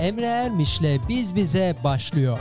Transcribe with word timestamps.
Emre 0.00 0.26
Ermiş'le 0.26 1.08
Biz 1.08 1.34
Bize 1.36 1.76
başlıyor. 1.84 2.38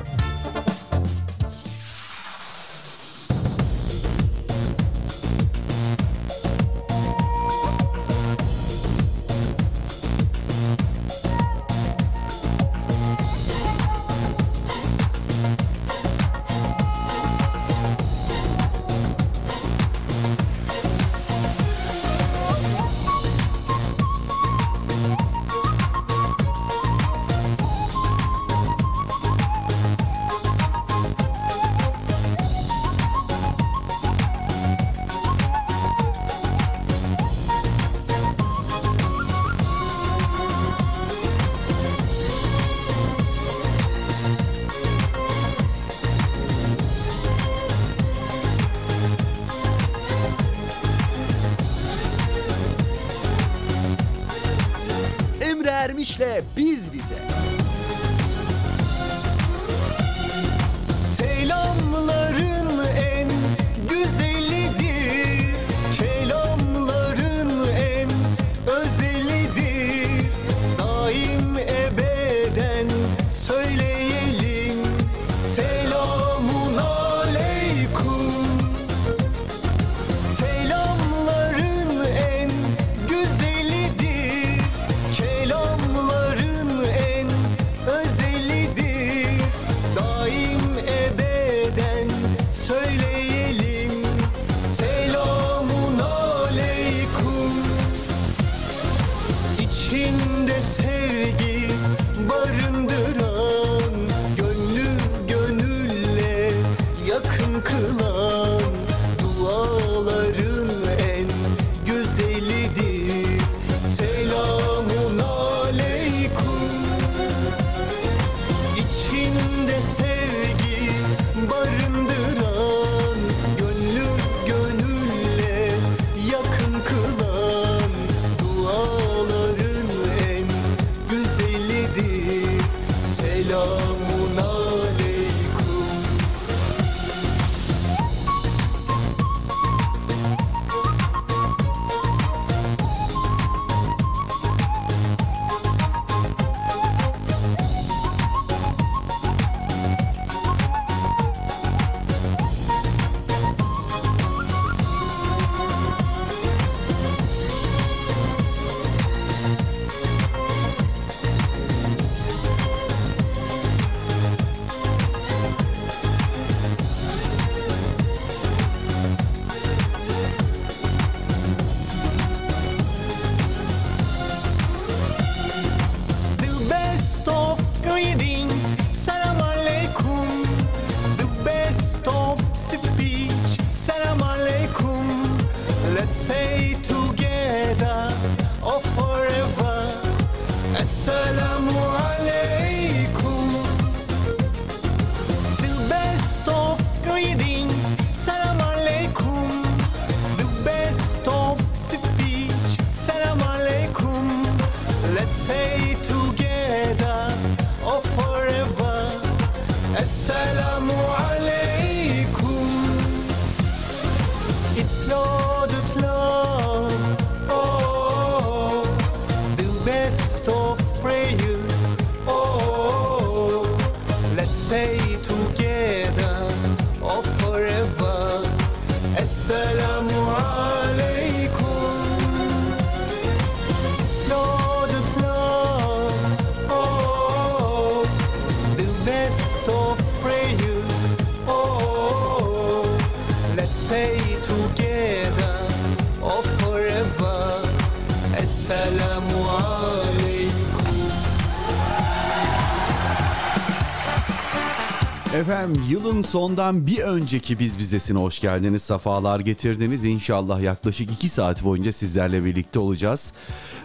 Efendim 255.44 255.84
yılın 255.90 256.22
sondan 256.22 256.88
bir 256.88 257.00
önceki 257.00 257.60
Biz 257.60 257.80
Bizesine 257.80 258.20
hoş 258.20 258.40
geldiniz. 258.40 258.82
Safalar 258.82 259.40
getirdiniz. 259.40 260.04
İnşallah 260.04 260.62
yaklaşık 260.62 261.12
2 261.12 261.30
saat 261.30 261.64
boyunca 261.64 261.92
sizlerle 261.92 262.46
birlikte 262.46 262.80
olacağız. 262.80 263.34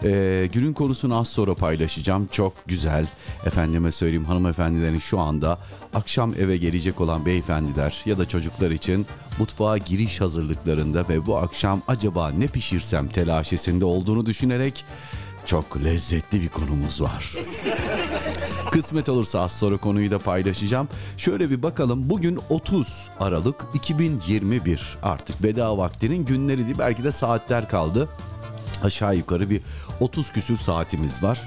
Ee, 0.04 0.48
günün 0.52 0.72
konusunu 0.72 1.18
az 1.18 1.28
sonra 1.28 1.54
paylaşacağım. 1.54 2.28
Çok 2.32 2.52
güzel. 2.66 3.06
Efendime 3.46 3.92
söyleyeyim 3.92 4.24
hanımefendilerin 4.24 4.98
şu 4.98 5.18
anda 5.18 5.58
akşam 5.94 6.34
eve 6.38 6.56
gelecek 6.56 7.00
olan 7.00 7.26
beyefendiler 7.26 8.02
ya 8.06 8.18
da 8.18 8.28
çocuklar 8.28 8.70
için 8.70 9.06
mutfağa 9.38 9.78
giriş 9.78 10.20
hazırlıklarında 10.20 11.08
ve 11.08 11.26
bu 11.26 11.36
akşam 11.36 11.82
acaba 11.88 12.30
ne 12.30 12.46
pişirsem 12.46 13.08
telaşesinde 13.08 13.84
olduğunu 13.84 14.26
düşünerek 14.26 14.84
çok 15.46 15.84
lezzetli 15.84 16.40
bir 16.40 16.48
konumuz 16.48 17.02
var. 17.02 17.34
Kısmet 18.70 19.08
olursa 19.08 19.40
az 19.40 19.52
sonra 19.52 19.76
konuyu 19.76 20.10
da 20.10 20.18
paylaşacağım. 20.18 20.88
Şöyle 21.16 21.50
bir 21.50 21.62
bakalım. 21.62 22.10
Bugün 22.10 22.38
30 22.48 23.08
Aralık 23.20 23.66
2021 23.74 24.98
artık 25.02 25.44
veda 25.44 25.78
vaktinin 25.78 26.24
günleri 26.24 26.64
değil 26.64 26.76
belki 26.78 27.04
de 27.04 27.10
saatler 27.10 27.68
kaldı. 27.68 28.08
Aşağı 28.82 29.16
yukarı 29.16 29.50
bir 29.50 29.60
30 30.00 30.32
küsür 30.32 30.56
saatimiz 30.56 31.22
var. 31.22 31.42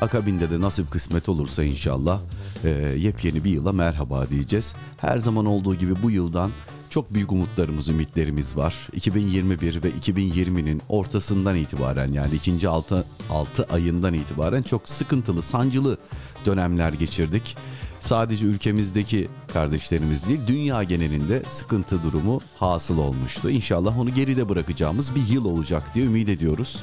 Akabinde 0.00 0.50
de 0.50 0.60
nasip 0.60 0.90
kısmet 0.90 1.28
olursa 1.28 1.64
inşallah 1.64 2.20
e, 2.64 2.68
yepyeni 2.98 3.44
bir 3.44 3.50
yıla 3.50 3.72
merhaba 3.72 4.30
diyeceğiz. 4.30 4.74
Her 4.96 5.18
zaman 5.18 5.46
olduğu 5.46 5.74
gibi 5.74 6.02
bu 6.02 6.10
yıldan 6.10 6.50
çok 6.90 7.14
büyük 7.14 7.32
umutlarımız, 7.32 7.88
ümitlerimiz 7.88 8.56
var. 8.56 8.88
2021 8.92 9.82
ve 9.82 9.90
2020'nin 9.90 10.82
ortasından 10.88 11.56
itibaren 11.56 12.12
yani 12.12 12.34
ikinci 12.34 12.68
altı, 12.68 13.04
altı 13.30 13.64
ayından 13.64 14.14
itibaren 14.14 14.62
çok 14.62 14.88
sıkıntılı, 14.88 15.42
sancılı 15.42 15.98
dönemler 16.46 16.92
geçirdik. 16.92 17.56
Sadece 18.00 18.46
ülkemizdeki 18.46 19.28
kardeşlerimiz 19.52 20.28
değil, 20.28 20.40
dünya 20.46 20.82
genelinde 20.82 21.42
sıkıntı 21.48 22.02
durumu 22.02 22.40
hasıl 22.58 22.98
olmuştu. 22.98 23.50
İnşallah 23.50 23.98
onu 23.98 24.10
geride 24.10 24.48
bırakacağımız 24.48 25.14
bir 25.14 25.26
yıl 25.26 25.44
olacak 25.44 25.94
diye 25.94 26.06
ümit 26.06 26.28
ediyoruz. 26.28 26.82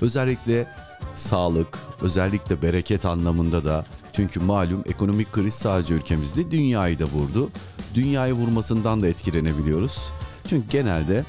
Özellikle 0.00 0.66
sağlık, 1.14 1.78
özellikle 2.02 2.62
bereket 2.62 3.04
anlamında 3.04 3.64
da 3.64 3.84
çünkü 4.12 4.40
malum 4.40 4.84
ekonomik 4.86 5.32
kriz 5.32 5.54
sadece 5.54 5.94
ülkemizde 5.94 6.50
dünyayı 6.50 6.98
da 6.98 7.04
vurdu. 7.04 7.50
Dünyayı 7.94 8.32
vurmasından 8.32 9.02
da 9.02 9.08
etkilenebiliyoruz. 9.08 9.98
Çünkü 10.48 10.68
genelde 10.70 11.24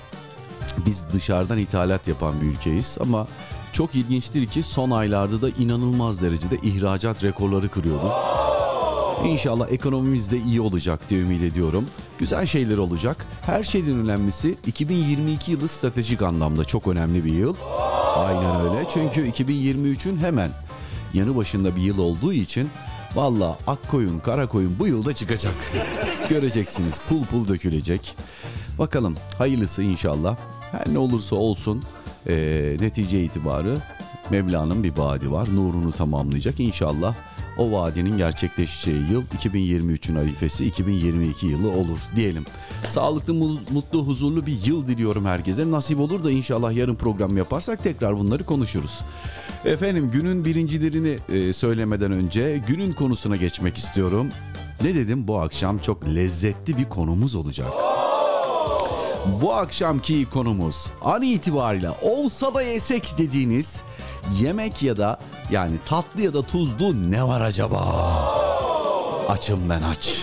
biz 0.85 1.05
dışarıdan 1.13 1.57
ithalat 1.57 2.07
yapan 2.07 2.41
bir 2.41 2.45
ülkeyiz 2.45 2.97
ama 3.01 3.27
çok 3.73 3.95
ilginçtir 3.95 4.45
ki 4.45 4.63
son 4.63 4.91
aylarda 4.91 5.41
da 5.41 5.49
inanılmaz 5.49 6.21
derecede 6.21 6.57
ihracat 6.63 7.23
rekorları 7.23 7.69
kırıyoruz. 7.69 8.13
İnşallah 9.25 9.71
ekonomimiz 9.71 10.31
de 10.31 10.37
iyi 10.37 10.61
olacak 10.61 11.09
diye 11.09 11.21
ümit 11.21 11.43
ediyorum. 11.43 11.85
Güzel 12.17 12.45
şeyler 12.45 12.77
olacak. 12.77 13.25
Her 13.45 13.63
şeyden 13.63 13.97
önemlisi 13.99 14.57
2022 14.67 15.51
yılı 15.51 15.67
stratejik 15.67 16.21
anlamda 16.21 16.65
çok 16.65 16.87
önemli 16.87 17.25
bir 17.25 17.33
yıl. 17.33 17.55
Aynen 18.15 18.61
öyle. 18.61 18.85
Çünkü 18.93 19.29
2023'ün 19.29 20.17
hemen 20.17 20.49
yanı 21.13 21.35
başında 21.35 21.75
bir 21.75 21.81
yıl 21.81 21.97
olduğu 21.97 22.33
için 22.33 22.69
valla 23.15 23.57
ak 23.67 23.89
koyun 23.91 24.19
kara 24.19 24.47
koyun 24.47 24.79
bu 24.79 24.87
yılda 24.87 25.13
çıkacak. 25.13 25.55
Göreceksiniz 26.29 26.93
pul 27.09 27.23
pul 27.23 27.47
dökülecek. 27.47 28.15
Bakalım 28.79 29.15
hayırlısı 29.37 29.83
inşallah. 29.83 30.37
Her 30.71 30.93
ne 30.93 30.97
olursa 30.97 31.35
olsun 31.35 31.83
eee, 32.29 32.77
netice 32.79 33.23
itibarı 33.23 33.77
Mevla'nın 34.29 34.83
bir 34.83 34.97
vaadi 34.97 35.31
var. 35.31 35.47
Nurunu 35.55 35.91
tamamlayacak. 35.91 36.59
İnşallah 36.59 37.15
o 37.57 37.71
vaadinin 37.71 38.17
gerçekleşeceği 38.17 39.11
yıl 39.11 39.23
2023'ün 39.39 40.15
arifesi 40.15 40.65
2022 40.65 41.45
yılı 41.47 41.69
olur 41.71 41.99
diyelim. 42.15 42.45
Sağlıklı, 42.87 43.33
mu- 43.33 43.59
mutlu, 43.71 44.05
huzurlu 44.07 44.45
bir 44.45 44.65
yıl 44.65 44.87
diliyorum 44.87 45.25
herkese. 45.25 45.71
Nasip 45.71 45.99
olur 45.99 46.23
da 46.23 46.31
inşallah 46.31 46.73
yarın 46.73 46.95
program 46.95 47.37
yaparsak 47.37 47.83
tekrar 47.83 48.17
bunları 48.19 48.43
konuşuruz. 48.43 48.99
Efendim 49.65 50.09
günün 50.13 50.45
birincilerini 50.45 51.17
e, 51.29 51.53
söylemeden 51.53 52.11
önce 52.11 52.61
günün 52.67 52.93
konusuna 52.93 53.35
geçmek 53.35 53.77
istiyorum. 53.77 54.27
Ne 54.83 54.95
dedim 54.95 55.27
bu 55.27 55.39
akşam 55.41 55.77
çok 55.79 56.05
lezzetli 56.15 56.77
bir 56.77 56.89
konumuz 56.89 57.35
olacak. 57.35 57.73
Bu 59.25 59.53
akşamki 59.53 60.29
konumuz 60.29 60.87
an 61.01 61.21
itibariyle 61.21 61.89
olsa 62.01 62.53
da 62.53 62.61
yesek 62.61 63.13
dediğiniz 63.17 63.81
yemek 64.39 64.83
ya 64.83 64.97
da 64.97 65.17
yani 65.51 65.75
tatlı 65.85 66.21
ya 66.21 66.33
da 66.33 66.41
tuzlu 66.41 67.11
ne 67.11 67.23
var 67.23 67.41
acaba? 67.41 67.79
Açım 69.29 69.69
ben 69.69 69.81
aç. 69.81 70.19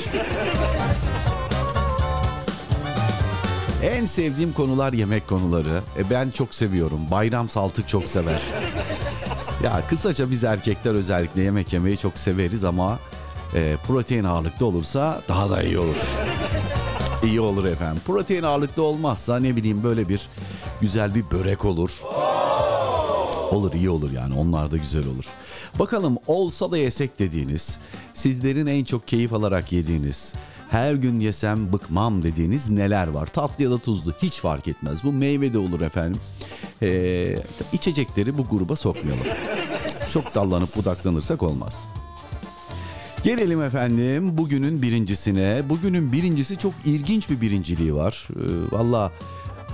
En 3.82 4.06
sevdiğim 4.06 4.52
konular 4.52 4.92
yemek 4.92 5.28
konuları. 5.28 5.80
E 5.98 6.10
ben 6.10 6.30
çok 6.30 6.54
seviyorum. 6.54 7.00
Bayram 7.10 7.48
Saltık 7.48 7.88
çok 7.88 8.04
sever. 8.04 8.40
Ya 9.64 9.82
kısaca 9.88 10.30
biz 10.30 10.44
erkekler 10.44 10.94
özellikle 10.94 11.42
yemek 11.42 11.72
yemeyi 11.72 11.98
çok 11.98 12.18
severiz 12.18 12.64
ama 12.64 12.98
e, 13.54 13.76
protein 13.86 14.24
ağırlıklı 14.24 14.66
olursa 14.66 15.20
daha 15.28 15.50
da 15.50 15.62
iyi 15.62 15.78
olur. 15.78 15.96
İyi 17.24 17.40
olur 17.40 17.64
efendim. 17.64 18.02
Protein 18.06 18.42
ağırlıklı 18.42 18.82
olmazsa 18.82 19.38
ne 19.38 19.56
bileyim 19.56 19.82
böyle 19.82 20.08
bir 20.08 20.28
güzel 20.80 21.14
bir 21.14 21.30
börek 21.30 21.64
olur. 21.64 22.02
Olur 23.50 23.72
iyi 23.72 23.90
olur 23.90 24.12
yani 24.12 24.34
onlar 24.34 24.70
da 24.70 24.76
güzel 24.76 25.06
olur. 25.06 25.24
Bakalım 25.78 26.16
olsa 26.26 26.70
da 26.70 26.78
yesek 26.78 27.18
dediğiniz, 27.18 27.78
sizlerin 28.14 28.66
en 28.66 28.84
çok 28.84 29.08
keyif 29.08 29.32
alarak 29.32 29.72
yediğiniz, 29.72 30.34
her 30.70 30.94
gün 30.94 31.20
yesem 31.20 31.72
bıkmam 31.72 32.22
dediğiniz 32.22 32.70
neler 32.70 33.08
var? 33.08 33.26
Tatlı 33.26 33.64
ya 33.64 33.70
da 33.70 33.78
tuzlu 33.78 34.12
hiç 34.22 34.40
fark 34.40 34.68
etmez. 34.68 35.04
Bu 35.04 35.12
meyve 35.12 35.52
de 35.52 35.58
olur 35.58 35.80
efendim. 35.80 36.20
Ee, 36.82 37.36
içecekleri 37.72 38.38
bu 38.38 38.44
gruba 38.44 38.76
sokmayalım. 38.76 39.26
Çok 40.12 40.34
dallanıp 40.34 40.76
budaklanırsak 40.76 41.42
olmaz. 41.42 41.84
Gelelim 43.24 43.62
efendim 43.62 44.38
bugünün 44.38 44.82
birincisine. 44.82 45.62
Bugünün 45.68 46.12
birincisi 46.12 46.58
çok 46.58 46.72
ilginç 46.84 47.30
bir 47.30 47.40
birinciliği 47.40 47.94
var. 47.94 48.28
Ee, 48.36 48.76
Valla 48.76 49.12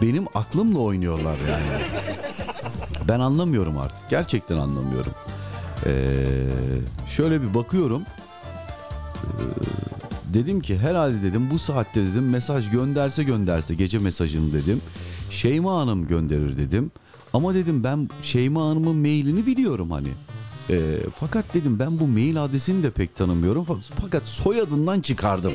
benim 0.03 0.25
aklımla 0.35 0.79
oynuyorlar 0.79 1.39
yani. 1.51 1.87
Ben 3.09 3.21
anlamıyorum 3.21 3.79
artık. 3.79 4.11
Gerçekten 4.11 4.57
anlamıyorum. 4.57 5.13
Ee, 5.87 5.91
şöyle 7.09 7.43
bir 7.43 7.55
bakıyorum. 7.55 8.03
Ee, 8.03 9.29
dedim 10.35 10.61
ki 10.61 10.79
herhalde 10.79 11.23
dedim 11.23 11.51
bu 11.51 11.59
saatte 11.59 12.01
dedim 12.07 12.31
mesaj 12.31 12.71
gönderse 12.71 13.23
gönderse 13.23 13.75
gece 13.75 13.99
mesajını 13.99 14.53
dedim. 14.53 14.81
Şeyma 15.31 15.79
Hanım 15.81 16.09
gönderir 16.09 16.59
dedim. 16.59 16.91
Ama 17.33 17.55
dedim 17.55 17.85
ben 17.85 18.09
Şeyma 18.23 18.63
Hanım'ın 18.69 18.97
mailini 18.97 19.47
biliyorum 19.47 19.91
hani. 19.91 20.09
Ee, 20.71 20.97
fakat 21.21 21.55
dedim 21.55 21.79
ben 21.79 21.99
bu 21.99 22.07
mail 22.07 22.45
adresini 22.45 22.83
de 22.83 22.91
pek 22.91 23.17
tanımıyorum. 23.17 23.65
Fa- 23.65 23.77
Fakat 24.03 24.23
soyadından 24.25 25.01
çıkardım. 25.01 25.53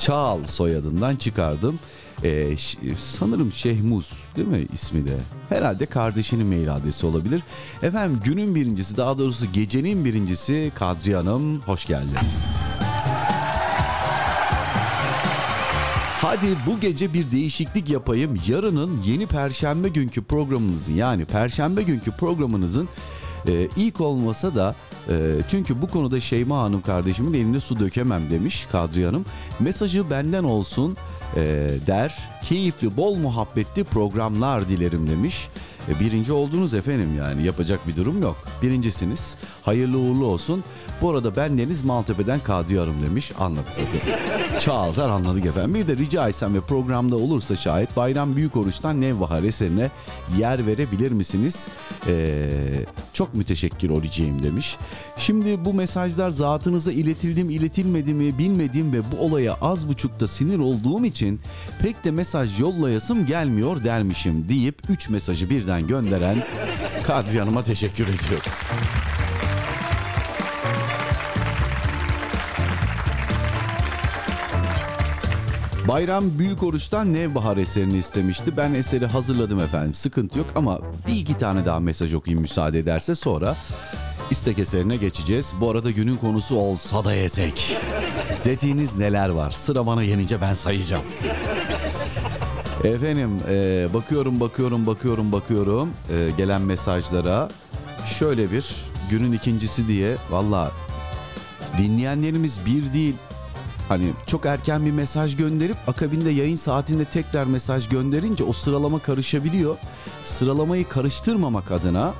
Çağal 0.00 0.38
soyadından 0.46 1.16
çıkardım. 1.16 1.78
Ee, 2.24 2.56
sanırım 2.98 3.52
Şehmuz 3.52 4.12
değil 4.36 4.48
mi 4.48 4.66
ismi 4.72 5.06
de? 5.06 5.16
Herhalde 5.48 5.86
kardeşinin 5.86 6.46
mail 6.46 6.74
adresi 6.74 7.06
olabilir. 7.06 7.42
Efendim 7.82 8.20
günün 8.24 8.54
birincisi 8.54 8.96
daha 8.96 9.18
doğrusu 9.18 9.46
gecenin 9.52 10.04
birincisi 10.04 10.72
Kadriye 10.74 11.16
Hanım 11.16 11.60
hoş 11.60 11.86
geldin. 11.86 12.16
Hadi 16.20 16.46
bu 16.66 16.80
gece 16.80 17.12
bir 17.14 17.30
değişiklik 17.30 17.90
yapayım. 17.90 18.40
Yarının 18.48 19.02
yeni 19.02 19.26
perşembe 19.26 19.88
günkü 19.88 20.22
programınızın 20.22 20.92
yani 20.92 21.24
perşembe 21.24 21.82
günkü 21.82 22.10
programınızın 22.10 22.88
e, 23.48 23.68
ilk 23.76 24.00
olmasa 24.00 24.54
da 24.54 24.74
e, 25.08 25.14
çünkü 25.48 25.82
bu 25.82 25.86
konuda 25.86 26.20
Şeyma 26.20 26.62
Hanım 26.62 26.82
kardeşimin 26.82 27.34
elinde 27.34 27.60
su 27.60 27.80
dökemem 27.80 28.30
demiş 28.30 28.66
Kadriye 28.72 29.06
Hanım. 29.06 29.24
Mesajı 29.60 30.10
benden 30.10 30.44
olsun 30.44 30.96
e, 31.36 31.40
der. 31.86 32.30
Keyifli, 32.44 32.96
bol 32.96 33.16
muhabbetli 33.16 33.84
programlar 33.84 34.68
dilerim 34.68 35.10
demiş. 35.10 35.48
E, 35.88 36.00
birinci 36.00 36.32
oldunuz 36.32 36.74
efendim 36.74 37.16
yani 37.18 37.44
yapacak 37.44 37.88
bir 37.88 37.96
durum 37.96 38.22
yok. 38.22 38.36
Birincisiniz. 38.62 39.36
Hayırlı 39.62 39.98
uğurlu 39.98 40.26
olsun. 40.26 40.64
Bu 41.02 41.10
arada 41.10 41.36
ben 41.36 41.58
Deniz 41.58 41.84
Maltepe'den 41.84 42.40
Kadriye 42.40 42.80
Hanım 42.80 43.02
demiş. 43.02 43.32
Anladık. 43.38 43.72
Çağlar 44.60 45.08
anladık 45.08 45.46
efendim. 45.46 45.74
Bir 45.74 45.88
de 45.88 45.96
rica 45.96 46.28
etsem 46.28 46.54
ve 46.54 46.60
programda 46.60 47.16
olursa 47.16 47.56
şayet 47.56 47.96
Bayram 47.96 48.36
Büyük 48.36 48.56
Oruç'tan 48.56 49.00
Nevbahar 49.00 49.42
eserine 49.42 49.90
yer 50.38 50.66
verebilir 50.66 51.12
misiniz? 51.12 51.68
Ee, 52.06 52.50
çok 53.12 53.34
müteşekkir 53.34 53.90
olacağım 53.90 54.42
demiş. 54.42 54.76
Şimdi 55.18 55.64
bu 55.64 55.74
mesajlar 55.74 56.30
zatınıza 56.30 56.92
iletildi 56.92 57.44
mi 57.44 57.52
iletilmedi 57.52 58.14
mi 58.14 58.38
bilmediğim 58.38 58.92
ve 58.92 58.98
bu 59.12 59.24
olaya 59.24 59.54
az 59.54 59.88
buçukta 59.88 60.28
sinir 60.28 60.58
olduğum 60.58 61.04
için 61.04 61.40
pek 61.82 62.04
de 62.04 62.10
mesaj 62.10 62.60
yollayasım 62.60 63.26
gelmiyor 63.26 63.84
dermişim 63.84 64.48
deyip 64.48 64.82
3 64.88 65.08
mesajı 65.08 65.50
birden 65.50 65.73
gönderen 65.80 66.46
Kadriye 67.06 67.40
Hanım'a 67.42 67.62
teşekkür 67.62 68.04
ediyoruz. 68.04 68.62
Bayram 75.88 76.24
Büyük 76.38 76.62
Oruç'tan 76.62 77.12
Nevbahar 77.12 77.56
eserini 77.56 77.96
istemişti. 77.98 78.56
Ben 78.56 78.74
eseri 78.74 79.06
hazırladım 79.06 79.60
efendim. 79.60 79.94
Sıkıntı 79.94 80.38
yok 80.38 80.46
ama 80.56 80.78
bir 81.08 81.16
iki 81.16 81.36
tane 81.36 81.66
daha 81.66 81.78
mesaj 81.80 82.14
okuyayım 82.14 82.42
müsaade 82.42 82.78
ederse 82.78 83.14
sonra 83.14 83.56
istek 84.30 84.58
eserine 84.58 84.96
geçeceğiz. 84.96 85.52
Bu 85.60 85.70
arada 85.70 85.90
günün 85.90 86.16
konusu 86.16 86.56
olsa 86.56 87.04
da 87.04 87.14
yesek. 87.14 87.76
Dediğiniz 88.44 88.96
neler 88.96 89.28
var? 89.28 89.50
Sıra 89.50 89.86
bana 89.86 90.02
yenince 90.02 90.40
ben 90.40 90.54
sayacağım. 90.54 91.04
Efendim 92.84 93.30
e, 93.48 93.86
bakıyorum 93.94 94.40
bakıyorum 94.40 94.86
bakıyorum 94.86 95.32
bakıyorum 95.32 95.90
e, 96.10 96.30
gelen 96.36 96.62
mesajlara. 96.62 97.48
Şöyle 98.18 98.52
bir 98.52 98.74
günün 99.10 99.32
ikincisi 99.32 99.88
diye 99.88 100.16
valla 100.30 100.72
dinleyenlerimiz 101.78 102.66
bir 102.66 102.92
değil 102.92 103.14
Hani 103.88 104.12
çok 104.26 104.46
erken 104.46 104.86
bir 104.86 104.90
mesaj 104.90 105.36
gönderip 105.36 105.76
akabinde 105.86 106.30
yayın 106.30 106.56
saatinde 106.56 107.04
tekrar 107.04 107.44
mesaj 107.44 107.88
gönderince 107.88 108.44
o 108.44 108.52
sıralama 108.52 108.98
karışabiliyor. 108.98 109.76
Sıralamayı 110.24 110.88
karıştırmamak 110.88 111.70
adına 111.70 112.12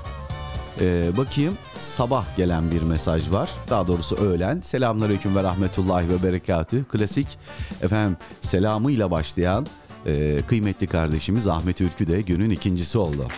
Ee, 0.81 1.17
bakayım 1.17 1.55
sabah 1.79 2.37
gelen 2.37 2.71
bir 2.71 2.83
mesaj 2.83 3.33
var. 3.33 3.51
Daha 3.71 3.87
doğrusu 3.87 4.17
öğlen. 4.17 4.61
Selamünaleyküm 4.61 5.37
ve 5.37 5.43
rahmetullahi 5.43 6.09
ve 6.09 6.23
berekatü. 6.23 6.85
Klasik 6.85 7.39
efendim 7.83 8.17
selamıyla 8.41 9.11
başlayan 9.11 9.67
e, 10.07 10.43
kıymetli 10.49 10.87
kardeşimiz 10.87 11.49
Ahmet 11.49 11.81
Ülkü 11.81 12.07
de 12.07 12.21
günün 12.21 12.51
ikincisi 12.51 12.99
oldu. 12.99 13.29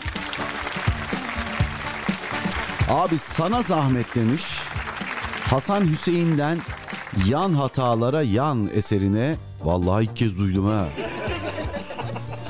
Abi 2.91 3.19
sana 3.19 3.63
zahmet 3.63 4.15
demiş. 4.15 4.45
Hasan 5.51 5.89
Hüseyin'den 5.89 6.59
yan 7.27 7.55
hatalara 7.55 8.23
yan 8.23 8.71
eserine 8.75 9.37
vallahi 9.65 10.05
ilk 10.05 10.17
kez 10.17 10.39
duydum 10.39 10.67
ha. 10.67 10.89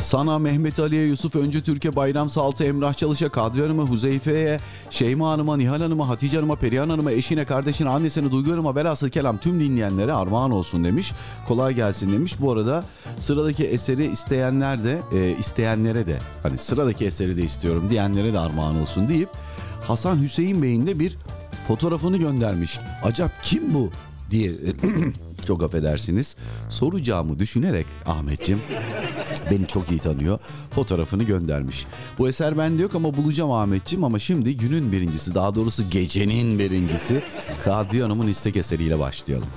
Sana 0.06 0.38
Mehmet 0.38 0.80
Ali'ye, 0.80 1.06
Yusuf 1.06 1.36
Öncü 1.36 1.64
Türkiye, 1.64 1.96
Bayram 1.96 2.30
Saltı, 2.30 2.64
Emrah 2.64 2.94
Çalış'a, 2.94 3.28
Kadri 3.28 3.62
Hanım'a, 3.62 3.82
Huzeyfe'ye, 3.82 4.60
Şeyma 4.90 5.30
Hanım'a, 5.30 5.56
Nihal 5.56 5.80
Hanım'a, 5.80 6.08
Hatice 6.08 6.36
Hanım'a, 6.36 6.56
Perihan 6.56 6.88
Hanım'a, 6.88 7.12
eşine, 7.12 7.44
kardeşine, 7.44 7.88
annesine, 7.88 8.30
Duygu 8.32 8.52
Hanım'a, 8.52 8.74
velhasıl 8.74 9.08
kelam 9.08 9.38
tüm 9.38 9.60
dinleyenlere 9.60 10.12
armağan 10.12 10.50
olsun 10.50 10.84
demiş. 10.84 11.12
Kolay 11.48 11.74
gelsin 11.74 12.12
demiş. 12.12 12.40
Bu 12.40 12.52
arada 12.52 12.84
sıradaki 13.18 13.64
eseri 13.64 14.06
isteyenler 14.06 14.84
de, 14.84 14.98
e, 15.12 15.36
isteyenlere 15.38 16.06
de, 16.06 16.18
hani 16.42 16.58
sıradaki 16.58 17.04
eseri 17.04 17.36
de 17.36 17.42
istiyorum 17.42 17.86
diyenlere 17.90 18.32
de 18.32 18.38
armağan 18.38 18.80
olsun 18.80 19.08
deyip 19.08 19.28
Hasan 19.86 20.22
Hüseyin 20.22 20.62
Bey'in 20.62 20.86
de 20.86 20.98
bir 20.98 21.16
fotoğrafını 21.68 22.16
göndermiş. 22.16 22.78
Acap 23.04 23.30
kim 23.42 23.74
bu 23.74 23.90
diye 24.30 24.52
çok 25.46 25.62
affedersiniz 25.64 26.36
soracağımı 26.68 27.38
düşünerek 27.38 27.86
Ahmetçim 28.06 28.60
beni 29.50 29.66
çok 29.66 29.90
iyi 29.90 30.00
tanıyor. 30.00 30.38
Fotoğrafını 30.70 31.22
göndermiş. 31.22 31.86
Bu 32.18 32.28
eser 32.28 32.58
bende 32.58 32.82
yok 32.82 32.94
ama 32.94 33.16
bulacağım 33.16 33.52
Ahmetçim 33.52 34.04
ama 34.04 34.18
şimdi 34.18 34.56
günün 34.56 34.92
birincisi 34.92 35.34
daha 35.34 35.54
doğrusu 35.54 35.90
gecenin 35.90 36.58
birincisi 36.58 37.22
Kadriye 37.64 38.02
Hanım'ın 38.02 38.28
istek 38.28 38.56
eseriyle 38.56 38.98
başlayalım. 38.98 39.48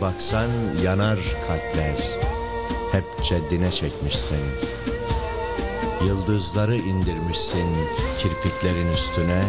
Baksan 0.00 0.50
yanar 0.84 1.18
kalpler 1.46 1.96
Hep 2.92 3.24
ceddine 3.24 3.70
çekmişsin. 3.70 4.38
Yıldızları 6.06 6.76
indirmişsin 6.76 7.66
kirpiklerin 8.18 8.92
üstüne. 8.92 9.42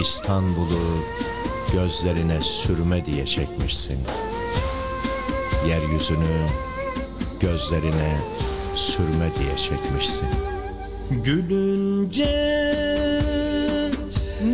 İstanbul'u 0.00 1.04
gözlerine 1.72 2.40
sürme 2.40 3.04
diye 3.04 3.26
çekmişsin. 3.26 3.98
Yeryüzünü 5.68 6.46
gözlerine 7.40 8.18
sürme 8.74 9.30
diye 9.40 9.56
çekmişsin. 9.56 10.28
Gülünce 11.10 12.24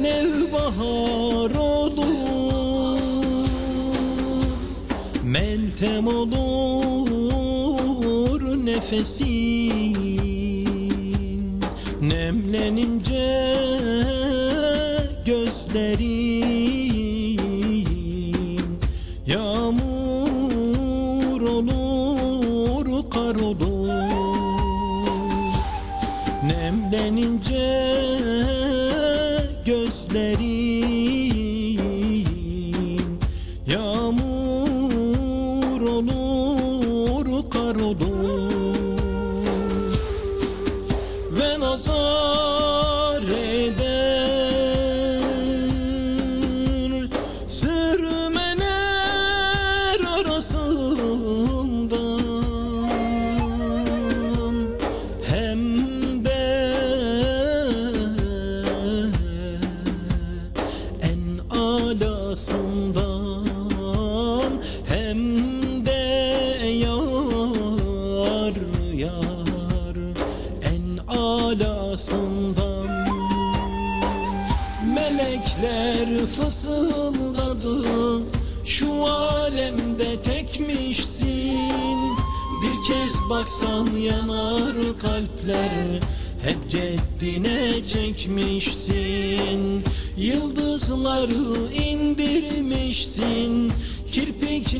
nevbahar 0.02 1.23
Meltem 5.80 6.06
olur 6.06 6.82
nefesin. 8.66 9.94
Nemlenince 12.00 13.54
gözlerin 15.26 16.20
Yağmur 19.26 19.80
olur 21.40 23.10
kar 23.10 23.36
olur. 23.36 23.88
Nemlenince 26.44 27.94
gözlerin 29.66 30.73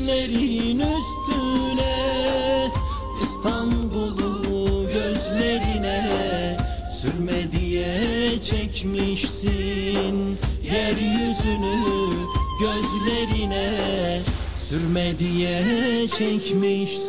Kirpiklerin 0.05 0.79
üstüne 0.79 1.95
İstanbul'u 3.23 4.87
gözlerine 4.93 6.57
Sürme 6.91 7.51
diye 7.51 8.41
çekmişsin. 8.41 10.37
Yeryüzünü 10.63 11.83
gözlerine 12.59 13.71
Sürme 14.55 15.19
diye 15.19 15.63
çekmişsin 16.07 17.04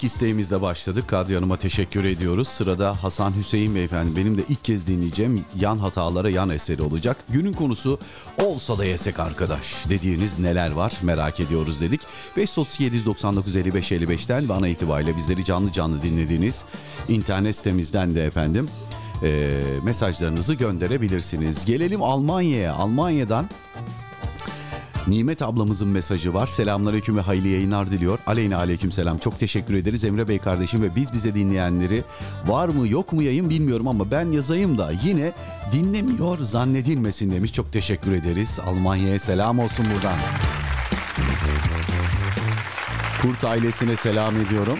ilk 0.00 0.04
isteğimizle 0.04 0.62
başladık. 0.62 1.08
Kadriye 1.08 1.38
Hanım'a 1.38 1.56
teşekkür 1.56 2.04
ediyoruz. 2.04 2.48
Sırada 2.48 3.02
Hasan 3.02 3.36
Hüseyin 3.36 3.74
Beyefendi. 3.74 4.16
Benim 4.16 4.38
de 4.38 4.42
ilk 4.48 4.64
kez 4.64 4.86
dinleyeceğim 4.86 5.44
yan 5.60 5.78
hatalara 5.78 6.30
yan 6.30 6.50
eseri 6.50 6.82
olacak. 6.82 7.16
Günün 7.28 7.52
konusu 7.52 7.98
olsa 8.44 8.78
da 8.78 8.84
yesek 8.84 9.20
arkadaş 9.20 9.74
dediğiniz 9.88 10.38
neler 10.38 10.70
var 10.70 10.92
merak 11.02 11.40
ediyoruz 11.40 11.80
dedik. 11.80 12.00
537 12.36 13.04
99 13.04 13.56
55 13.56 13.92
55'ten 13.92 14.62
ve 14.62 14.70
itibariyle 14.70 15.16
bizleri 15.16 15.44
canlı 15.44 15.72
canlı 15.72 16.02
dinlediğiniz 16.02 16.64
internet 17.08 17.56
sitemizden 17.56 18.14
de 18.14 18.24
efendim 18.24 18.68
e, 19.22 19.60
mesajlarınızı 19.82 20.54
gönderebilirsiniz. 20.54 21.64
Gelelim 21.64 22.02
Almanya'ya. 22.02 22.74
Almanya'dan 22.74 23.48
Nimet 25.10 25.42
ablamızın 25.42 25.88
mesajı 25.88 26.34
var. 26.34 26.46
Selamünaleyküm 26.46 27.16
ve 27.16 27.20
hayırlı 27.20 27.48
yayınlar 27.48 27.90
diliyor. 27.90 28.18
Aleyna 28.26 28.56
aleyküm 28.56 28.92
selam. 28.92 29.18
Çok 29.18 29.38
teşekkür 29.38 29.74
ederiz 29.74 30.04
Emre 30.04 30.28
Bey 30.28 30.38
kardeşim 30.38 30.82
ve 30.82 30.96
biz 30.96 31.12
bize 31.12 31.34
dinleyenleri 31.34 32.02
var 32.46 32.68
mı 32.68 32.88
yok 32.88 33.12
mu 33.12 33.22
yayın 33.22 33.50
bilmiyorum 33.50 33.88
ama 33.88 34.10
ben 34.10 34.32
yazayım 34.32 34.78
da 34.78 34.92
yine 35.04 35.32
dinlemiyor 35.72 36.38
zannedilmesin 36.38 37.30
demiş. 37.30 37.52
Çok 37.52 37.72
teşekkür 37.72 38.12
ederiz. 38.12 38.60
Almanya'ya 38.66 39.18
selam 39.18 39.58
olsun 39.58 39.86
buradan. 39.94 40.18
Kurt 43.22 43.44
ailesine 43.44 43.96
selam 43.96 44.40
ediyorum. 44.40 44.78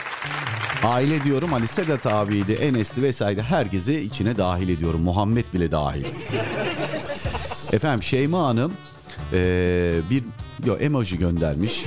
Aile 0.85 1.25
diyorum 1.25 1.53
hani 1.53 1.67
Sedat 1.67 2.07
abiydi, 2.07 2.53
Enes'ti 2.53 3.03
vesaire 3.03 3.43
herkesi 3.43 4.01
içine 4.01 4.39
dahil 4.39 4.69
ediyorum. 4.69 5.01
Muhammed 5.01 5.45
bile 5.55 5.73
dahil. 5.73 6.05
Efendim 7.73 8.03
Şeyma 8.03 8.43
Hanım 8.47 8.73
ee, 9.33 10.01
bir 10.11 10.25
yo, 10.67 10.77
emoji 10.77 11.19
göndermiş. 11.19 11.85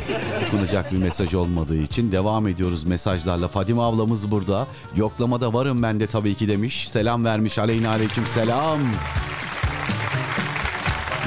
Okunacak 0.47 0.91
bir 0.91 0.97
mesaj 0.97 1.33
olmadığı 1.33 1.77
için. 1.77 2.11
Devam 2.11 2.47
ediyoruz 2.47 2.83
mesajlarla. 2.83 3.47
Fadime 3.47 3.81
ablamız 3.81 4.31
burada. 4.31 4.67
Yoklamada 4.95 5.53
varım 5.53 5.83
ben 5.83 5.99
de 5.99 6.07
tabii 6.07 6.35
ki 6.35 6.47
demiş. 6.47 6.89
Selam 6.89 7.25
vermiş. 7.25 7.57
Aleyna 7.57 7.89
aleyküm 7.89 8.27
selam. 8.27 8.79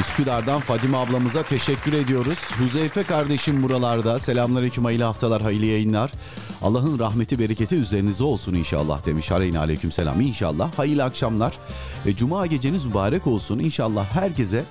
Üsküdar'dan 0.00 0.60
Fadime 0.60 0.96
ablamıza 0.96 1.42
teşekkür 1.42 1.92
ediyoruz. 1.92 2.38
Huzeyfe 2.58 3.02
kardeşim 3.02 3.62
buralarda. 3.62 4.18
Selamünaleyküm 4.18 4.84
hayırlı 4.84 5.04
haftalar, 5.04 5.42
hayırlı 5.42 5.66
yayınlar. 5.66 6.12
Allah'ın 6.62 6.98
rahmeti, 6.98 7.38
bereketi 7.38 7.74
üzerinize 7.74 8.24
olsun 8.24 8.54
inşallah 8.54 9.06
demiş. 9.06 9.32
Aleyna 9.32 9.58
aleyküm 9.58 9.92
selam 9.92 10.20
inşallah. 10.20 10.78
Hayırlı 10.78 11.04
akşamlar. 11.04 11.58
E, 12.06 12.16
Cuma 12.16 12.46
geceniz 12.46 12.84
mübarek 12.84 13.26
olsun. 13.26 13.58
İnşallah 13.58 14.04
herkese 14.04 14.64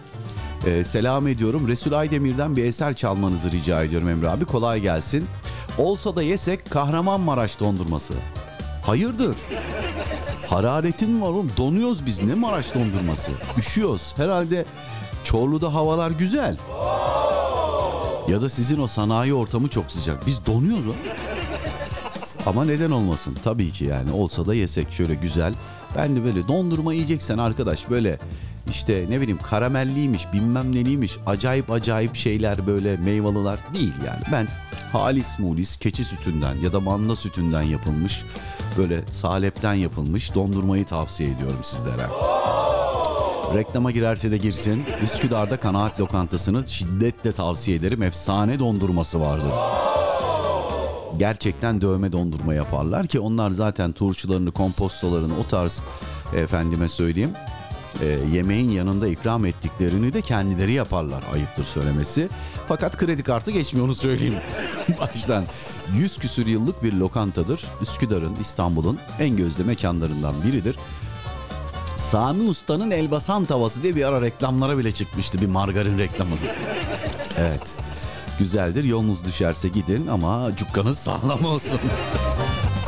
ee, 0.66 0.84
selam 0.84 1.28
ediyorum. 1.28 1.68
Resul 1.68 1.92
Aydemir'den 1.92 2.56
bir 2.56 2.66
eser 2.66 2.94
çalmanızı 2.94 3.52
rica 3.52 3.84
ediyorum 3.84 4.10
Emre 4.10 4.30
abi. 4.30 4.46
Kolay 4.46 4.82
gelsin. 4.82 5.28
Olsa 5.78 6.16
da 6.16 6.24
yesek 6.24 6.72
Kahramanmaraş 6.72 7.60
dondurması. 7.60 8.14
Hayırdır? 8.86 9.36
Hararetin 10.48 11.22
var 11.22 11.30
oğlum. 11.30 11.52
Donuyoruz 11.58 12.06
biz. 12.06 12.24
Ne 12.24 12.34
Maraş 12.34 12.74
dondurması? 12.74 13.32
Üşüyoruz. 13.58 14.14
Herhalde 14.18 14.66
Çorlu'da 15.24 15.74
havalar 15.74 16.12
güzel. 16.12 16.58
Ya 18.28 18.42
da 18.42 18.50
sizin 18.50 18.80
o 18.80 18.88
sanayi 18.88 19.34
ortamı 19.34 19.68
çok 19.68 19.92
sıcak. 19.92 20.28
Biz 20.28 20.46
donuyoruz 20.46 20.88
o. 20.88 20.94
Ama 22.46 22.66
neden 22.66 22.92
olmasın? 22.92 23.38
Tabii 23.44 23.72
ki 23.72 23.86
yani 23.86 24.12
olsa 24.12 24.46
da 24.46 24.56
yesek 24.56 24.92
şöyle 24.92 25.16
güzel. 25.16 25.54
Ben 25.98 26.16
de 26.16 26.24
böyle 26.24 26.48
dondurma 26.48 26.94
yiyeceksen 26.94 27.38
arkadaş 27.38 27.90
böyle 27.90 28.18
işte 28.76 29.06
ne 29.10 29.22
bileyim 29.22 29.40
karamelliymiş 29.42 30.34
bilmem 30.34 30.76
neliymiş 30.76 31.18
acayip 31.26 31.72
acayip 31.72 32.16
şeyler 32.16 32.68
böyle 32.68 32.98
meyvalılar 32.98 33.60
değil 33.74 33.94
yani. 34.06 34.22
Ben 34.32 34.48
halis 34.92 35.40
mulis 35.40 35.78
keçi 35.78 36.06
sütünden 36.06 36.56
ya 36.56 36.74
da 36.74 36.80
manda 36.80 37.16
sütünden 37.16 37.62
yapılmış 37.62 38.24
böyle 38.78 39.02
salepten 39.12 39.74
yapılmış 39.74 40.36
dondurmayı 40.36 40.86
tavsiye 40.86 41.30
ediyorum 41.30 41.60
sizlere. 41.64 42.08
Reklama 43.56 43.92
girerse 43.92 44.32
de 44.32 44.38
girsin. 44.38 44.84
Üsküdar'da 45.04 45.60
kanaat 45.60 46.00
lokantasını 46.00 46.68
şiddetle 46.68 47.32
tavsiye 47.32 47.78
ederim. 47.78 48.04
Efsane 48.04 48.60
dondurması 48.60 49.22
vardır. 49.22 49.52
Gerçekten 51.18 51.82
dövme 51.82 52.12
dondurma 52.12 52.54
yaparlar 52.54 53.08
ki 53.08 53.20
onlar 53.20 53.52
zaten 53.52 53.92
turşularını, 53.92 54.52
kompostolarını 54.52 55.34
o 55.40 55.48
tarz 55.48 55.82
efendime 56.36 56.90
söyleyeyim 56.90 57.32
e, 58.02 58.06
yemeğin 58.06 58.72
yanında 58.72 59.08
ikram 59.08 59.46
ettiklerini 59.46 60.14
de 60.14 60.22
kendileri 60.22 60.74
yaparlar 60.74 61.24
ayıptır 61.34 61.64
söylemesi. 61.64 62.30
Fakat 62.68 62.98
kredi 62.98 63.24
kartı 63.24 63.52
geçmiyor 63.52 63.86
onu 63.86 63.96
söyleyeyim 63.96 64.36
baştan. 65.00 65.46
100 65.94 66.18
küsür 66.18 66.48
yıllık 66.48 66.84
bir 66.84 66.94
lokantadır. 66.94 67.66
Üsküdar'ın, 67.82 68.36
İstanbul'un 68.42 69.00
en 69.20 69.38
gözde 69.38 69.64
mekanlarından 69.64 70.36
biridir. 70.48 70.76
Sami 71.96 72.50
Usta'nın 72.50 72.92
elbasan 72.92 73.46
tavası 73.46 73.84
diye 73.84 73.96
bir 73.96 74.04
ara 74.04 74.22
reklamlara 74.22 74.78
bile 74.78 74.92
çıkmıştı 74.92 75.42
bir 75.42 75.48
margarin 75.48 75.98
reklamı. 75.98 76.36
Evet. 77.40 77.62
Güzeldir. 78.40 78.84
Yolunuz 78.84 79.26
düşerse 79.26 79.68
gidin 79.68 80.08
ama 80.08 80.56
cukkanız 80.56 80.98
sağlam 80.98 81.46
olsun. 81.46 81.80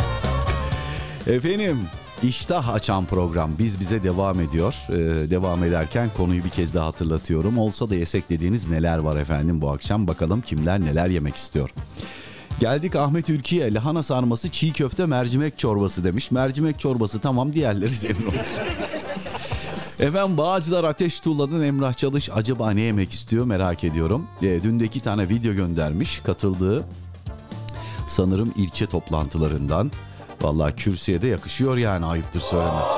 Efendim 1.27 1.79
İştah 2.23 2.69
açan 2.69 3.05
program 3.05 3.51
biz 3.59 3.79
bize 3.79 4.03
devam 4.03 4.41
ediyor. 4.41 4.75
Ee, 4.89 5.29
devam 5.29 5.63
ederken 5.63 6.09
konuyu 6.17 6.43
bir 6.43 6.49
kez 6.49 6.73
daha 6.73 6.85
hatırlatıyorum. 6.85 7.57
Olsa 7.57 7.89
da 7.89 7.95
yesek 7.95 8.29
dediğiniz 8.29 8.69
neler 8.69 8.97
var 8.97 9.17
efendim 9.17 9.61
bu 9.61 9.69
akşam 9.69 10.07
bakalım 10.07 10.41
kimler 10.41 10.79
neler 10.79 11.07
yemek 11.07 11.35
istiyor. 11.35 11.69
Geldik 12.59 12.95
Ahmet 12.95 13.29
Ülki'ye 13.29 13.73
lahana 13.73 14.03
sarması, 14.03 14.49
çiğ 14.49 14.73
köfte, 14.73 15.05
mercimek 15.05 15.59
çorbası 15.59 16.03
demiş. 16.03 16.31
Mercimek 16.31 16.79
çorbası 16.79 17.19
tamam 17.19 17.53
diğerleri 17.53 17.95
senin 17.95 18.25
olsun. 18.25 18.63
Efendim 19.99 20.37
Bağcılar 20.37 20.83
Ateş 20.83 21.19
Tuğla'dan 21.19 21.63
Emrah 21.63 21.93
Çalış 21.93 22.29
acaba 22.33 22.71
ne 22.71 22.81
yemek 22.81 23.11
istiyor 23.11 23.45
merak 23.45 23.83
ediyorum. 23.83 24.27
E, 24.41 24.63
dün 24.63 24.87
tane 25.03 25.29
video 25.29 25.53
göndermiş 25.53 26.19
katıldığı 26.19 26.85
sanırım 28.07 28.53
ilçe 28.57 28.85
toplantılarından 28.85 29.91
Vallahi 30.41 30.75
kürsüye 30.75 31.21
de 31.21 31.27
yakışıyor 31.27 31.77
yani 31.77 32.05
ayıptır 32.05 32.39
söylemesi. 32.39 32.89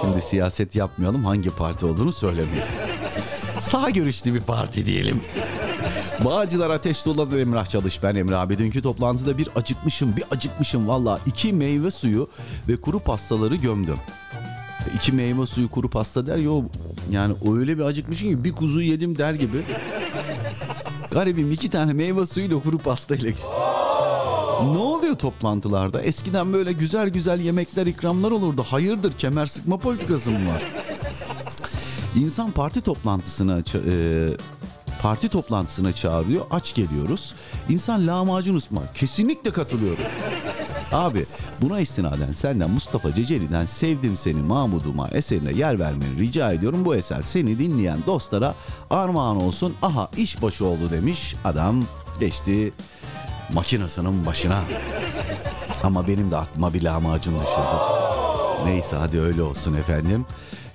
Şimdi 0.00 0.20
siyaset 0.20 0.76
yapmayalım 0.76 1.24
hangi 1.24 1.50
parti 1.50 1.86
olduğunu 1.86 2.12
söylemeyelim. 2.12 2.72
Sağ 3.60 3.90
görüşlü 3.90 4.34
bir 4.34 4.40
parti 4.40 4.86
diyelim. 4.86 5.20
Bağcılar 6.24 6.70
ateş 6.70 7.06
doladı 7.06 7.40
Emrah 7.40 7.66
Çalış. 7.66 8.02
Ben 8.02 8.14
Emre 8.16 8.36
abi. 8.36 8.58
Dünkü 8.58 8.82
toplantıda 8.82 9.38
bir 9.38 9.48
acıkmışım, 9.56 10.16
bir 10.16 10.24
acıkmışım 10.30 10.88
valla. 10.88 11.18
iki 11.26 11.52
meyve 11.52 11.90
suyu 11.90 12.28
ve 12.68 12.76
kuru 12.80 13.00
pastaları 13.00 13.54
gömdüm. 13.56 13.96
İki 14.96 15.12
meyve 15.12 15.46
suyu 15.46 15.70
kuru 15.70 15.90
pasta 15.90 16.26
der 16.26 16.36
ya 16.36 16.50
o- 16.50 16.64
yani 17.10 17.34
öyle 17.54 17.78
bir 17.78 17.82
acıkmışım 17.84 18.28
ki 18.30 18.44
bir 18.44 18.52
kuzu 18.52 18.80
yedim 18.80 19.18
der 19.18 19.34
gibi. 19.34 19.64
Garibim 21.10 21.52
iki 21.52 21.70
tane 21.70 21.92
meyve 21.92 22.26
suyuyla 22.26 22.62
kuru 22.62 22.78
pastayla. 22.78 23.30
Ne 24.64 24.78
oluyor 24.78 25.14
toplantılarda? 25.14 26.02
Eskiden 26.02 26.52
böyle 26.52 26.72
güzel 26.72 27.08
güzel 27.08 27.40
yemekler, 27.40 27.86
ikramlar 27.86 28.30
olurdu. 28.30 28.64
Hayırdır 28.68 29.12
kemer 29.12 29.46
sıkma 29.46 29.76
politikası 29.76 30.30
mı 30.30 30.48
var? 30.48 30.62
İnsan 32.16 32.50
parti 32.50 32.80
toplantısına 32.80 33.58
e, 33.58 33.92
parti 35.02 35.28
toplantısına 35.28 35.92
çağırıyor. 35.92 36.44
Aç 36.50 36.74
geliyoruz. 36.74 37.34
İnsan 37.68 38.06
lahmacun 38.06 38.56
ısmar. 38.56 38.94
Kesinlikle 38.94 39.50
katılıyorum. 39.50 40.04
Abi 40.92 41.26
buna 41.62 41.80
istinaden 41.80 42.32
senden 42.32 42.70
Mustafa 42.70 43.14
Ceceli'den 43.14 43.66
Sevdim 43.66 44.16
Seni 44.16 44.42
Mahmuduma 44.42 45.08
eserine 45.08 45.52
yer 45.56 45.78
vermeni 45.78 46.18
rica 46.18 46.52
ediyorum. 46.52 46.84
Bu 46.84 46.94
eser 46.94 47.22
seni 47.22 47.58
dinleyen 47.58 47.98
dostlara 48.06 48.54
armağan 48.90 49.42
olsun. 49.42 49.74
Aha 49.82 50.08
iş 50.16 50.42
başı 50.42 50.64
oldu 50.64 50.90
demiş 50.90 51.34
adam 51.44 51.84
geçti 52.20 52.72
makinasının 53.54 54.26
başına. 54.26 54.60
Ama 55.82 56.08
benim 56.08 56.30
de 56.30 56.36
aklıma 56.36 56.74
bir 56.74 56.82
lahmacun 56.82 57.34
düşürdü. 57.34 57.76
Neyse 58.64 58.96
hadi 58.96 59.20
öyle 59.20 59.42
olsun 59.42 59.74
efendim. 59.74 60.24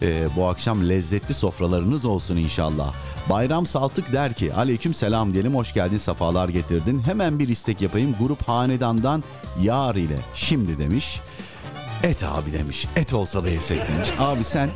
Ee, 0.01 0.27
bu 0.35 0.47
akşam 0.47 0.89
lezzetli 0.89 1.33
sofralarınız 1.33 2.05
olsun 2.05 2.37
inşallah. 2.37 2.93
Bayram 3.29 3.65
Saltık 3.65 4.13
der 4.13 4.33
ki 4.33 4.53
aleyküm 4.53 4.93
selam 4.93 5.33
diyelim 5.33 5.55
hoş 5.55 5.73
geldin 5.73 5.97
sefalar 5.97 6.49
getirdin. 6.49 7.01
Hemen 7.05 7.39
bir 7.39 7.47
istek 7.47 7.81
yapayım 7.81 8.15
grup 8.19 8.47
hanedandan 8.47 9.23
yar 9.61 9.95
ile 9.95 10.17
şimdi 10.35 10.79
demiş. 10.79 11.21
Et 12.03 12.23
abi 12.23 12.53
demiş 12.53 12.87
et 12.95 13.13
olsa 13.13 13.43
da 13.43 13.49
yesek 13.49 13.87
demiş. 13.87 14.09
Abi 14.19 14.43
sen 14.43 14.69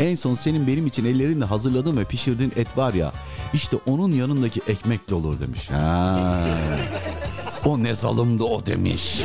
en 0.00 0.16
son 0.16 0.34
senin 0.34 0.66
benim 0.66 0.86
için 0.86 1.04
ellerinle 1.04 1.44
hazırladığın 1.44 1.96
ve 1.96 2.04
pişirdiğin 2.04 2.52
et 2.56 2.78
var 2.78 2.94
ya 2.94 3.12
işte 3.54 3.76
onun 3.86 4.12
yanındaki 4.12 4.60
ekmek 4.68 5.10
de 5.10 5.14
olur 5.14 5.40
demiş. 5.40 5.70
Ha. 5.70 6.48
O 7.64 7.82
ne 7.82 7.94
zalımdı 7.94 8.44
o 8.44 8.66
demiş. 8.66 9.22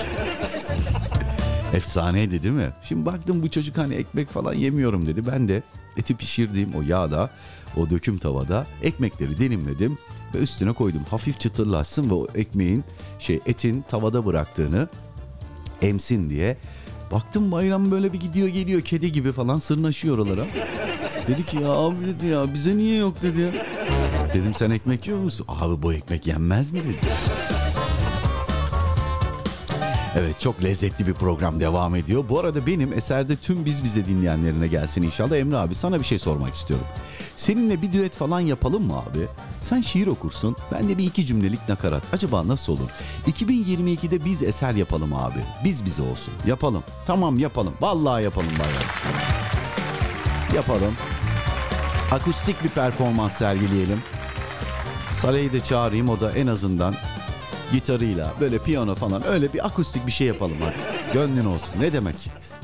Efsaneydi 1.73 2.43
değil 2.43 2.53
mi? 2.53 2.69
Şimdi 2.83 3.05
baktım 3.05 3.43
bu 3.43 3.49
çocuk 3.49 3.77
hani 3.77 3.95
ekmek 3.95 4.29
falan 4.29 4.53
yemiyorum 4.53 5.07
dedi. 5.07 5.25
Ben 5.27 5.47
de 5.47 5.63
eti 5.97 6.15
pişirdiğim 6.15 6.75
o 6.75 6.81
yağda, 6.81 7.29
o 7.77 7.89
döküm 7.89 8.17
tavada 8.17 8.65
ekmekleri 8.83 9.37
dilimledim 9.37 9.97
ve 10.35 10.37
üstüne 10.37 10.73
koydum. 10.73 11.01
Hafif 11.09 11.39
çıtırlaşsın 11.39 12.09
ve 12.09 12.13
o 12.13 12.27
ekmeğin 12.35 12.83
şey 13.19 13.39
etin 13.45 13.81
tavada 13.81 14.25
bıraktığını 14.25 14.87
emsin 15.81 16.29
diye. 16.29 16.57
Baktım 17.11 17.51
bayram 17.51 17.91
böyle 17.91 18.13
bir 18.13 18.19
gidiyor 18.19 18.47
geliyor 18.47 18.81
kedi 18.81 19.11
gibi 19.11 19.31
falan 19.31 19.57
sırnaşıyor 19.59 20.17
oralara. 20.17 20.45
Dedi 21.27 21.45
ki 21.45 21.57
ya 21.57 21.69
abi 21.71 21.95
dedi 22.07 22.25
ya 22.25 22.53
bize 22.53 22.77
niye 22.77 22.97
yok 22.97 23.21
dedi 23.21 23.41
ya. 23.41 23.51
Dedim 24.33 24.55
sen 24.55 24.71
ekmek 24.71 25.07
yiyor 25.07 25.19
musun? 25.19 25.45
Abi 25.49 25.83
bu 25.83 25.93
ekmek 25.93 26.27
yenmez 26.27 26.71
mi 26.71 26.79
dedi. 26.83 26.97
Evet 30.15 30.39
çok 30.39 30.63
lezzetli 30.63 31.07
bir 31.07 31.13
program 31.13 31.59
devam 31.59 31.95
ediyor. 31.95 32.23
Bu 32.29 32.39
arada 32.39 32.67
benim 32.67 32.93
eserde 32.93 33.35
tüm 33.35 33.65
biz 33.65 33.83
bize 33.83 34.05
dinleyenlerine 34.05 34.67
gelsin 34.67 35.01
inşallah. 35.01 35.37
Emre 35.37 35.57
abi 35.57 35.75
sana 35.75 35.99
bir 35.99 36.05
şey 36.05 36.19
sormak 36.19 36.55
istiyorum. 36.55 36.85
Seninle 37.37 37.81
bir 37.81 37.93
düet 37.93 38.15
falan 38.15 38.39
yapalım 38.39 38.83
mı 38.83 38.97
abi? 38.97 39.27
Sen 39.61 39.81
şiir 39.81 40.07
okursun. 40.07 40.55
Ben 40.71 40.89
de 40.89 40.97
bir 40.97 41.03
iki 41.03 41.25
cümlelik 41.25 41.69
nakarat. 41.69 42.03
Acaba 42.13 42.47
nasıl 42.47 42.73
olur? 42.73 42.89
2022'de 43.27 44.25
biz 44.25 44.43
eser 44.43 44.73
yapalım 44.73 45.13
abi. 45.13 45.39
Biz 45.63 45.85
bize 45.85 46.01
olsun. 46.01 46.33
Yapalım. 46.47 46.83
Tamam 47.07 47.39
yapalım. 47.39 47.73
Vallahi 47.81 48.23
yapalım 48.23 48.51
bayram. 48.51 48.83
Yapalım. 50.55 50.93
Akustik 52.11 52.63
bir 52.63 52.69
performans 52.69 53.33
sergileyelim. 53.33 54.01
Saray'ı 55.13 55.53
da 55.53 55.63
çağırayım 55.63 56.09
o 56.09 56.19
da 56.19 56.31
en 56.31 56.47
azından 56.47 56.95
gitarıyla 57.71 58.33
böyle 58.39 58.57
piyano 58.57 58.95
falan 58.95 59.27
öyle 59.27 59.53
bir 59.53 59.65
akustik 59.65 60.07
bir 60.07 60.11
şey 60.11 60.27
yapalım 60.27 60.57
hadi. 60.61 60.75
Gönlün 61.13 61.45
olsun. 61.45 61.69
Ne 61.79 61.93
demek? 61.93 62.15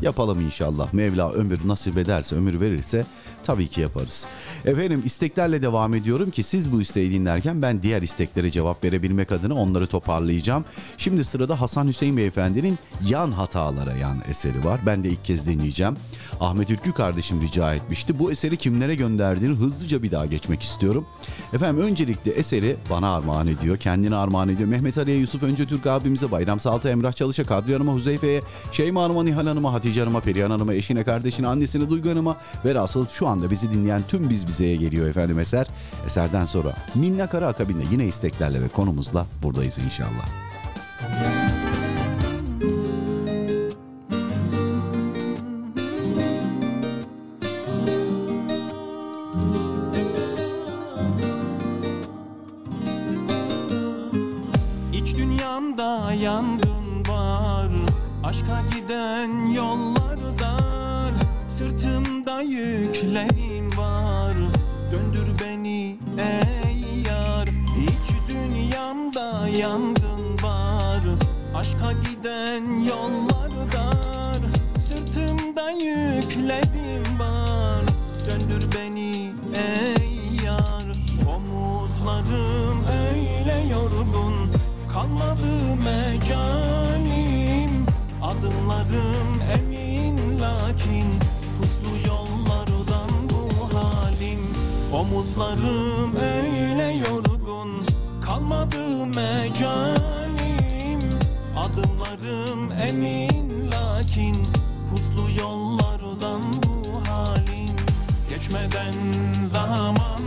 Yapalım 0.01 0.41
inşallah. 0.41 0.93
Mevla 0.93 1.31
ömür 1.31 1.59
nasip 1.65 1.97
ederse, 1.97 2.35
ömür 2.35 2.59
verirse 2.59 3.05
tabii 3.43 3.67
ki 3.67 3.81
yaparız. 3.81 4.25
Efendim 4.65 5.01
isteklerle 5.05 5.61
devam 5.61 5.93
ediyorum 5.93 6.31
ki 6.31 6.43
siz 6.43 6.71
bu 6.71 6.81
isteği 6.81 7.11
dinlerken 7.11 7.61
ben 7.61 7.81
diğer 7.81 8.01
isteklere 8.01 8.51
cevap 8.51 8.83
verebilmek 8.83 9.31
adına 9.31 9.53
onları 9.53 9.87
toparlayacağım. 9.87 10.65
Şimdi 10.97 11.23
sırada 11.23 11.61
Hasan 11.61 11.87
Hüseyin 11.87 12.17
Beyefendi'nin 12.17 12.77
Yan 13.07 13.31
Hatalara 13.31 13.93
Yan 13.93 14.17
eseri 14.29 14.65
var. 14.65 14.79
Ben 14.85 15.03
de 15.03 15.09
ilk 15.09 15.25
kez 15.25 15.47
dinleyeceğim. 15.47 15.95
Ahmet 16.39 16.69
Ülkü 16.69 16.91
kardeşim 16.91 17.41
rica 17.41 17.73
etmişti. 17.73 18.19
Bu 18.19 18.31
eseri 18.31 18.57
kimlere 18.57 18.95
gönderdiğini 18.95 19.55
hızlıca 19.55 20.03
bir 20.03 20.11
daha 20.11 20.25
geçmek 20.25 20.61
istiyorum. 20.61 21.05
Efendim 21.53 21.83
öncelikle 21.83 22.31
eseri 22.31 22.75
bana 22.89 23.15
armağan 23.15 23.47
ediyor. 23.47 23.77
Kendine 23.77 24.15
armağan 24.15 24.49
ediyor. 24.49 24.69
Mehmet 24.69 24.97
Ali'ye, 24.97 25.17
Yusuf 25.17 25.43
Önce 25.43 25.65
Türk 25.65 25.87
abimize, 25.87 26.31
Bayram 26.31 26.59
Salt'a, 26.59 26.89
Emrah 26.89 27.13
Çalış'a, 27.13 27.43
Kadriye 27.43 27.77
Hanım'a, 27.77 27.93
Huzeyfe'ye, 27.93 28.41
Şeyma 28.71 29.03
Hanım'a, 29.03 29.23
Nihal 29.23 29.47
Hanım'a, 29.47 29.73
Hatice 29.73 29.99
Hanım'a, 29.99 30.19
Perihan 30.19 30.49
Hanım'a, 30.49 30.73
eşine, 30.73 31.03
kardeşine, 31.03 31.47
annesine, 31.47 31.89
Duygu 31.89 32.09
Hanım'a 32.09 32.37
ve 32.65 32.79
asıl 32.79 33.07
şu 33.07 33.27
anda 33.31 33.51
bizi 33.51 33.71
dinleyen 33.71 34.01
tüm 34.07 34.29
biz 34.29 34.47
bizeye 34.47 34.75
geliyor 34.75 35.09
efendim 35.09 35.39
eser. 35.39 35.67
Eserden 36.05 36.45
sonra 36.45 36.75
Minna 36.95 37.27
Kara 37.27 37.47
akabinde 37.47 37.83
yine 37.91 38.05
isteklerle 38.05 38.61
ve 38.61 38.67
konumuzla 38.67 39.25
buradayız 39.43 39.77
inşallah. 39.77 40.27
İç 54.93 55.17
dünyamda 55.17 56.13
yangın 56.13 57.09
var 57.09 57.69
Aşka 58.23 58.63
giden 58.75 59.51
yollardan 59.53 60.00
Yüklerim 62.41 63.77
var. 63.77 64.33
Döndür 64.91 65.39
beni 65.39 65.97
ey 66.17 67.01
yar. 67.07 67.47
İç 67.83 68.29
dünyamda 68.29 69.47
yangın 69.47 70.43
var. 70.43 71.01
Aşka 71.55 71.91
giden 71.91 72.79
yollardan 72.79 74.41
Sırtımda 74.79 75.71
yüklerim 75.71 77.19
var. 77.19 77.83
Döndür 78.27 78.67
beni 78.75 79.33
ey 79.55 80.45
yar. 80.45 80.97
Omuzlarım 81.35 82.83
öyle 82.85 83.67
yorgun. 83.73 84.33
Kalmadı 84.93 85.75
mecalim. 85.83 87.85
Adımlarım 88.23 89.41
emin 89.53 90.39
lakin 90.41 91.05
Omuzlarım 95.11 96.15
öyle 96.15 96.93
yorgun. 96.93 97.85
Kalmadı 98.21 99.05
mecalim 99.05 100.99
Adımlarım 101.57 102.71
emin 102.71 103.71
lakin. 103.71 104.35
Puslu 104.89 105.41
yollardan 105.41 106.41
bu 106.63 107.09
halim. 107.09 107.75
Geçmeden 108.29 108.93
zaman 109.51 110.21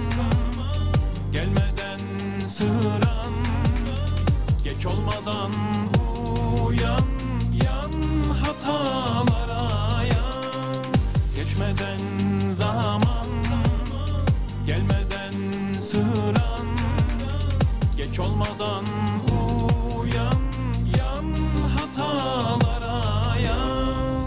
Gelmeden 1.33 2.01
sıran. 2.49 3.33
Geç 4.64 4.87
olmadan 4.87 5.51
uyan 6.66 7.05
Yan 7.64 7.92
hatalara 8.42 10.03
yan. 10.05 10.85
Geçmeden 11.37 12.24
hiç 18.14 18.20
olmadan 18.20 18.85
uyan 19.98 20.40
yan 20.98 21.35
hatalara 21.77 23.38
yan. 23.38 24.27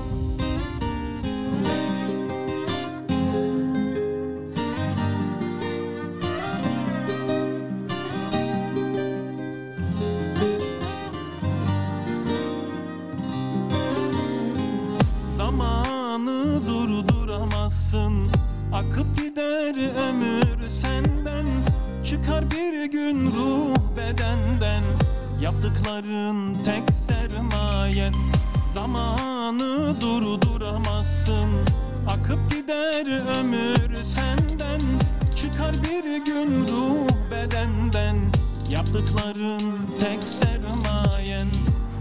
Zamanı 15.35 16.67
durduramazsın 16.67 18.31
Akıp 18.73 19.17
gider 19.17 19.75
ömür 20.09 20.69
senden. 20.69 21.45
Çıkar 22.03 22.51
bir 22.51 22.91
gün 22.91 23.25
ruh 23.25 23.76
bedenden 23.97 24.83
Yaptıkların 25.41 26.53
tek 26.63 26.83
sermayen 26.93 28.13
Zamanı 28.73 30.01
durduramazsın 30.01 31.49
Akıp 32.07 32.51
gider 32.51 33.07
ömür 33.39 34.03
senden. 34.03 34.81
Çıkar 35.35 35.75
bir 35.83 36.25
gün 36.25 36.67
ruh 36.67 37.31
bedenden 37.31 38.17
Yaptıkların 38.69 39.61
tek 39.99 40.23
sermayen 40.23 41.47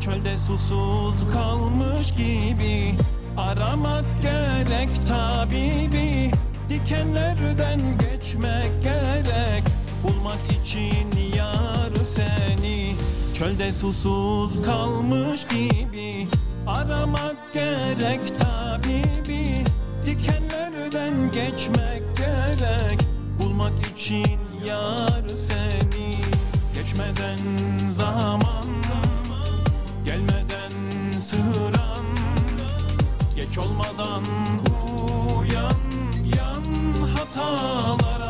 Çölde 0.00 0.38
susuz 0.38 1.14
kalmış 1.32 2.14
gibi 2.14 2.94
Aramak 3.36 4.04
gerek 4.22 5.06
tabibi. 5.06 6.30
Dikenlerden 6.70 7.80
geçmek 7.98 8.82
gerek 8.82 9.75
Bulmak 10.06 10.38
için 10.62 11.34
yar 11.36 11.92
seni. 12.14 12.94
Çölde 13.34 13.72
susuz 13.72 14.62
kalmış 14.62 15.46
gibi. 15.46 16.28
Aramak 16.66 17.36
gerek 17.52 18.38
tabibi. 18.38 19.64
Dikenlerden 20.06 21.30
geçmek 21.32 22.02
gerek. 22.16 23.00
Bulmak 23.42 23.86
için 23.86 24.38
yar 24.66 25.24
seni. 25.28 26.16
Geçmeden 26.74 27.38
zaman 27.98 28.66
Gelmeden 30.04 30.72
sıran. 31.20 32.06
Geç 33.36 33.58
olmadan 33.58 34.22
uyan 35.38 35.80
Yan 36.36 36.64
hatalara 37.16 38.25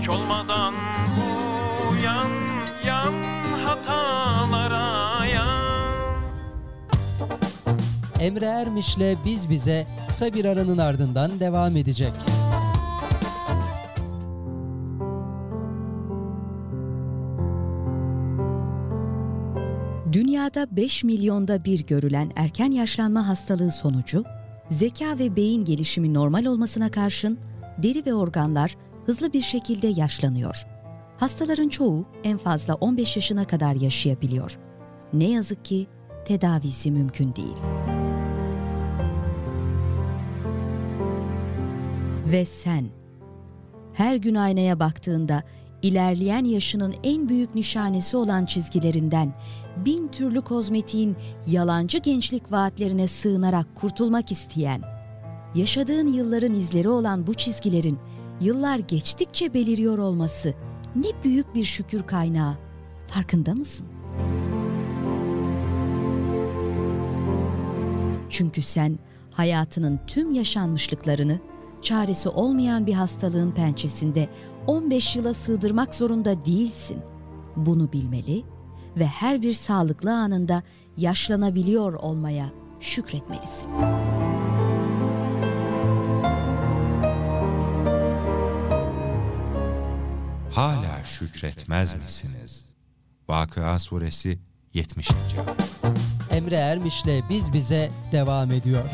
Geç 0.00 0.08
olmadan 0.08 0.74
uyan 1.92 2.30
Yan 2.86 3.14
hatalara 3.64 5.26
yan 5.26 6.22
Emre 8.20 8.44
Ermiş'le 8.44 9.16
Biz 9.24 9.50
Bize 9.50 9.86
kısa 10.08 10.34
bir 10.34 10.44
aranın 10.44 10.78
ardından 10.78 11.40
devam 11.40 11.76
edecek. 11.76 12.12
Dünyada 20.12 20.76
5 20.76 21.04
milyonda 21.04 21.64
bir 21.64 21.86
görülen 21.86 22.32
erken 22.36 22.70
yaşlanma 22.70 23.28
hastalığı 23.28 23.72
sonucu, 23.72 24.24
zeka 24.70 25.18
ve 25.18 25.36
beyin 25.36 25.64
gelişimi 25.64 26.14
normal 26.14 26.44
olmasına 26.44 26.90
karşın 26.90 27.38
deri 27.82 28.06
ve 28.06 28.14
organlar 28.14 28.76
hızlı 29.10 29.32
bir 29.32 29.40
şekilde 29.40 29.86
yaşlanıyor. 29.86 30.66
Hastaların 31.16 31.68
çoğu 31.68 32.06
en 32.24 32.38
fazla 32.38 32.74
15 32.74 33.16
yaşına 33.16 33.46
kadar 33.46 33.74
yaşayabiliyor. 33.74 34.58
Ne 35.12 35.30
yazık 35.30 35.64
ki 35.64 35.86
tedavisi 36.24 36.90
mümkün 36.90 37.34
değil. 37.36 37.56
Ve 42.32 42.44
sen 42.44 42.84
her 43.94 44.16
gün 44.16 44.34
aynaya 44.34 44.80
baktığında 44.80 45.42
ilerleyen 45.82 46.44
yaşının 46.44 46.94
en 47.04 47.28
büyük 47.28 47.54
nişanesi 47.54 48.16
olan 48.16 48.44
çizgilerinden 48.44 49.34
bin 49.84 50.08
türlü 50.08 50.40
kozmetiğin 50.40 51.16
yalancı 51.46 51.98
gençlik 51.98 52.52
vaatlerine 52.52 53.08
sığınarak 53.08 53.66
kurtulmak 53.74 54.32
isteyen, 54.32 54.82
yaşadığın 55.54 56.06
yılların 56.06 56.54
izleri 56.54 56.88
olan 56.88 57.26
bu 57.26 57.34
çizgilerin 57.34 57.98
yıllar 58.40 58.78
geçtikçe 58.78 59.54
beliriyor 59.54 59.98
olması 59.98 60.54
ne 60.96 61.08
büyük 61.24 61.54
bir 61.54 61.64
şükür 61.64 62.02
kaynağı. 62.02 62.54
Farkında 63.06 63.54
mısın? 63.54 63.86
Çünkü 68.28 68.62
sen 68.62 68.98
hayatının 69.30 70.00
tüm 70.06 70.32
yaşanmışlıklarını 70.32 71.38
çaresi 71.82 72.28
olmayan 72.28 72.86
bir 72.86 72.92
hastalığın 72.94 73.50
pençesinde 73.50 74.28
15 74.66 75.16
yıla 75.16 75.34
sığdırmak 75.34 75.94
zorunda 75.94 76.44
değilsin. 76.44 76.98
Bunu 77.56 77.92
bilmeli 77.92 78.44
ve 78.96 79.06
her 79.06 79.42
bir 79.42 79.52
sağlıklı 79.52 80.12
anında 80.12 80.62
yaşlanabiliyor 80.96 81.92
olmaya 81.92 82.52
şükretmelisin. 82.80 83.70
Hala 90.60 91.04
şükretmez 91.04 91.94
misiniz? 91.94 92.64
Vakıa 93.28 93.78
suresi 93.78 94.38
70. 94.74 95.08
Emre 96.30 96.54
Ermiş'le 96.54 97.28
Biz 97.30 97.52
Bize 97.52 97.90
devam 98.12 98.52
ediyor. 98.52 98.84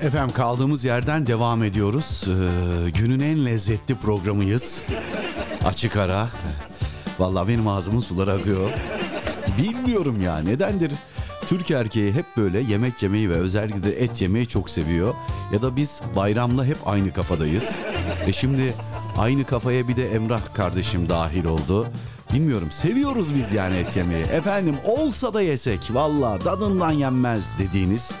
Efendim 0.00 0.34
kaldığımız 0.34 0.84
yerden 0.84 1.26
devam 1.26 1.64
ediyoruz. 1.64 2.24
Ee, 2.26 2.90
günün 2.90 3.20
en 3.20 3.46
lezzetli 3.46 3.94
programıyız. 3.94 4.82
Açık 5.64 5.96
ara. 5.96 6.28
Vallahi 7.18 7.48
benim 7.48 7.68
ağzımın 7.68 8.00
suları 8.00 8.32
akıyor. 8.32 8.70
Bilmiyorum 9.58 10.22
ya 10.22 10.38
nedendir. 10.38 10.92
Türk 11.46 11.70
erkeği 11.70 12.12
hep 12.12 12.26
böyle 12.36 12.60
yemek 12.60 13.02
yemeyi 13.02 13.30
ve 13.30 13.34
özellikle 13.34 13.82
de 13.82 14.02
et 14.02 14.20
yemeyi 14.20 14.48
çok 14.48 14.70
seviyor. 14.70 15.14
Ya 15.52 15.62
da 15.62 15.76
biz 15.76 16.00
bayramla 16.16 16.64
hep 16.64 16.76
aynı 16.86 17.12
kafadayız. 17.12 17.78
E 18.26 18.32
şimdi 18.32 18.74
aynı 19.18 19.44
kafaya 19.44 19.88
bir 19.88 19.96
de 19.96 20.14
Emrah 20.14 20.54
kardeşim 20.54 21.08
dahil 21.08 21.44
oldu. 21.44 21.86
Bilmiyorum 22.32 22.70
seviyoruz 22.70 23.34
biz 23.34 23.52
yani 23.52 23.76
et 23.76 23.96
yemeyi. 23.96 24.24
Efendim 24.24 24.76
olsa 24.84 25.34
da 25.34 25.42
yesek 25.42 25.80
valla 25.90 26.38
tadından 26.38 26.90
yenmez 26.90 27.58
dediğiniz 27.58 28.12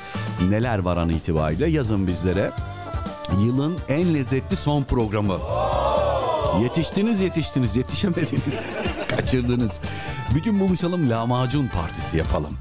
neler 0.48 0.78
var 0.78 0.96
an 0.96 1.08
itibariyle 1.08 1.68
yazın 1.70 2.06
bizlere. 2.06 2.50
Yılın 3.44 3.76
en 3.88 4.14
lezzetli 4.14 4.56
son 4.56 4.82
programı. 4.82 5.36
Yetiştiniz 6.62 7.20
yetiştiniz 7.20 7.76
yetişemediniz. 7.76 8.54
Kaçırdınız. 9.08 9.72
Bir 10.34 10.42
gün 10.42 10.60
buluşalım 10.60 11.10
lahmacun 11.10 11.68
partisi 11.68 12.16
yapalım. 12.16 12.52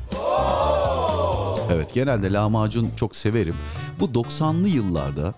Evet 1.72 1.94
genelde 1.94 2.34
lahmacun 2.34 2.90
çok 2.96 3.16
severim. 3.16 3.56
Bu 4.00 4.06
90'lı 4.06 4.68
yıllarda 4.68 5.34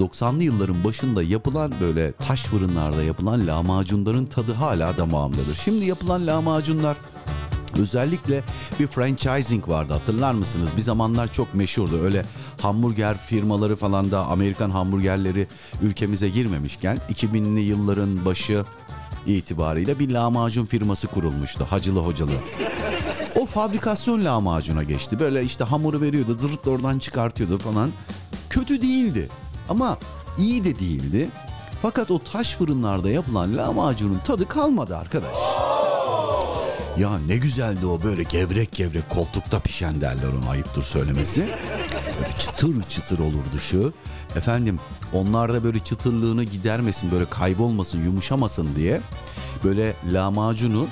90'lı 0.00 0.42
yılların 0.42 0.84
başında 0.84 1.22
yapılan 1.22 1.72
böyle 1.80 2.12
taş 2.12 2.42
fırınlarda 2.42 3.02
yapılan 3.02 3.46
lahmacunların 3.46 4.26
tadı 4.26 4.52
hala 4.52 4.98
damağımdadır. 4.98 5.54
Şimdi 5.64 5.84
yapılan 5.84 6.26
lahmacunlar 6.26 6.96
Özellikle 7.78 8.42
bir 8.80 8.86
franchising 8.86 9.68
vardı 9.68 9.92
hatırlar 9.92 10.32
mısınız? 10.32 10.76
Bir 10.76 10.82
zamanlar 10.82 11.32
çok 11.32 11.54
meşhurdu. 11.54 12.00
Öyle 12.02 12.24
hamburger 12.60 13.18
firmaları 13.18 13.76
falan 13.76 14.10
da 14.10 14.26
Amerikan 14.26 14.70
hamburgerleri 14.70 15.46
ülkemize 15.82 16.28
girmemişken 16.28 16.98
2000'li 17.10 17.60
yılların 17.60 18.24
başı 18.24 18.64
itibariyle 19.26 19.98
bir 19.98 20.10
lahmacun 20.10 20.66
firması 20.66 21.06
kurulmuştu. 21.06 21.66
Hacılı 21.70 22.00
Hocalı. 22.00 22.32
O 23.46 23.48
fabrikasyon 23.48 24.24
lahmacuna 24.24 24.82
geçti. 24.82 25.18
Böyle 25.18 25.44
işte 25.44 25.64
hamuru 25.64 26.00
veriyordu, 26.00 26.38
zırt 26.38 26.66
oradan 26.66 26.98
çıkartıyordu 26.98 27.58
falan. 27.58 27.90
Kötü 28.50 28.82
değildi 28.82 29.28
ama 29.68 29.98
iyi 30.38 30.64
de 30.64 30.78
değildi. 30.78 31.28
Fakat 31.82 32.10
o 32.10 32.18
taş 32.18 32.54
fırınlarda 32.54 33.10
yapılan 33.10 33.56
lahmacunun 33.56 34.18
tadı 34.18 34.48
kalmadı 34.48 34.96
arkadaş. 34.96 35.36
Ya 36.98 37.18
ne 37.26 37.36
güzeldi 37.36 37.86
o 37.86 38.02
böyle 38.02 38.22
gevrek 38.22 38.72
gevrek 38.72 39.10
koltukta 39.10 39.60
pişen 39.60 40.00
derler 40.00 40.28
ona 40.42 40.50
ayıptır 40.50 40.82
söylemesi. 40.82 41.40
Böyle 42.22 42.32
çıtır 42.38 42.82
çıtır 42.82 43.18
olur 43.18 43.44
dışı. 43.54 43.92
Efendim 44.36 44.78
onlar 45.12 45.52
da 45.52 45.64
böyle 45.64 45.78
çıtırlığını 45.78 46.44
gidermesin 46.44 47.10
böyle 47.10 47.30
kaybolmasın 47.30 48.04
yumuşamasın 48.04 48.68
diye 48.76 49.00
böyle 49.64 49.94
lahmacunu 50.12 50.86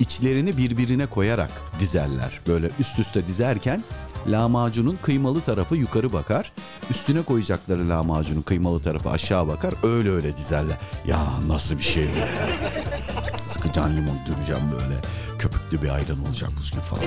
içlerini 0.00 0.56
birbirine 0.56 1.06
koyarak 1.06 1.50
dizerler. 1.80 2.40
Böyle 2.46 2.70
üst 2.80 2.98
üste 2.98 3.26
dizerken 3.26 3.84
lahmacunun 4.28 4.98
kıymalı 5.02 5.40
tarafı 5.40 5.76
yukarı 5.76 6.12
bakar. 6.12 6.52
Üstüne 6.90 7.22
koyacakları 7.22 7.88
lahmacunun 7.88 8.42
kıymalı 8.42 8.82
tarafı 8.82 9.10
aşağı 9.10 9.48
bakar 9.48 9.74
öyle 9.82 10.10
öyle 10.10 10.36
dizerler. 10.36 10.76
Ya 11.06 11.18
nasıl 11.46 11.78
bir 11.78 11.82
şey 11.82 12.04
bu 12.14 12.18
ya? 12.18 12.28
Sıkacağın 13.48 13.96
limon 13.96 14.18
düreceğim 14.26 14.62
böyle. 14.72 14.94
Köpüklü 15.38 15.82
bir 15.82 15.88
ayran 15.88 16.26
olacak 16.26 16.50
gibi 16.72 16.80
falan. 16.80 17.04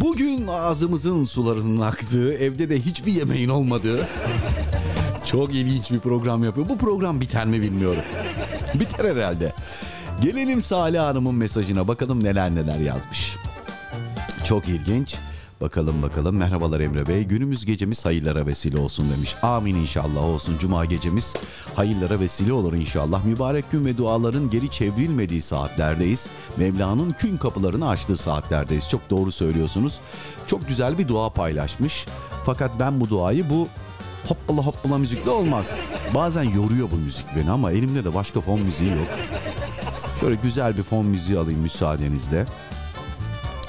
Bugün 0.00 0.46
ağzımızın 0.46 1.24
sularının 1.24 1.80
aktığı, 1.80 2.34
evde 2.34 2.70
de 2.70 2.80
hiçbir 2.80 3.12
yemeğin 3.12 3.48
olmadığı 3.48 4.06
çok 5.24 5.54
ilginç 5.54 5.90
bir 5.90 5.98
program 5.98 6.44
yapıyor. 6.44 6.68
Bu 6.68 6.78
program 6.78 7.20
biter 7.20 7.46
mi 7.46 7.62
bilmiyorum. 7.62 8.02
Biter 8.74 9.04
herhalde. 9.04 9.52
Gelelim 10.22 10.62
Salih 10.62 11.00
Hanım'ın 11.00 11.34
mesajına 11.34 11.88
bakalım 11.88 12.24
neler 12.24 12.54
neler 12.54 12.78
yazmış. 12.78 13.36
Çok 14.44 14.68
ilginç. 14.68 15.14
Bakalım 15.60 16.02
bakalım. 16.02 16.36
Merhabalar 16.36 16.80
Emre 16.80 17.06
Bey. 17.06 17.22
Günümüz 17.24 17.64
gecemiz 17.64 18.04
hayırlara 18.04 18.46
vesile 18.46 18.80
olsun 18.80 19.10
demiş. 19.16 19.36
Amin 19.42 19.74
inşallah 19.74 20.24
olsun. 20.24 20.56
Cuma 20.60 20.84
gecemiz 20.84 21.34
hayırlara 21.74 22.20
vesile 22.20 22.52
olur 22.52 22.72
inşallah. 22.72 23.24
Mübarek 23.24 23.70
gün 23.70 23.84
ve 23.84 23.96
duaların 23.98 24.50
geri 24.50 24.70
çevrilmediği 24.70 25.42
saatlerdeyiz. 25.42 26.28
Mevla'nın 26.56 27.12
kün 27.12 27.36
kapılarını 27.36 27.88
açtığı 27.88 28.16
saatlerdeyiz. 28.16 28.88
Çok 28.88 29.10
doğru 29.10 29.32
söylüyorsunuz. 29.32 30.00
Çok 30.46 30.68
güzel 30.68 30.98
bir 30.98 31.08
dua 31.08 31.30
paylaşmış. 31.30 32.06
Fakat 32.46 32.70
ben 32.80 33.00
bu 33.00 33.08
duayı 33.08 33.50
bu 33.50 33.68
hoppala 34.28 34.66
hoppala 34.66 34.98
müzikle 34.98 35.30
olmaz. 35.30 35.80
Bazen 36.14 36.42
yoruyor 36.42 36.90
bu 36.90 36.96
müzik 36.96 37.26
beni 37.36 37.50
ama 37.50 37.72
elimde 37.72 38.04
de 38.04 38.14
başka 38.14 38.40
fon 38.40 38.60
müziği 38.60 38.90
yok. 38.90 39.08
Şöyle 40.20 40.34
güzel 40.34 40.78
bir 40.78 40.82
fon 40.82 41.06
müziği 41.06 41.38
alayım 41.38 41.60
müsaadenizle. 41.60 42.44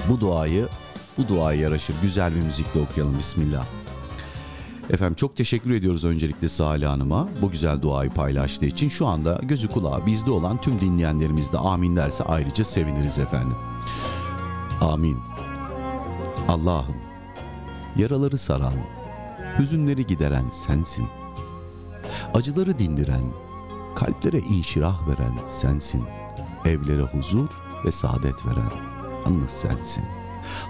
Bu 0.10 0.20
duayı, 0.20 0.68
bu 1.18 1.28
duaya 1.28 1.62
yaraşır 1.62 1.96
güzel 2.02 2.36
bir 2.36 2.42
müzikle 2.42 2.80
okuyalım. 2.80 3.18
Bismillah. 3.18 3.66
Efendim 4.90 5.16
çok 5.16 5.38
teşekkür 5.38 5.72
ediyoruz 5.72 6.04
öncelikle 6.04 6.50
Salih 6.50 6.88
Hanım'a 6.88 7.28
bu 7.42 7.52
güzel 7.52 7.82
duayı 7.82 8.10
paylaştığı 8.10 8.66
için. 8.66 8.90
Şu 8.90 9.08
anda 9.08 9.40
gözü 9.44 9.68
kulağı 9.68 10.06
bizde 10.06 10.32
olan 10.32 10.62
tüm 10.62 10.80
dinleyenlerimiz 10.80 11.52
de 11.52 11.58
amin 11.58 11.96
derse 11.96 12.24
ayrıca 12.24 12.64
seviniriz 12.66 13.20
efendim. 13.20 13.56
Amin. 14.82 15.18
Allah'ım 16.48 16.96
yaraları 17.96 18.38
saran, 18.38 18.74
hüzünleri 19.60 20.08
gideren 20.08 20.50
sensin. 20.50 21.08
Acıları 22.34 22.80
dindiren, 22.80 23.24
kalplere 23.96 24.40
inşirah 24.40 25.08
veren 25.08 25.34
sensin. 25.50 26.04
Evlere 26.68 27.02
huzur 27.02 27.50
ve 27.86 27.92
saadet 27.92 28.46
veren 28.46 28.72
yalnız 29.26 29.52
sensin. 29.52 30.04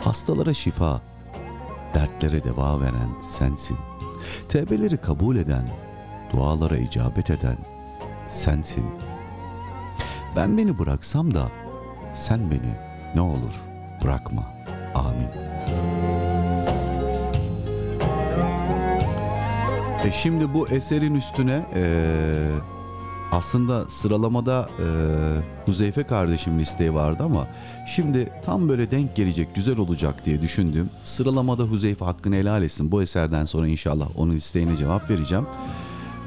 Hastalara 0.03 0.53
şifa, 0.53 1.01
dertlere 1.93 2.43
deva 2.43 2.81
veren 2.81 3.21
sensin. 3.21 3.77
Tevbeleri 4.49 4.97
kabul 4.97 5.35
eden, 5.35 5.69
dualara 6.33 6.77
icabet 6.77 7.29
eden 7.29 7.57
sensin. 8.29 8.85
Ben 10.35 10.57
beni 10.57 10.79
bıraksam 10.79 11.33
da 11.33 11.51
sen 12.13 12.51
beni 12.51 12.75
ne 13.15 13.21
olur 13.21 13.53
bırakma. 14.03 14.43
Amin. 14.95 15.29
E 20.05 20.11
şimdi 20.11 20.53
bu 20.53 20.67
eserin 20.67 21.15
üstüne 21.15 21.65
eee, 21.75 22.76
aslında 23.31 23.89
sıralamada 23.89 24.69
eee 24.79 24.85
Huzeyfe 25.65 26.03
kardeşimin 26.03 26.59
isteği 26.59 26.93
vardı 26.93 27.23
ama 27.23 27.47
şimdi 27.95 28.31
tam 28.45 28.69
böyle 28.69 28.91
denk 28.91 29.15
gelecek 29.15 29.55
güzel 29.55 29.77
olacak 29.77 30.25
diye 30.25 30.41
düşündüm. 30.41 30.89
Sıralamada 31.05 31.63
Huzeyfe 31.63 32.05
hakkını 32.05 32.35
helal 32.35 32.63
etsin. 32.63 32.91
Bu 32.91 33.03
eserden 33.03 33.45
sonra 33.45 33.67
inşallah 33.67 34.07
onun 34.15 34.35
isteğine 34.35 34.75
cevap 34.77 35.09
vereceğim. 35.09 35.45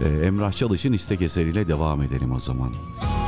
Eee, 0.05 0.27
Emrah 0.27 0.53
Çalış'ın 0.53 0.93
istek 0.93 1.23
eseriyle 1.23 1.69
devam 1.69 2.03
edelim 2.03 2.33
o 2.33 2.39
zaman. 2.39 2.69
Sevdim 2.69 3.20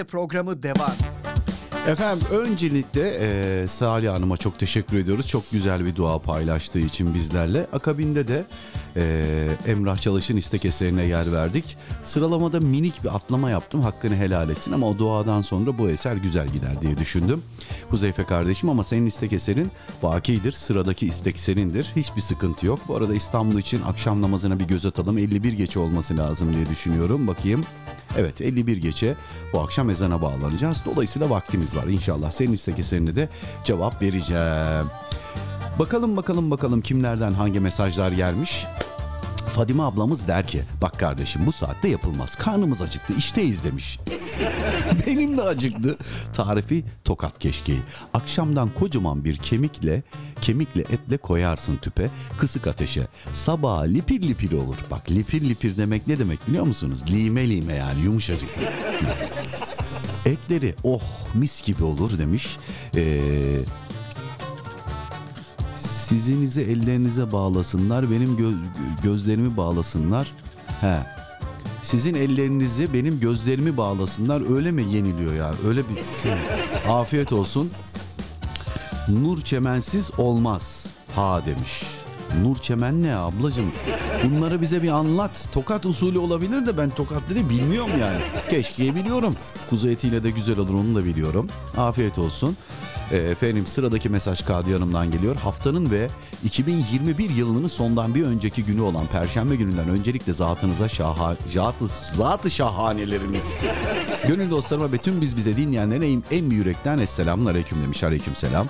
Bize 0.00 0.06
programı 0.06 0.62
devam. 0.62 0.92
Efendim 1.86 2.26
öncelikle 2.30 3.18
e, 3.20 3.68
Salih 3.68 4.10
Hanım'a 4.10 4.36
çok 4.36 4.58
teşekkür 4.58 4.96
ediyoruz. 4.96 5.28
Çok 5.28 5.50
güzel 5.50 5.84
bir 5.84 5.96
dua 5.96 6.18
paylaştığı 6.18 6.78
için 6.78 7.14
bizlerle. 7.14 7.66
Akabinde 7.72 8.28
de 8.28 8.44
e, 8.96 9.46
Emrah 9.66 9.96
Çalış'ın 9.96 10.36
istek 10.36 10.64
eserine 10.64 11.04
yer 11.04 11.32
verdik. 11.32 11.76
Sıralamada 12.02 12.60
minik 12.60 13.04
bir 13.04 13.14
atlama 13.16 13.50
yaptım. 13.50 13.82
Hakkını 13.82 14.16
helal 14.16 14.50
etsin 14.50 14.72
ama 14.72 14.88
o 14.88 14.98
duadan 14.98 15.42
sonra 15.42 15.78
bu 15.78 15.90
eser 15.90 16.16
güzel 16.16 16.48
gider 16.48 16.80
diye 16.82 16.98
düşündüm. 16.98 17.42
Huzeyfe 17.90 18.24
kardeşim 18.24 18.68
ama 18.68 18.84
senin 18.84 19.06
istek 19.06 19.32
eserin 19.32 19.70
bakidir. 20.02 20.52
Sıradaki 20.52 21.06
istek 21.06 21.40
senindir. 21.40 21.92
Hiçbir 21.96 22.20
sıkıntı 22.20 22.66
yok. 22.66 22.78
Bu 22.88 22.96
arada 22.96 23.14
İstanbul 23.14 23.58
için 23.58 23.82
akşam 23.82 24.22
namazına 24.22 24.58
bir 24.58 24.64
göz 24.64 24.86
atalım. 24.86 25.18
51 25.18 25.52
geçe 25.52 25.78
olması 25.78 26.16
lazım 26.16 26.54
diye 26.54 26.66
düşünüyorum. 26.66 27.26
Bakayım. 27.26 27.60
Evet 28.18 28.40
51 28.40 28.76
geçe 28.76 29.14
bu 29.52 29.60
akşam 29.60 29.90
ezana 29.90 30.22
bağlanacağız. 30.22 30.82
Dolayısıyla 30.86 31.30
vaktimiz 31.30 31.76
var. 31.76 31.84
İnşallah 31.84 32.30
senin 32.30 32.52
istek 32.52 32.78
eserine 32.78 33.16
de 33.16 33.28
cevap 33.64 34.02
vereceğim. 34.02 34.86
Bakalım 35.78 36.16
bakalım 36.16 36.50
bakalım 36.50 36.80
kimlerden 36.80 37.32
hangi 37.32 37.60
mesajlar 37.60 38.12
gelmiş. 38.12 38.66
Fadime 39.40 39.82
ablamız 39.82 40.28
der 40.28 40.46
ki 40.46 40.62
bak 40.82 40.98
kardeşim 40.98 41.46
bu 41.46 41.52
saatte 41.52 41.88
yapılmaz. 41.88 42.34
Karnımız 42.34 42.82
acıktı 42.82 43.12
işteyiz 43.18 43.64
demiş. 43.64 43.98
Benim 45.06 45.38
de 45.38 45.42
acıktı. 45.42 45.98
Tarifi 46.32 46.84
tokat 47.04 47.38
keşkeği. 47.38 47.80
Akşamdan 48.14 48.74
kocaman 48.74 49.24
bir 49.24 49.36
kemikle 49.36 50.02
kemikle 50.40 50.80
etle 50.80 51.16
koyarsın 51.16 51.76
tüpe 51.76 52.10
kısık 52.38 52.66
ateşe. 52.66 53.06
Sabah 53.32 53.84
lipir 53.86 54.22
lipir 54.22 54.52
olur. 54.52 54.76
Bak 54.90 55.10
lipir 55.10 55.48
lipir 55.48 55.76
demek 55.76 56.06
ne 56.06 56.18
demek 56.18 56.48
biliyor 56.48 56.66
musunuz? 56.66 57.00
Lime 57.10 57.50
lime 57.50 57.74
yani 57.74 58.00
yumuşacık. 58.02 58.50
Etleri 60.26 60.74
oh 60.84 61.02
mis 61.34 61.62
gibi 61.62 61.84
olur 61.84 62.18
demiş. 62.18 62.56
Ee, 62.96 63.20
sizinizi 66.10 66.60
ellerinize 66.60 67.32
bağlasınlar, 67.32 68.10
benim 68.10 68.36
gö- 68.38 69.02
gözlerimi 69.02 69.56
bağlasınlar. 69.56 70.28
He. 70.80 70.96
Sizin 71.82 72.14
ellerinizi 72.14 72.94
benim 72.94 73.20
gözlerimi 73.20 73.76
bağlasınlar. 73.76 74.56
Öyle 74.56 74.70
mi 74.70 74.82
yeniliyor 74.92 75.34
yani? 75.34 75.54
Öyle 75.66 75.88
bir 75.88 75.94
şey. 76.22 76.32
Afiyet 76.88 77.32
olsun. 77.32 77.70
Nur 79.08 79.40
çemensiz 79.40 80.10
olmaz. 80.18 80.86
Ha 81.16 81.42
demiş. 81.46 81.82
Nur 82.42 82.56
çemen 82.56 83.02
ne 83.02 83.16
ablacığım? 83.16 83.72
Bunları 84.24 84.62
bize 84.62 84.82
bir 84.82 84.88
anlat. 84.88 85.48
Tokat 85.52 85.86
usulü 85.86 86.18
olabilir 86.18 86.66
de 86.66 86.78
ben 86.78 86.90
tokat 86.90 87.22
dedi 87.30 87.50
bilmiyorum 87.50 87.92
yani. 88.00 88.20
Keşke 88.50 88.94
biliyorum. 88.94 89.34
Kuzu 89.70 89.88
etiyle 89.88 90.22
de 90.22 90.30
güzel 90.30 90.58
olur 90.58 90.74
onu 90.74 90.94
da 90.94 91.04
biliyorum. 91.04 91.46
Afiyet 91.76 92.18
olsun. 92.18 92.56
Ee, 93.12 93.16
efendim 93.16 93.66
sıradaki 93.66 94.08
mesaj 94.08 94.42
Kadi 94.42 94.72
Hanım'dan 94.72 95.10
geliyor. 95.10 95.36
Haftanın 95.36 95.90
ve 95.90 96.08
2021 96.44 97.30
yılının 97.30 97.66
sondan 97.66 98.14
bir 98.14 98.24
önceki 98.24 98.64
günü 98.64 98.80
olan 98.80 99.06
Perşembe 99.06 99.56
gününden 99.56 99.88
öncelikle 99.88 100.32
zatınıza 100.32 100.88
şaha, 100.88 101.36
zatı, 101.48 101.86
zatı 102.16 102.50
şahaneleriniz. 102.50 103.44
Gönül 104.28 104.50
dostlarıma 104.50 104.92
ve 104.92 104.98
tüm 104.98 105.20
biz 105.20 105.36
bize 105.36 105.56
dinleyenlere 105.56 106.12
en, 106.12 106.22
en 106.30 106.50
yürekten 106.50 106.98
Esselamun 106.98 107.46
Aleyküm 107.46 107.82
demiş. 107.82 108.04
Aleyküm 108.04 108.36
selam. 108.36 108.66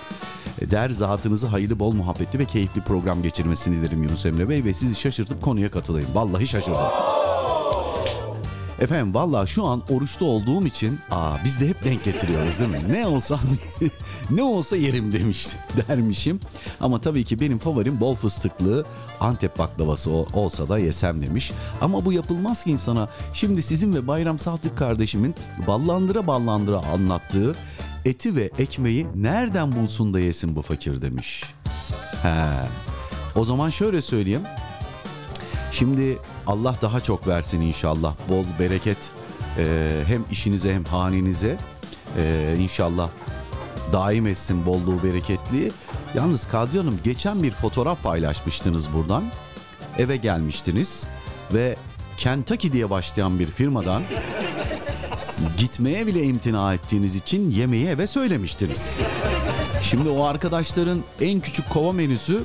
E, 0.61 0.71
Der 0.71 0.91
zatınızı 0.91 1.47
hayırlı 1.47 1.79
bol 1.79 1.93
muhabbetli 1.93 2.39
ve 2.39 2.45
keyifli 2.45 2.81
program 2.81 3.23
geçirmesini 3.23 3.77
dilerim 3.77 4.03
Yunus 4.03 4.27
Emre 4.27 4.49
Bey 4.49 4.65
ve 4.65 4.75
sizi 4.75 4.95
şaşırtıp 4.97 5.43
konuya 5.43 5.71
katılayım. 5.71 6.09
Vallahi 6.15 6.47
şaşırdım. 6.47 6.81
Efendim 8.81 9.15
valla 9.15 9.47
şu 9.47 9.65
an 9.67 9.83
oruçta 9.91 10.25
olduğum 10.25 10.67
için 10.67 10.99
aa 11.11 11.37
biz 11.45 11.61
de 11.61 11.69
hep 11.69 11.85
denk 11.85 12.05
getiriyoruz 12.05 12.59
değil 12.59 12.71
mi? 12.71 12.79
Ne 12.89 13.07
olsa 13.07 13.39
ne 14.31 14.43
olsa 14.43 14.77
yerim 14.77 15.13
demiştim 15.13 15.59
dermişim. 15.89 16.41
Ama 16.81 17.01
tabii 17.01 17.25
ki 17.25 17.41
benim 17.41 17.59
favorim 17.59 18.01
bol 18.01 18.15
fıstıklı 18.15 18.85
Antep 19.21 19.59
baklavası 19.59 20.11
olsa 20.11 20.69
da 20.69 20.79
yesem 20.79 21.23
demiş. 21.23 21.53
Ama 21.81 22.05
bu 22.05 22.13
yapılmaz 22.13 22.65
ki 22.65 22.71
insana. 22.71 23.09
Şimdi 23.33 23.63
sizin 23.63 23.95
ve 23.95 24.07
Bayram 24.07 24.39
Saltık 24.39 24.79
kardeşimin 24.79 25.35
ballandıra 25.67 26.27
ballandıra 26.27 26.79
anlattığı 26.95 27.55
eti 28.05 28.37
ve 28.37 28.51
ekmeği 28.59 29.07
nereden 29.15 29.73
bulsun 29.73 30.15
da 30.15 30.21
yesin 30.21 30.57
bu 30.57 30.63
fakir 30.63 31.03
demiş. 31.03 31.45
He. 32.23 32.47
O 33.37 33.45
zaman 33.45 33.71
şöyle 33.71 34.03
söyleyeyim. 34.03 34.43
Şimdi 35.73 36.19
Allah 36.47 36.75
daha 36.83 37.01
çok 37.01 37.27
versin 37.27 37.61
inşallah. 37.61 38.15
Bol 38.29 38.45
bereket 38.59 38.99
e, 39.59 39.91
hem 40.07 40.25
işinize 40.31 40.75
hem 40.75 40.85
hanenize 40.85 41.59
e, 42.17 42.55
inşallah 42.59 43.09
daim 43.93 44.27
etsin 44.27 44.67
bolluğu 44.67 45.03
bereketliği. 45.03 45.73
Yalnız 46.15 46.49
Kadri 46.49 46.79
Hanım 46.79 46.99
geçen 47.05 47.43
bir 47.43 47.51
fotoğraf 47.51 48.03
paylaşmıştınız 48.03 48.93
buradan. 48.93 49.25
Eve 49.99 50.17
gelmiştiniz 50.17 51.07
ve 51.55 51.77
Kentucky 52.19 52.73
diye 52.73 52.91
başlayan 52.91 53.39
bir 53.39 53.47
firmadan 53.47 54.03
Gitmeye 55.59 56.07
bile 56.07 56.23
imtina 56.23 56.75
ettiğiniz 56.75 57.17
için 57.17 57.51
yemeği 57.51 57.87
eve 57.87 58.07
söylemiştiniz. 58.07 58.97
Şimdi 59.83 60.09
o 60.09 60.25
arkadaşların 60.25 61.01
en 61.21 61.41
küçük 61.41 61.71
kova 61.71 61.93
menüsü 61.93 62.43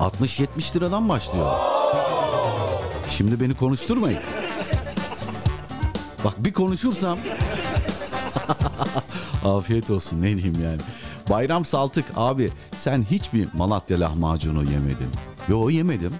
60-70 0.00 0.76
liradan 0.76 1.08
başlıyor. 1.08 1.52
Şimdi 3.10 3.40
beni 3.40 3.54
konuşturmayın. 3.54 4.20
Bak 6.24 6.34
bir 6.38 6.52
konuşursam 6.52 7.18
afiyet 9.44 9.90
olsun 9.90 10.22
ne 10.22 10.36
diyeyim 10.36 10.62
yani. 10.64 10.80
Bayram 11.30 11.64
Saltık 11.64 12.04
abi 12.16 12.50
sen 12.78 13.06
hiçbir 13.10 13.48
Malatya 13.54 14.00
lahmacunu 14.00 14.58
yemedin. 14.64 15.10
Yo 15.48 15.70
yemedim. 15.70 16.12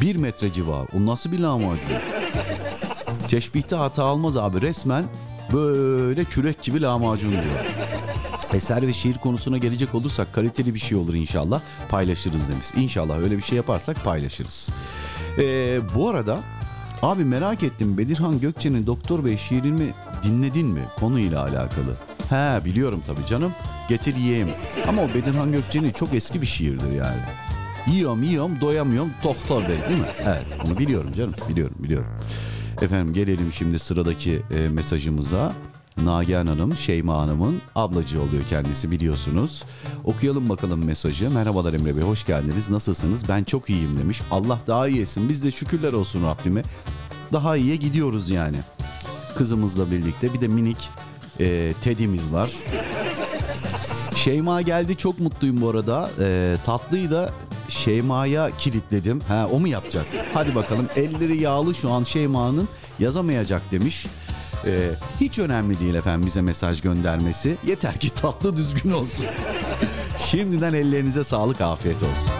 Bir 0.00 0.16
metre 0.16 0.52
civarı. 0.52 0.86
O 0.96 1.06
nasıl 1.06 1.32
bir 1.32 1.38
lahmacun? 1.38 1.86
Teşbihte 3.28 3.76
hata 3.76 4.04
almaz 4.04 4.36
abi 4.36 4.60
resmen 4.60 5.04
böyle 5.52 6.24
kürek 6.24 6.62
gibi 6.62 6.80
lahmacun 6.82 7.32
diyor. 7.32 7.66
Eser 8.52 8.86
ve 8.86 8.92
şiir 8.92 9.18
konusuna 9.18 9.58
gelecek 9.58 9.94
olursak 9.94 10.32
kaliteli 10.32 10.74
bir 10.74 10.78
şey 10.78 10.98
olur 10.98 11.14
inşallah 11.14 11.60
paylaşırız 11.90 12.48
demiş. 12.52 12.66
İnşallah 12.76 13.18
öyle 13.18 13.36
bir 13.36 13.42
şey 13.42 13.56
yaparsak 13.56 14.04
paylaşırız. 14.04 14.68
Ee, 15.38 15.78
bu 15.94 16.08
arada 16.08 16.38
abi 17.02 17.24
merak 17.24 17.62
ettim 17.62 17.98
Bedirhan 17.98 18.40
Gökçe'nin 18.40 18.86
Doktor 18.86 19.24
Bey 19.24 19.36
şiirini 19.36 19.90
dinledin 20.22 20.66
mi 20.66 20.80
konuyla 21.00 21.42
alakalı? 21.42 21.94
He 22.30 22.64
biliyorum 22.64 23.02
tabii 23.06 23.26
canım 23.26 23.52
getir 23.88 24.16
yiyeyim. 24.16 24.48
Ama 24.88 25.02
o 25.02 25.08
Bedirhan 25.08 25.52
Gökçe'nin 25.52 25.90
çok 25.90 26.14
eski 26.14 26.40
bir 26.42 26.46
şiirdir 26.46 26.92
yani. 26.92 27.20
Yiyorum 27.92 28.22
yiyorum 28.22 28.60
doyamıyorum 28.60 29.10
doktor 29.24 29.62
bey 29.62 29.78
değil 29.88 30.00
mi? 30.00 30.08
Evet 30.22 30.46
onu 30.66 30.78
biliyorum 30.78 31.12
canım 31.12 31.34
biliyorum 31.48 31.76
biliyorum. 31.78 32.08
Efendim 32.82 33.14
gelelim 33.14 33.52
şimdi 33.52 33.78
sıradaki 33.78 34.42
e, 34.54 34.68
mesajımıza. 34.68 35.52
Nagihan 36.04 36.46
Hanım, 36.46 36.76
Şeyma 36.76 37.18
Hanım'ın 37.18 37.60
ablacı 37.74 38.22
oluyor 38.22 38.42
kendisi 38.50 38.90
biliyorsunuz. 38.90 39.64
Okuyalım 40.04 40.48
bakalım 40.48 40.84
mesajı. 40.84 41.30
Merhabalar 41.30 41.72
Emre 41.72 41.96
Bey, 41.96 42.02
hoş 42.02 42.26
geldiniz. 42.26 42.70
Nasılsınız? 42.70 43.28
Ben 43.28 43.44
çok 43.44 43.70
iyiyim 43.70 43.98
demiş. 43.98 44.22
Allah 44.30 44.58
daha 44.66 44.88
iyi 44.88 45.00
etsin. 45.00 45.28
Biz 45.28 45.44
de 45.44 45.50
şükürler 45.50 45.92
olsun 45.92 46.24
Rabbime. 46.24 46.62
Daha 47.32 47.56
iyiye 47.56 47.76
gidiyoruz 47.76 48.30
yani. 48.30 48.56
Kızımızla 49.36 49.90
birlikte. 49.90 50.34
Bir 50.34 50.40
de 50.40 50.48
minik 50.48 50.90
e, 51.40 51.72
Teddy'miz 51.82 52.32
var. 52.32 52.52
Şeyma 54.16 54.62
geldi 54.62 54.96
çok 54.96 55.18
mutluyum 55.20 55.60
bu 55.60 55.68
arada. 55.68 56.10
Ee, 56.20 56.56
tatlıyı 56.66 57.10
da 57.10 57.30
Şeyma'ya 57.68 58.50
kilitledim. 58.58 59.20
Ha 59.28 59.48
o 59.52 59.60
mu 59.60 59.68
yapacak? 59.68 60.06
Hadi 60.34 60.54
bakalım 60.54 60.88
elleri 60.96 61.36
yağlı 61.40 61.74
şu 61.74 61.90
an 61.90 62.02
Şeyma'nın 62.02 62.68
yazamayacak 62.98 63.62
demiş. 63.72 64.06
Ee, 64.66 64.90
hiç 65.20 65.38
önemli 65.38 65.80
değil 65.80 65.94
efendim 65.94 66.26
bize 66.26 66.42
mesaj 66.42 66.80
göndermesi. 66.80 67.56
Yeter 67.66 68.00
ki 68.00 68.10
tatlı 68.10 68.56
düzgün 68.56 68.90
olsun. 68.90 69.24
Şimdiden 70.30 70.74
ellerinize 70.74 71.24
sağlık 71.24 71.60
afiyet 71.60 72.02
olsun. 72.02 72.32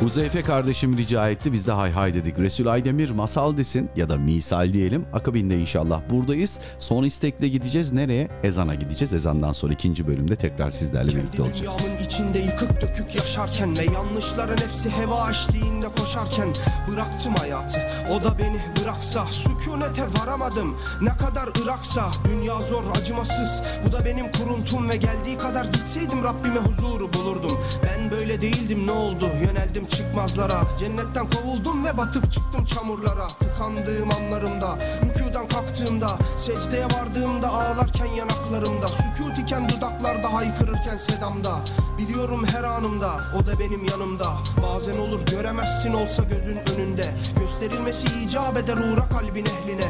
Huzeyfe 0.00 0.42
kardeşim 0.42 0.98
rica 0.98 1.28
etti 1.28 1.52
biz 1.52 1.66
de 1.66 1.72
hay 1.72 1.90
hay 1.92 2.14
dedik. 2.14 2.38
Resul 2.38 2.66
Aydemir 2.66 3.10
masal 3.10 3.56
desin 3.56 3.90
ya 3.96 4.08
da 4.08 4.16
misal 4.16 4.72
diyelim. 4.72 5.06
Akabinde 5.12 5.58
inşallah 5.58 6.00
buradayız. 6.10 6.58
Son 6.78 7.04
istekle 7.04 7.48
gideceğiz. 7.48 7.92
Nereye? 7.92 8.28
Ezan'a 8.42 8.74
gideceğiz. 8.74 9.14
Ezandan 9.14 9.52
sonra 9.52 9.72
ikinci 9.72 10.06
bölümde 10.06 10.36
tekrar 10.36 10.70
sizlerle 10.70 11.08
birlikte 11.08 11.36
Kendi 11.36 11.42
olacağız. 11.48 11.76
dünyamın 11.84 12.04
içinde 12.04 12.38
yıkık 12.38 12.82
dökük 12.82 13.14
yaşarken 13.14 13.78
Ve 13.78 13.84
yanlışların 13.84 14.56
hepsi 14.56 14.90
heva 14.90 15.30
eşliğinde 15.30 15.86
koşarken 15.88 16.48
Bıraktım 16.92 17.34
hayatı 17.34 17.78
o 18.12 18.24
da 18.24 18.38
beni 18.38 18.58
bıraksa 18.82 19.24
Sükunete 19.26 20.02
varamadım 20.20 20.76
ne 21.02 21.10
kadar 21.10 21.48
Iraksa 21.64 22.10
Dünya 22.32 22.60
zor 22.60 22.84
acımasız 22.96 23.62
bu 23.86 23.92
da 23.92 24.04
benim 24.04 24.32
kuruntum 24.32 24.88
Ve 24.88 24.96
geldiği 24.96 25.38
kadar 25.38 25.64
gitseydim 25.64 26.24
Rabbime 26.24 26.58
huzuru 26.60 27.12
bulurdum 27.12 27.58
Ben 27.82 28.10
böyle 28.10 28.42
değildim 28.42 28.86
ne 28.86 28.92
oldu 28.92 29.26
yöneldim 29.42 29.87
çıkmazlara 29.88 30.60
Cennetten 30.78 31.30
kovuldum 31.30 31.84
ve 31.84 31.96
batıp 31.96 32.32
çıktım 32.32 32.64
çamurlara. 32.64 33.28
Tıkandığım 33.28 34.10
anlarımda 34.10 34.78
rükudan 35.04 35.48
kalktığımda 35.48 36.10
Secdeye 36.38 36.84
vardığımda 36.84 37.48
ağlarken 37.48 38.06
yanaklarımda 38.06 38.88
Sükut 38.88 39.38
iken 39.38 39.68
dudaklarda 39.68 40.32
haykırırken 40.34 40.96
sedamda. 40.96 41.50
Biliyorum 41.98 42.46
her 42.46 42.64
anımda 42.64 43.10
o 43.36 43.46
da 43.46 43.58
benim 43.60 43.84
yanımda. 43.84 44.26
Bazen 44.62 44.98
olur 44.98 45.20
göremezsin 45.26 45.92
olsa 45.92 46.22
gözün 46.22 46.58
önünde. 46.74 47.04
Gösterilmesi 47.40 48.06
icap 48.24 48.56
eder 48.56 48.76
uğra 48.76 49.08
kalbin 49.08 49.46
ehline 49.46 49.86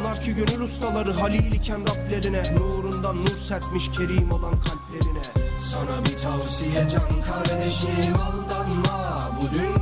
Onlar 0.00 0.22
ki 0.22 0.34
gönül 0.34 0.60
ustaları 0.60 1.12
halil 1.12 1.52
iken 1.52 1.80
Rablerine. 1.80 2.54
Nurundan 2.54 3.24
nur 3.24 3.36
serpmiş 3.36 3.90
kerim 3.90 4.32
olan 4.32 4.54
kalplerine. 4.60 5.22
Sana 5.60 6.04
bir 6.04 6.18
tavsiye 6.18 6.88
can 6.88 7.22
kardeşim 7.22 8.14
aldanma. 8.14 9.30
Bu 9.40 9.54
dünyaya 9.54 9.79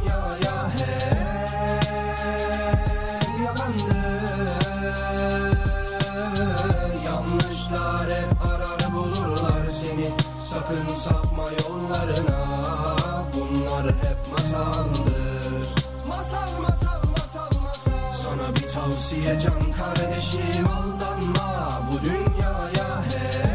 tavsiye 19.18 19.40
can 19.40 19.72
kardeşim 19.72 20.66
aldanma 20.66 21.82
Bu 21.92 22.00
dünyaya 22.04 23.02
hep 23.04 23.48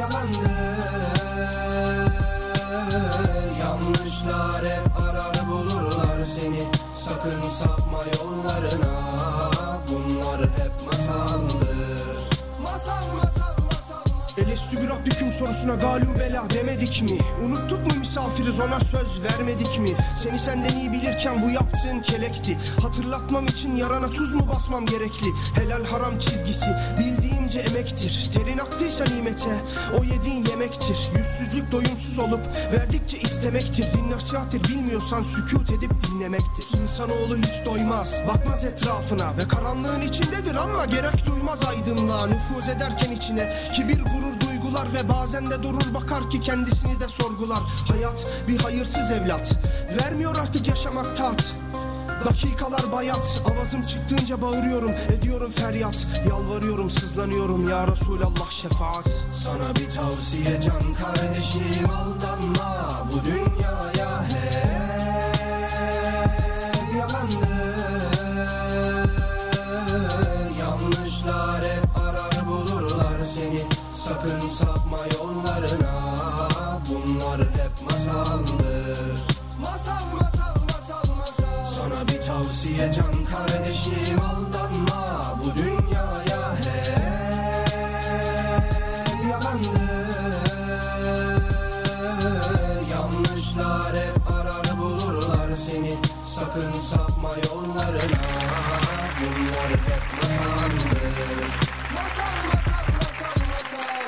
yalandır. 0.00 0.50
Yanlışlar 3.60 4.64
hep 4.64 5.00
arar 5.00 5.48
bulurlar 5.48 6.24
seni. 6.40 6.64
Sakın 7.04 7.42
sapma 7.58 7.98
yollarına 8.18 8.94
Bunlar 9.88 10.40
hep 10.40 10.86
masaldır. 10.86 12.06
Masal 12.62 13.14
masal 13.16 13.64
masal 13.64 14.06
Elestü 14.38 14.82
bir 14.82 14.88
Rabbiküm 14.88 15.32
sorusuna 15.32 15.74
galu 15.74 16.18
bela 16.20 16.50
demedik 16.50 17.02
mi? 17.02 17.18
Unuttuk 17.44 17.86
mu 17.86 17.99
misafiriz 18.10 18.60
ona 18.60 18.80
söz 18.80 19.22
vermedik 19.22 19.78
mi? 19.78 19.90
Seni 20.22 20.38
senden 20.38 20.76
iyi 20.76 20.92
bilirken 20.92 21.42
bu 21.42 21.50
yaptığın 21.50 22.00
kelekti. 22.00 22.58
Hatırlatmam 22.82 23.46
için 23.46 23.76
yarana 23.76 24.10
tuz 24.10 24.34
mu 24.34 24.48
basmam 24.48 24.86
gerekli? 24.86 25.26
Helal 25.54 25.84
haram 25.84 26.18
çizgisi 26.18 26.66
bildiğimce 26.98 27.58
emektir. 27.58 28.30
Terin 28.34 28.58
aktıysa 28.58 29.04
nimete 29.04 29.56
o 30.00 30.04
yediğin 30.04 30.44
yemektir. 30.44 31.10
Yüzsüzlük 31.16 31.72
doyumsuz 31.72 32.18
olup 32.18 32.40
verdikçe 32.72 33.18
istemektir. 33.18 33.86
Din 33.94 34.10
nasihattir 34.10 34.64
bilmiyorsan 34.64 35.22
sükut 35.22 35.70
edip 35.70 35.90
dinlemektir. 36.06 36.80
İnsanoğlu 36.82 37.36
hiç 37.36 37.64
doymaz 37.64 38.14
bakmaz 38.28 38.64
etrafına. 38.64 39.36
Ve 39.36 39.48
karanlığın 39.48 40.00
içindedir 40.00 40.54
ama 40.54 40.84
gerek 40.84 41.26
duymaz 41.26 41.60
aydınlığa. 41.64 42.26
Nüfuz 42.26 42.68
ederken 42.68 43.10
içine 43.10 43.52
kibir 43.74 43.98
gurur 43.98 44.49
duygular 44.70 44.94
Ve 44.94 45.08
bazen 45.08 45.50
de 45.50 45.62
durur 45.62 45.94
bakar 45.94 46.30
ki 46.30 46.40
kendisini 46.40 47.00
de 47.00 47.08
sorgular. 47.08 47.58
Hayat 47.88 48.26
bir 48.48 48.58
hayırsız 48.58 49.10
evlat. 49.10 49.56
Vermiyor 50.00 50.36
artık 50.36 50.68
yaşamak 50.68 51.16
tat. 51.16 51.54
Dakikalar 52.24 52.92
bayat. 52.92 53.42
Avazım 53.52 53.82
çıktığınca 53.82 54.42
bağırıyorum 54.42 54.90
Ediyorum 54.90 55.50
feryat. 55.50 56.06
Yalvarıyorum 56.28 56.90
sızlanıyorum. 56.90 57.68
Ya 57.68 57.88
Resulallah 57.88 58.50
şefaat. 58.50 59.08
Sana 59.32 59.76
bir 59.76 59.90
tavsiye 59.90 60.60
can 60.60 60.94
kardeşim 60.94 61.90
aldanma 61.90 62.89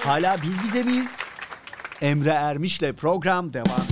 Hala 0.04 0.36
biz 0.42 0.62
bize 0.64 0.82
miyiz? 0.82 1.10
Emre 2.00 2.30
Ermiş'le 2.30 2.92
program 2.96 3.52
devam. 3.52 3.82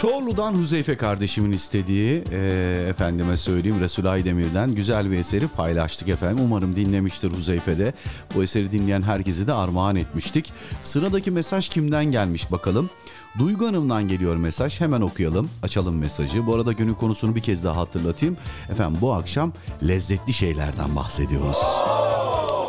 Çorlu'dan 0.00 0.54
Huzeyfe 0.54 0.96
kardeşimin 0.96 1.52
istediği 1.52 2.24
e, 2.32 2.86
efendime 2.88 3.36
söyleyeyim 3.36 3.80
Resul 3.80 4.04
Aydemir'den 4.04 4.74
güzel 4.74 5.10
bir 5.10 5.18
eseri 5.18 5.48
paylaştık 5.48 6.08
efendim. 6.08 6.44
Umarım 6.44 6.76
dinlemiştir 6.76 7.30
Huzeyfe 7.30 7.78
de. 7.78 7.92
Bu 8.34 8.42
eseri 8.42 8.72
dinleyen 8.72 9.02
herkese 9.02 9.46
de 9.46 9.52
armağan 9.52 9.96
etmiştik. 9.96 10.52
Sıradaki 10.82 11.30
mesaj 11.30 11.68
kimden 11.68 12.04
gelmiş 12.04 12.52
bakalım. 12.52 12.90
Duygu 13.38 13.66
Hanım'dan 13.66 14.08
geliyor 14.08 14.36
mesaj. 14.36 14.80
Hemen 14.80 15.00
okuyalım. 15.00 15.50
Açalım 15.62 15.98
mesajı. 15.98 16.46
Bu 16.46 16.54
arada 16.54 16.72
günün 16.72 16.94
konusunu 16.94 17.34
bir 17.34 17.42
kez 17.42 17.64
daha 17.64 17.76
hatırlatayım. 17.76 18.36
Efendim 18.70 18.98
bu 19.00 19.12
akşam 19.12 19.52
lezzetli 19.88 20.32
şeylerden 20.32 20.96
bahsediyoruz. 20.96 21.58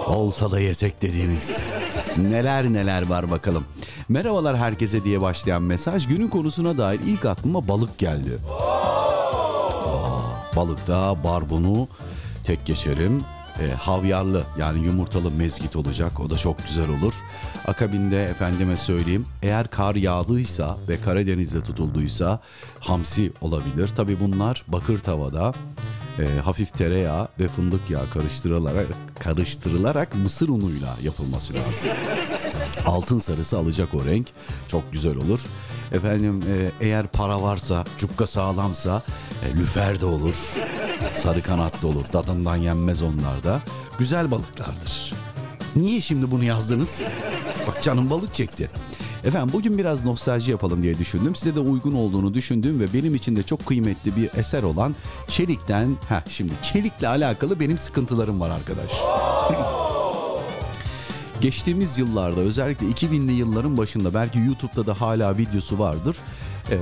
Olsa 0.08 0.52
da 0.52 0.60
yesek 0.60 1.02
dediğiniz. 1.02 1.58
Neler 2.18 2.66
neler 2.74 3.10
var 3.10 3.32
bakalım. 3.32 3.66
Merhabalar 4.10 4.58
herkese 4.58 5.04
diye 5.04 5.22
başlayan 5.22 5.62
mesaj 5.64 6.08
günün 6.08 6.28
konusuna 6.28 6.78
dair 6.78 7.00
ilk 7.06 7.26
aklıma 7.26 7.68
balık 7.68 7.98
geldi. 7.98 8.38
Aa, 8.62 10.22
balıkta 10.56 11.24
barbunu 11.24 11.88
tek 12.44 12.66
geçerim. 12.66 13.22
E, 13.60 13.74
havyarlı 13.74 14.44
yani 14.60 14.86
yumurtalı 14.86 15.32
mezgit 15.32 15.76
olacak. 15.76 16.20
O 16.20 16.30
da 16.30 16.38
çok 16.38 16.68
güzel 16.68 16.90
olur. 16.90 17.14
Akabinde 17.68 18.24
efendime 18.24 18.78
söyleyeyim 18.78 19.26
eğer 19.42 19.68
kar 19.68 19.96
yağdıysa 19.96 20.78
ve 20.90 20.98
Karadeniz'de 21.02 21.62
tutulduysa 21.62 22.40
hamsi 22.80 23.32
olabilir. 23.42 23.88
Tabi 23.88 24.20
bunlar 24.20 24.64
bakır 24.68 25.00
tavada 25.00 25.54
e, 26.20 26.40
hafif 26.40 26.74
tereyağı 26.74 27.28
ve 27.40 27.48
fındık 27.48 27.90
yağı 27.90 28.10
karıştırılarak, 28.10 28.88
karıştırılarak 29.20 30.16
mısır 30.16 30.50
unuyla 30.50 30.96
yapılması 31.04 31.54
lazım. 31.54 31.92
Altın 32.86 33.20
sarısı 33.20 33.58
alacak 33.58 33.94
o 33.94 34.06
renk. 34.06 34.28
Çok 34.68 34.92
güzel 34.92 35.16
olur. 35.16 35.42
Efendim 35.92 36.42
e, 36.42 36.86
eğer 36.86 37.08
para 37.08 37.42
varsa, 37.42 37.84
cukka 37.98 38.28
sağlamsa 38.28 39.02
e, 39.46 39.58
lüfer 39.58 40.02
de 40.02 40.06
olur. 40.06 40.36
Sarı 41.16 41.42
kanat 41.42 41.82
da 41.84 41.88
olur. 41.88 42.06
Tadından 42.06 42.56
yenmez 42.56 43.04
onlar 43.04 43.44
da. 43.44 43.62
Güzel 44.00 44.32
balıklardır. 44.32 45.14
Niye 45.76 46.02
şimdi 46.02 46.32
bunu 46.32 46.44
yazdınız? 46.44 47.02
Bak 47.68 47.84
canım 47.84 48.10
balık 48.10 48.34
çekti. 48.34 48.70
Efendim 49.26 49.50
bugün 49.54 49.78
biraz 49.78 50.06
nostalji 50.06 50.52
yapalım 50.52 50.84
diye 50.84 50.98
düşündüm. 50.98 51.36
Size 51.36 51.56
de 51.56 51.60
uygun 51.60 51.94
olduğunu 51.94 52.34
düşündüğüm 52.34 52.80
ve 52.80 52.94
benim 52.94 53.16
için 53.16 53.36
de 53.36 53.44
çok 53.44 53.66
kıymetli 53.66 54.16
bir 54.16 54.30
eser 54.38 54.64
olan 54.64 54.96
Çelik'ten... 55.28 55.98
Heh 56.10 56.22
şimdi 56.30 56.54
Çelik'le 56.64 57.04
alakalı 57.04 57.60
benim 57.60 57.78
sıkıntılarım 57.78 58.40
var 58.40 58.50
arkadaş. 58.50 58.92
Geçtiğimiz 61.42 61.98
yıllarda 61.98 62.40
özellikle 62.40 62.86
2000'li 62.86 63.32
yılların 63.32 63.78
başında 63.78 64.14
belki 64.14 64.40
YouTube'da 64.40 64.86
da 64.86 65.02
hala 65.02 65.38
videosu 65.38 65.80
vardır. 65.80 66.18
Ee, 66.72 66.78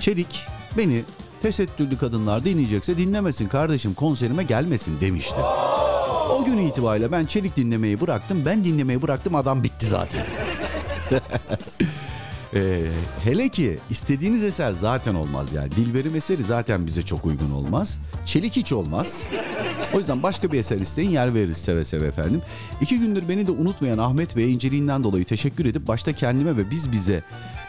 Çelik 0.00 0.46
beni 0.76 1.02
tesettürlü 1.42 1.98
kadınlar 1.98 2.44
dinleyecekse 2.44 2.96
dinlemesin 2.96 3.48
kardeşim 3.48 3.94
konserime 3.94 4.42
gelmesin 4.42 5.00
demişti. 5.00 5.40
O 6.30 6.44
gün 6.44 6.58
itibariyle 6.58 7.12
ben 7.12 7.26
Çelik 7.26 7.56
dinlemeyi 7.56 8.00
bıraktım. 8.00 8.42
Ben 8.46 8.64
dinlemeyi 8.64 9.02
bıraktım 9.02 9.34
adam 9.34 9.62
bitti 9.62 9.86
zaten. 9.86 10.26
Ee, 12.56 12.80
hele 13.24 13.48
ki 13.48 13.78
istediğiniz 13.90 14.44
eser 14.44 14.72
zaten 14.72 15.14
olmaz 15.14 15.52
yani. 15.52 15.70
Dilberim 15.72 16.16
eseri 16.16 16.42
zaten 16.42 16.86
bize 16.86 17.02
çok 17.02 17.26
uygun 17.26 17.50
olmaz. 17.50 18.00
Çelik 18.26 18.56
hiç 18.56 18.72
olmaz. 18.72 19.16
O 19.94 19.98
yüzden 19.98 20.22
başka 20.22 20.52
bir 20.52 20.58
eser 20.58 20.80
isteyin 20.80 21.10
yer 21.10 21.34
veririz 21.34 21.56
seve 21.56 21.84
seve 21.84 22.06
efendim. 22.06 22.42
İki 22.80 22.98
gündür 22.98 23.28
beni 23.28 23.46
de 23.46 23.50
unutmayan 23.50 23.98
Ahmet 23.98 24.36
Bey'e 24.36 24.48
inceliğinden 24.48 25.04
dolayı 25.04 25.24
teşekkür 25.24 25.66
edip 25.66 25.88
başta 25.88 26.12
kendime 26.12 26.56
ve 26.56 26.70
biz 26.70 26.92
bize 26.92 27.22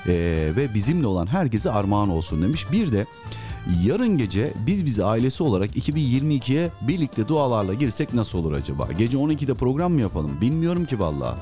e, 0.07 0.13
ve 0.55 0.73
bizimle 0.73 1.07
olan 1.07 1.27
herkese 1.27 1.71
armağan 1.71 2.09
olsun 2.09 2.41
demiş. 2.41 2.71
Bir 2.71 2.91
de 2.91 3.05
yarın 3.83 4.17
gece 4.17 4.53
biz 4.67 4.85
bize 4.85 5.05
ailesi 5.05 5.43
olarak 5.43 5.77
2022'ye 5.77 6.69
birlikte 6.81 7.27
dualarla 7.27 7.73
girsek 7.73 8.13
nasıl 8.13 8.39
olur 8.39 8.53
acaba? 8.53 8.89
Gece 8.97 9.17
12'de 9.17 9.53
program 9.53 9.91
mı 9.91 10.01
yapalım? 10.01 10.41
Bilmiyorum 10.41 10.85
ki 10.85 10.99
vallahi. 10.99 11.39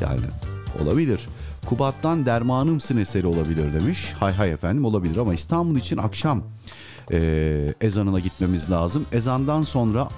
Yani 0.00 0.20
olabilir. 0.80 1.28
Kubat'tan 1.66 2.26
Dermanımsın 2.26 2.96
eseri 2.96 3.26
olabilir 3.26 3.72
demiş. 3.72 4.12
Hay 4.20 4.32
hay 4.32 4.50
efendim 4.50 4.84
olabilir 4.84 5.16
ama 5.16 5.34
İstanbul 5.34 5.76
için 5.76 5.96
akşam 5.96 6.42
e, 7.12 7.74
ezanına 7.80 8.20
gitmemiz 8.20 8.70
lazım. 8.70 9.06
Ezandan 9.12 9.62
sonra 9.62 10.08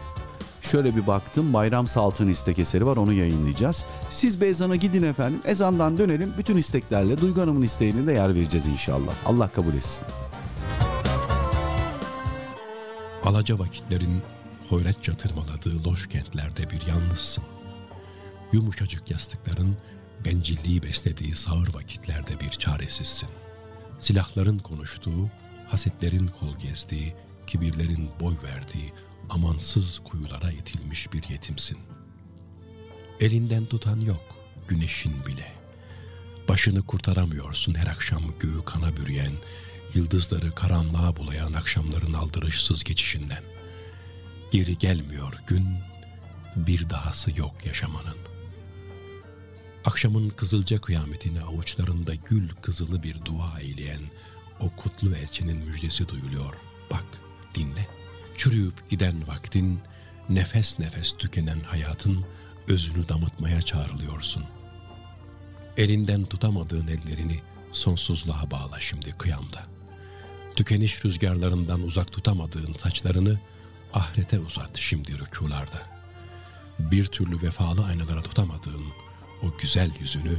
şöyle 0.62 0.96
bir 0.96 1.06
baktım 1.06 1.52
Bayram 1.52 1.86
Salt'ın 1.86 2.28
istek 2.28 2.58
eseri 2.58 2.86
var 2.86 2.96
onu 2.96 3.12
yayınlayacağız. 3.12 3.84
Siz 4.10 4.40
bir 4.40 4.46
ezana 4.46 4.76
gidin 4.76 5.02
efendim. 5.02 5.40
Ezandan 5.44 5.98
dönelim 5.98 6.32
bütün 6.38 6.56
isteklerle 6.56 7.20
Duygu 7.20 7.40
Hanım'ın 7.40 7.62
isteğine 7.62 8.06
de 8.06 8.12
yer 8.12 8.34
vereceğiz 8.34 8.66
inşallah. 8.66 9.12
Allah 9.26 9.48
kabul 9.48 9.74
etsin. 9.74 10.04
Alaca 13.24 13.58
vakitlerin 13.58 14.22
hoyratça 14.68 15.14
tırmaladığı 15.14 15.84
loş 15.84 16.08
kentlerde 16.08 16.70
bir 16.70 16.86
yalnızsın. 16.86 17.44
Yumuşacık 18.52 19.10
yastıkların 19.10 19.76
bencilliği 20.24 20.82
beslediği 20.82 21.36
sağır 21.36 21.74
vakitlerde 21.74 22.40
bir 22.40 22.50
çaresizsin. 22.50 23.28
Silahların 23.98 24.58
konuştuğu, 24.58 25.30
hasetlerin 25.68 26.30
kol 26.40 26.56
gezdiği, 26.58 27.14
kibirlerin 27.46 28.10
boy 28.20 28.34
verdiği, 28.44 28.92
amansız 29.30 29.98
kuyulara 29.98 30.50
itilmiş 30.50 31.12
bir 31.12 31.28
yetimsin. 31.28 31.78
Elinden 33.20 33.66
tutan 33.66 34.00
yok, 34.00 34.24
güneşin 34.68 35.26
bile. 35.26 35.52
Başını 36.48 36.82
kurtaramıyorsun 36.82 37.74
her 37.74 37.86
akşam 37.86 38.22
göğü 38.40 38.64
kana 38.64 38.96
bürüyen, 38.96 39.32
yıldızları 39.94 40.54
karanlığa 40.54 41.16
bulayan 41.16 41.52
akşamların 41.52 42.12
aldırışsız 42.12 42.84
geçişinden. 42.84 43.42
Geri 44.50 44.78
gelmiyor 44.78 45.32
gün, 45.46 45.68
bir 46.56 46.90
dahası 46.90 47.38
yok 47.38 47.66
yaşamanın. 47.66 48.33
Akşamın 49.84 50.30
kızılca 50.30 50.80
kıyametini 50.80 51.40
avuçlarında 51.40 52.14
gül 52.14 52.48
kızılı 52.62 53.02
bir 53.02 53.24
dua 53.24 53.60
eyleyen 53.60 54.00
o 54.60 54.70
kutlu 54.76 55.16
elçinin 55.16 55.56
müjdesi 55.56 56.08
duyuluyor. 56.08 56.54
Bak, 56.90 57.04
dinle. 57.54 57.86
Çürüyüp 58.36 58.90
giden 58.90 59.28
vaktin, 59.28 59.80
nefes 60.28 60.78
nefes 60.78 61.12
tükenen 61.18 61.60
hayatın 61.60 62.24
özünü 62.68 63.08
damıtmaya 63.08 63.62
çağrılıyorsun. 63.62 64.44
Elinden 65.76 66.24
tutamadığın 66.24 66.86
ellerini 66.86 67.40
sonsuzluğa 67.72 68.50
bağla 68.50 68.80
şimdi 68.80 69.12
kıyamda. 69.18 69.66
Tükeniş 70.56 71.04
rüzgarlarından 71.04 71.82
uzak 71.82 72.12
tutamadığın 72.12 72.74
saçlarını 72.78 73.38
ahirete 73.94 74.38
uzat 74.38 74.76
şimdi 74.78 75.18
rükularda. 75.18 75.82
Bir 76.78 77.06
türlü 77.06 77.42
vefalı 77.42 77.84
aynalara 77.84 78.22
tutamadığın 78.22 78.84
o 79.44 79.58
güzel 79.58 79.90
yüzünü 80.00 80.38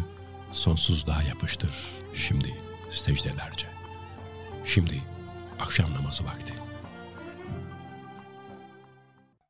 sonsuzluğa 0.51 1.23
yapıştır 1.23 1.75
şimdi 2.15 2.55
secdelerce. 2.91 3.67
Şimdi 4.65 5.03
akşam 5.59 5.93
namazı 5.93 6.25
vakti. 6.25 6.53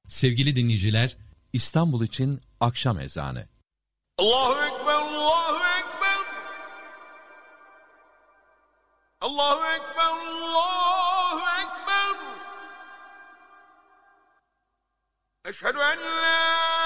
Sevgili 0.08 0.56
dinleyiciler, 0.56 1.18
İstanbul 1.54 2.06
için 2.06 2.42
akşam 2.60 3.00
ezanı. 3.00 3.48
Allahu 4.18 4.66
Ekber, 4.66 4.94
Allahu 4.94 5.56
Ekber. 5.56 6.26
Allahu 9.22 9.66
Ekber, 9.66 10.06
Allahu 10.06 11.40
Ekber. 11.60 12.16
Eşhedü 15.46 15.78
en 15.78 16.00
la 16.00 16.85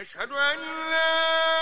Eşhedü 0.00 0.34
en 0.34 0.60
la 0.92 1.59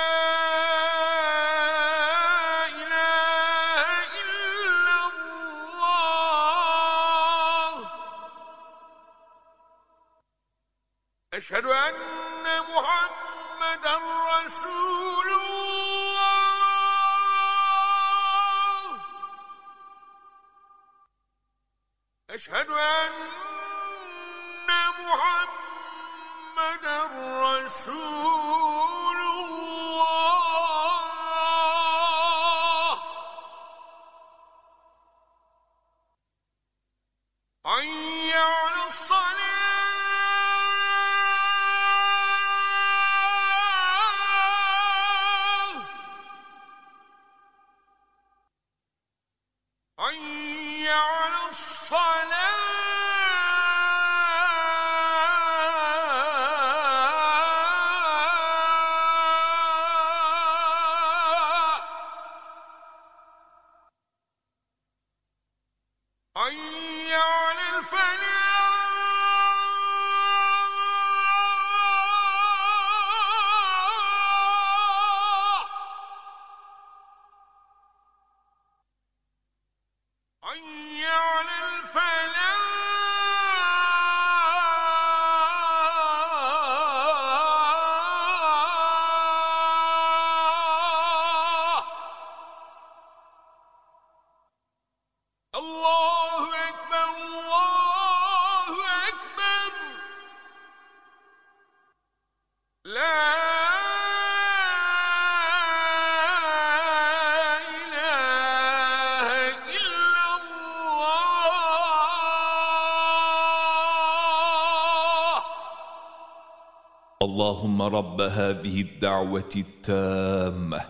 رب 117.88 118.22
هذه 118.22 118.82
الدعوة 118.82 119.54
التامة 119.56 120.82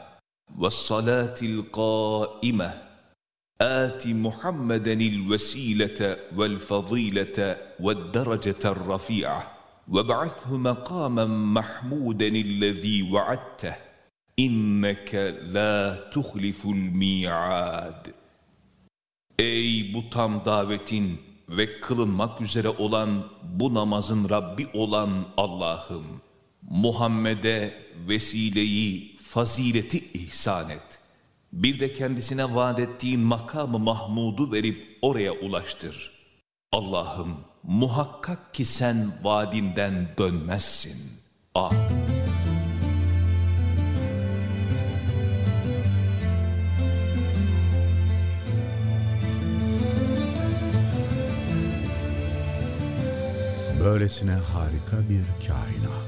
والصلاة 0.57 1.35
القائمة 1.41 2.73
آت 3.61 4.07
محمدا 4.07 4.93
الوسيلة 4.93 6.17
والفضيلة 6.35 7.57
والدرجة 7.79 8.63
الرفيعة 8.65 9.51
وابعثه 9.87 10.57
مقاما 10.57 11.25
محمودا 11.25 12.27
الذي 12.27 13.11
وعدته 13.11 13.75
إنك 14.39 15.15
لا 15.53 15.95
تخلف 15.95 16.65
الميعاد 16.65 18.13
Ey 19.39 19.93
bu 19.93 20.09
tam 20.09 20.45
davetin 20.45 21.19
ve 21.49 21.79
kılınmak 21.79 22.41
üzere 22.41 22.69
olan 22.69 23.23
bu 23.43 23.73
namazın 23.73 24.29
Rabbi 24.29 24.67
olan 24.73 25.25
Allah'ım, 25.37 26.05
Muhammed'e 26.70 27.74
vesileyi, 28.08 29.16
fazileti 29.16 29.98
ihsan 30.14 30.70
et. 30.70 31.00
Bir 31.52 31.80
de 31.80 31.92
kendisine 31.92 32.54
vaat 32.54 32.80
ettiğin 32.80 33.20
makamı 33.20 33.78
Mahmud'u 33.78 34.52
verip 34.52 34.98
oraya 35.02 35.32
ulaştır. 35.32 36.10
Allah'ım 36.72 37.40
muhakkak 37.62 38.54
ki 38.54 38.64
sen 38.64 39.12
vaadinden 39.22 40.08
dönmezsin. 40.18 40.96
Amin. 41.54 41.78
Böylesine 53.84 54.32
harika 54.32 55.08
bir 55.08 55.46
kainat 55.46 56.07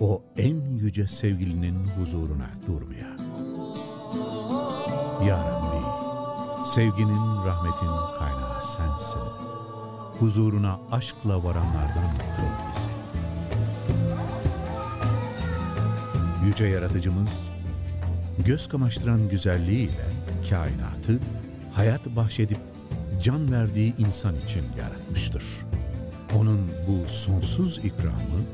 o 0.00 0.22
en 0.36 0.76
yüce 0.76 1.06
sevgilinin 1.06 1.84
huzuruna 1.84 2.50
durmaya. 2.66 3.08
Ya 5.26 5.38
Rabbi, 5.38 5.84
sevginin, 6.66 7.44
rahmetin 7.46 8.18
kaynağı 8.18 8.64
sensin. 8.64 9.20
Huzuruna 10.18 10.80
aşkla 10.92 11.44
varanlardan 11.44 12.18
kıl 12.18 12.70
bizi. 12.72 12.88
Yüce 16.46 16.64
Yaratıcımız, 16.66 17.50
göz 18.46 18.68
kamaştıran 18.68 19.28
güzelliğiyle 19.28 20.06
kainatı 20.50 21.20
hayat 21.72 22.06
bahşedip 22.06 22.58
can 23.22 23.52
verdiği 23.52 23.94
insan 23.98 24.34
için 24.36 24.64
yaratmıştır. 24.78 25.44
Onun 26.38 26.70
bu 26.88 27.08
sonsuz 27.08 27.78
ikramı 27.78 28.44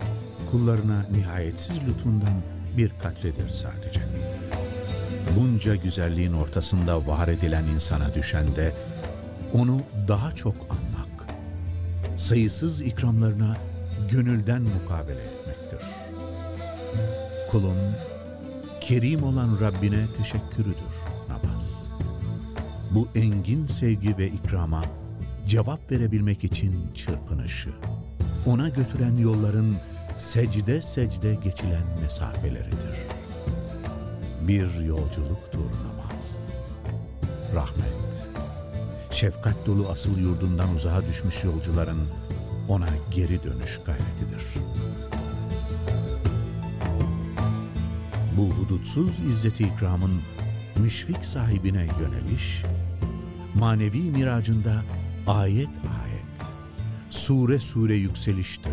kullarına 0.51 1.07
nihayetsiz 1.11 1.79
lütfundan 1.89 2.35
bir 2.77 2.93
katredir 3.03 3.49
sadece. 3.49 4.01
Bunca 5.39 5.77
güzelliğin 5.77 6.33
ortasında 6.33 7.07
var 7.07 7.29
edilen 7.29 7.65
insana 7.65 8.15
düşen 8.15 8.57
de 8.57 8.75
onu 9.53 9.81
daha 10.09 10.33
çok 10.33 10.55
anmak, 10.55 11.29
sayısız 12.17 12.81
ikramlarına 12.81 13.57
gönülden 14.11 14.63
mukabele 14.63 15.21
etmektir. 15.21 15.89
Kulun 17.51 17.77
kerim 18.81 19.23
olan 19.23 19.61
Rabbine 19.61 20.07
teşekkürüdür 20.19 20.95
namaz. 21.29 21.87
Bu 22.91 23.09
engin 23.15 23.67
sevgi 23.67 24.19
ve 24.19 24.29
ikrama 24.29 24.83
cevap 25.47 25.91
verebilmek 25.91 26.45
için 26.45 26.93
çırpınışı, 26.95 27.71
ona 28.47 28.69
götüren 28.69 29.17
yolların 29.17 29.77
secde 30.17 30.83
secde 30.83 31.35
geçilen 31.35 31.85
mesafeleridir. 32.03 32.97
Bir 34.41 34.85
yolculuktur 34.85 35.71
namaz. 35.87 36.49
Rahmet, 37.55 38.27
şefkat 39.11 39.67
dolu 39.67 39.89
asıl 39.89 40.19
yurdundan 40.19 40.75
uzağa 40.75 41.03
düşmüş 41.09 41.45
yolcuların 41.45 42.09
ona 42.69 42.89
geri 43.11 43.43
dönüş 43.45 43.81
gayretidir. 43.87 44.45
Bu 48.37 48.51
hudutsuz 48.51 49.19
izzeti 49.19 49.65
ikramın 49.65 50.21
müşfik 50.77 51.25
sahibine 51.25 51.89
yöneliş, 52.01 52.62
manevi 53.55 54.01
miracında 54.01 54.83
ayet 55.27 55.69
ayet, 55.69 56.53
sure 57.11 57.61
sure 57.61 57.95
yükseliştir, 57.95 58.73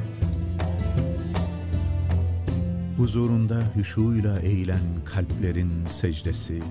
Huzurunda 3.01 3.61
hüşuyla 3.75 4.39
eğilen 4.39 4.81
kalplerin 5.05 5.71
secdesi, 5.87 6.63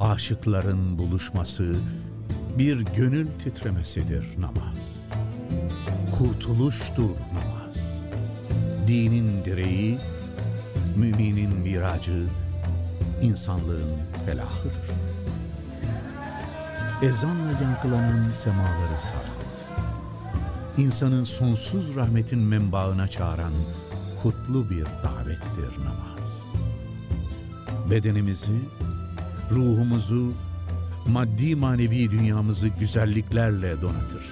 aşıkların 0.00 0.98
buluşması, 0.98 1.74
bir 2.58 2.80
gönül 2.80 3.26
titremesidir 3.44 4.24
namaz. 4.38 5.10
Kurtuluştur 6.18 7.10
namaz. 7.34 8.02
Dinin 8.88 9.44
direği, 9.44 9.98
müminin 10.96 11.56
miracı, 11.56 12.26
insanlığın 13.22 13.98
felahıdır. 14.26 14.72
Ezanla 17.02 17.52
yankılanan 17.62 18.28
semaları 18.28 19.00
saran, 19.00 19.40
insanı 20.76 21.26
sonsuz 21.26 21.94
rahmetin 21.94 22.38
menbaına 22.38 23.08
çağıran 23.08 23.52
kutlu 24.22 24.70
bir 24.70 24.84
davettir 24.84 25.84
namaz. 25.84 26.42
Bedenimizi, 27.90 28.60
ruhumuzu, 29.50 30.32
maddi 31.06 31.56
manevi 31.56 32.10
dünyamızı 32.10 32.68
güzelliklerle 32.68 33.82
donatır. 33.82 34.24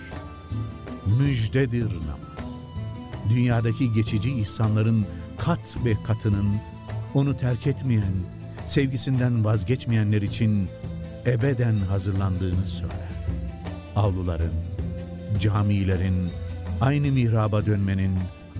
Müjdedir 1.20 1.84
namaz. 1.84 2.64
Dünyadaki 3.30 3.92
geçici 3.92 4.32
ihsanların 4.32 5.06
kat 5.38 5.76
ve 5.84 5.94
katının 6.06 6.54
onu 7.14 7.36
terk 7.36 7.66
etmeyen, 7.66 8.14
sevgisinden 8.66 9.44
vazgeçmeyenler 9.44 10.22
için 10.22 10.68
ebeden 11.26 11.74
hazırlandığını 11.78 12.66
söyler. 12.66 13.08
Avluların, 13.96 14.52
camilerin, 15.40 16.30
aynı 16.80 17.12
mihraba 17.12 17.66
dönmenin, 17.66 18.12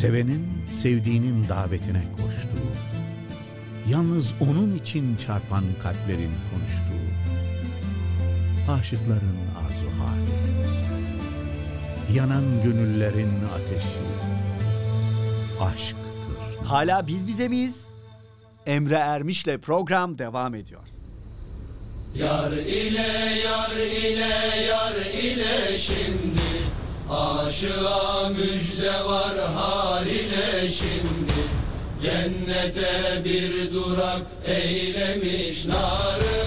Sevenin 0.00 0.48
sevdiğinin 0.70 1.48
davetine 1.48 2.02
koştuğu, 2.16 2.72
yalnız 3.88 4.34
onun 4.40 4.74
için 4.74 5.16
çarpan 5.16 5.64
kalplerin 5.82 6.32
konuştuğu, 6.50 7.10
aşıkların 8.72 9.38
arzu 9.64 9.86
hali, 9.98 10.30
yanan 12.16 12.62
gönüllerin 12.62 13.30
ateşi, 13.44 14.00
aşktır. 15.60 16.64
Hala 16.64 17.06
biz 17.06 17.28
bize 17.28 17.48
miyiz? 17.48 17.86
Emre 18.66 18.94
Ermiş'le 18.94 19.58
program 19.62 20.18
devam 20.18 20.54
ediyor. 20.54 20.82
Yar 22.14 22.52
ile 22.52 23.08
yar 23.44 23.76
ile 23.76 24.64
yar 24.68 24.96
ile 25.22 25.78
şimdi 25.78 26.49
Aşığa 27.10 28.28
müjde 28.28 29.04
var 29.04 29.38
har 29.54 30.06
ile 30.06 30.70
şimdi. 30.70 31.40
Cennete 32.02 33.24
bir 33.24 33.74
durak 33.74 34.22
eylemiş 34.46 35.66
narı. 35.66 36.40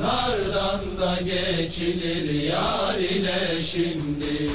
Nardan 0.00 0.98
da 1.00 1.18
geçilir 1.22 2.42
yar 2.42 2.98
ile 2.98 3.62
şimdi 3.62 4.50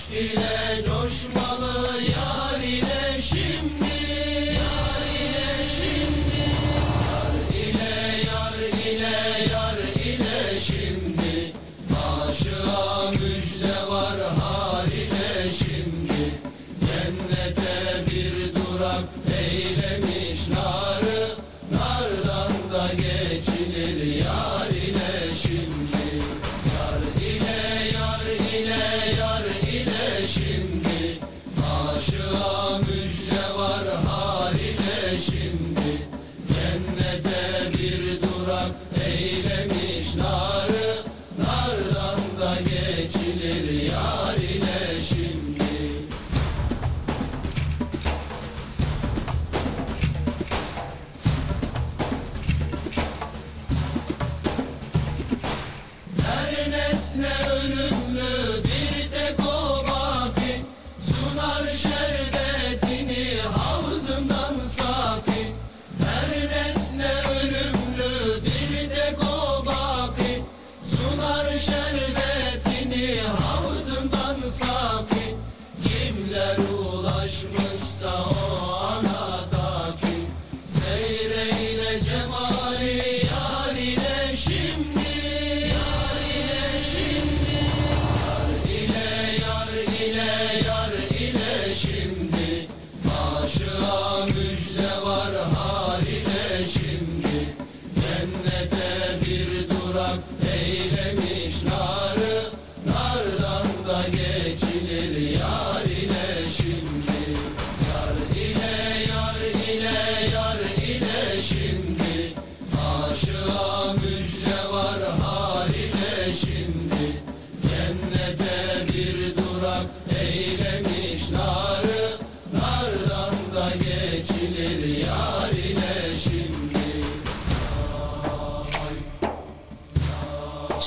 Aşk 0.00 0.12
ile 0.12 0.84
coşmalı 0.86 2.00
yar 2.02 2.60
ile 2.60 2.99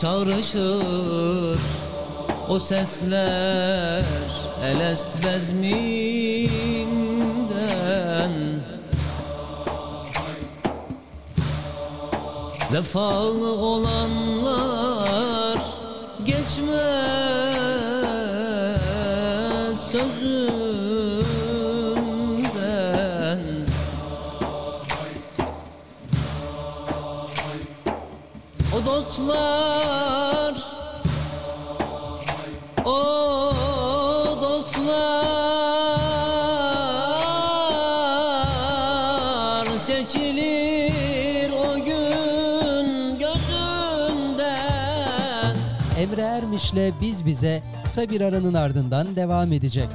Çağrışır. 0.04 1.60
O 2.50 2.60
sesler 2.60 4.04
Elest 4.64 5.08
bezminden 5.24 5.84
Vefalı 12.74 13.52
olanlar 13.54 14.43
Ermiş'le 46.78 47.02
Biz 47.02 47.26
Bize 47.26 47.64
kısa 47.84 48.10
bir 48.10 48.22
aranın 48.22 48.54
ardından 48.54 49.16
devam 49.16 49.54
edecek. 49.54 49.90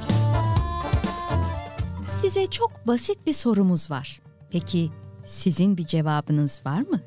Size 2.07 2.45
çok 2.45 2.87
basit 2.87 3.27
bir 3.27 3.33
sorumuz 3.33 3.91
var. 3.91 4.21
Peki 4.51 4.89
sizin 5.23 5.77
bir 5.77 5.85
cevabınız 5.85 6.61
var 6.65 6.81
mı? 6.81 7.01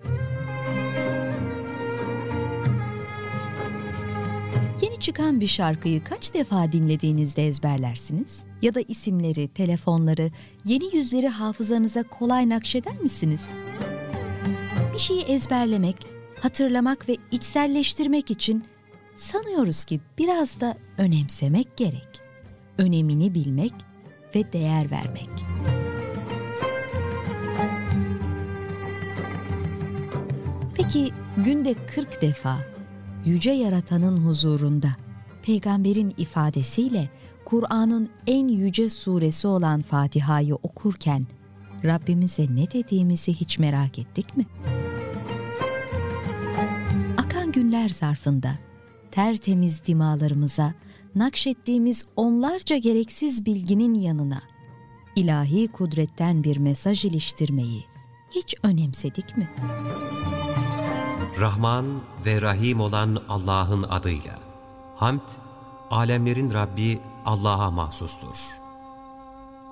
Yeni 4.82 4.96
çıkan 5.00 5.40
bir 5.40 5.46
şarkıyı 5.46 6.04
kaç 6.04 6.34
defa 6.34 6.72
dinlediğinizde 6.72 7.46
ezberlersiniz? 7.46 8.44
Ya 8.62 8.74
da 8.74 8.80
isimleri, 8.80 9.48
telefonları, 9.48 10.30
yeni 10.64 10.96
yüzleri 10.96 11.28
hafızanıza 11.28 12.02
kolay 12.02 12.48
nakşeder 12.48 13.00
misiniz? 13.00 13.50
Bir 14.94 14.98
şeyi 14.98 15.22
ezberlemek, 15.22 15.96
hatırlamak 16.40 17.08
ve 17.08 17.16
içselleştirmek 17.30 18.30
için 18.30 18.64
sanıyoruz 19.16 19.84
ki 19.84 20.00
biraz 20.18 20.60
da 20.60 20.76
önemsemek 20.98 21.76
gerek. 21.76 22.20
Önemini 22.78 23.34
bilmek 23.34 23.72
ve 24.34 24.52
değer 24.52 24.90
vermek. 24.90 25.30
Peki 30.74 31.12
günde 31.36 31.74
40 31.94 32.22
defa 32.22 32.58
yüce 33.24 33.50
yaratanın 33.50 34.26
huzurunda 34.26 34.88
peygamberin 35.42 36.14
ifadesiyle 36.16 37.08
Kur'an'ın 37.44 38.08
en 38.26 38.48
yüce 38.48 38.90
suresi 38.90 39.46
olan 39.46 39.80
Fatiha'yı 39.80 40.54
okurken 40.54 41.26
Rabbimize 41.84 42.46
ne 42.50 42.70
dediğimizi 42.70 43.34
hiç 43.34 43.58
merak 43.58 43.98
ettik 43.98 44.36
mi? 44.36 44.46
Akan 47.18 47.52
günler 47.52 47.88
zarfında 47.88 48.58
tertemiz 49.12 49.86
dimalarımıza 49.86 50.74
nakşettiğimiz 51.14 52.04
onlarca 52.16 52.76
gereksiz 52.76 53.46
bilginin 53.46 53.94
yanına 53.94 54.42
ilahi 55.16 55.68
kudretten 55.68 56.44
bir 56.44 56.56
mesaj 56.56 57.04
iliştirmeyi 57.04 57.84
hiç 58.30 58.54
önemsedik 58.62 59.36
mi? 59.36 59.50
Rahman 61.40 62.02
ve 62.26 62.42
Rahim 62.42 62.80
olan 62.80 63.22
Allah'ın 63.28 63.82
adıyla. 63.82 64.38
Hamd, 64.96 65.20
alemlerin 65.90 66.52
Rabbi 66.52 67.00
Allah'a 67.24 67.70
mahsustur. 67.70 68.58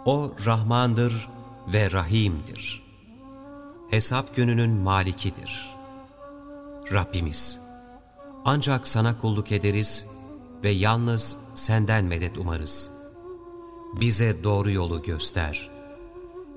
O 0.04 0.32
Rahmandır 0.46 1.28
ve 1.72 1.92
Rahim'dir. 1.92 2.82
Hesap 3.90 4.36
gününün 4.36 4.70
malikidir. 4.70 5.70
Rabbimiz, 6.92 7.59
ancak 8.44 8.88
sana 8.88 9.18
kulluk 9.18 9.52
ederiz 9.52 10.06
ve 10.64 10.70
yalnız 10.70 11.36
senden 11.54 12.04
medet 12.04 12.38
umarız. 12.38 12.90
Bize 14.00 14.44
doğru 14.44 14.70
yolu 14.70 15.02
göster. 15.02 15.70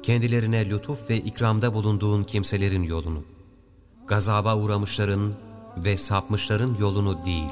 Kendilerine 0.03 0.69
lütuf 0.69 1.09
ve 1.09 1.17
ikramda 1.17 1.73
bulunduğun 1.73 2.23
kimselerin 2.23 2.84
yolunu, 2.84 3.23
gazaba 4.07 4.55
uğramışların 4.55 5.34
ve 5.77 5.97
sapmışların 5.97 6.75
yolunu 6.79 7.25
değil. 7.25 7.49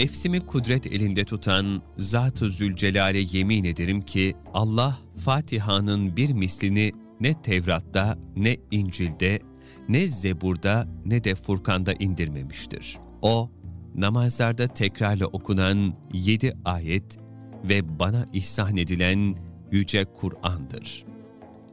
Nefsimi 0.00 0.40
kudret 0.40 0.86
elinde 0.86 1.24
tutan 1.24 1.82
Zat-ı 1.96 2.48
Zülcelal'e 2.48 3.18
yemin 3.32 3.64
ederim 3.64 4.00
ki 4.00 4.34
Allah 4.54 4.98
Fatiha'nın 5.16 6.16
bir 6.16 6.32
mislini 6.32 6.92
ne 7.20 7.42
Tevrat'ta, 7.42 8.18
ne 8.36 8.56
İncil'de, 8.70 9.40
ne 9.88 10.06
Zebur'da, 10.06 10.88
ne 11.04 11.24
de 11.24 11.34
Furkan'da 11.34 11.92
indirmemiştir. 11.92 12.98
O, 13.22 13.50
namazlarda 13.94 14.66
tekrarla 14.66 15.26
okunan 15.26 15.94
yedi 16.12 16.56
ayet 16.64 17.18
ve 17.64 17.98
bana 17.98 18.26
ihsan 18.32 18.76
edilen 18.76 19.36
Yüce 19.70 20.04
Kur'an'dır. 20.04 21.04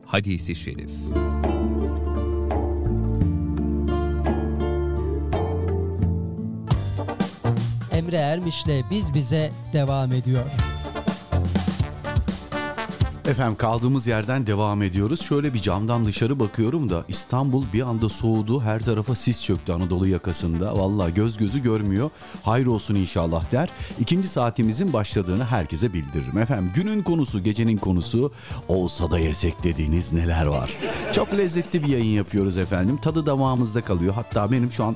Hadisi 0.05 0.55
Şerif 0.55 0.91
Emre 7.97 8.17
Ermiş'le 8.17 8.89
Biz 8.91 9.13
Bize 9.13 9.51
devam 9.73 10.11
ediyor. 10.11 10.43
Efendim 13.27 13.55
kaldığımız 13.55 14.07
yerden 14.07 14.47
devam 14.47 14.81
ediyoruz. 14.81 15.21
Şöyle 15.21 15.53
bir 15.53 15.61
camdan 15.61 16.05
dışarı 16.05 16.39
bakıyorum 16.39 16.89
da 16.89 17.03
İstanbul 17.07 17.63
bir 17.73 17.81
anda 17.81 18.09
soğudu. 18.09 18.61
Her 18.61 18.79
tarafa 18.79 19.15
sis 19.15 19.43
çöktü 19.43 19.73
Anadolu 19.73 20.07
yakasında. 20.07 20.77
Valla 20.77 21.09
göz 21.09 21.37
gözü 21.37 21.63
görmüyor. 21.63 22.09
Hayır 22.43 22.65
olsun 22.67 22.95
inşallah 22.95 23.51
der. 23.51 23.69
İkinci 23.99 24.27
saatimizin 24.27 24.93
başladığını 24.93 25.45
herkese 25.45 25.93
bildiririm. 25.93 26.37
Efendim 26.37 26.71
günün 26.75 27.03
konusu, 27.03 27.43
gecenin 27.43 27.77
konusu 27.77 28.31
olsa 28.67 29.11
da 29.11 29.19
yesek 29.19 29.63
dediğiniz 29.63 30.13
neler 30.13 30.45
var. 30.45 30.71
Çok 31.11 31.37
lezzetli 31.37 31.83
bir 31.83 31.87
yayın 31.87 32.15
yapıyoruz 32.15 32.57
efendim. 32.57 32.97
Tadı 32.97 33.25
damağımızda 33.25 33.81
kalıyor. 33.81 34.13
Hatta 34.13 34.51
benim 34.51 34.71
şu 34.71 34.83
an 34.83 34.95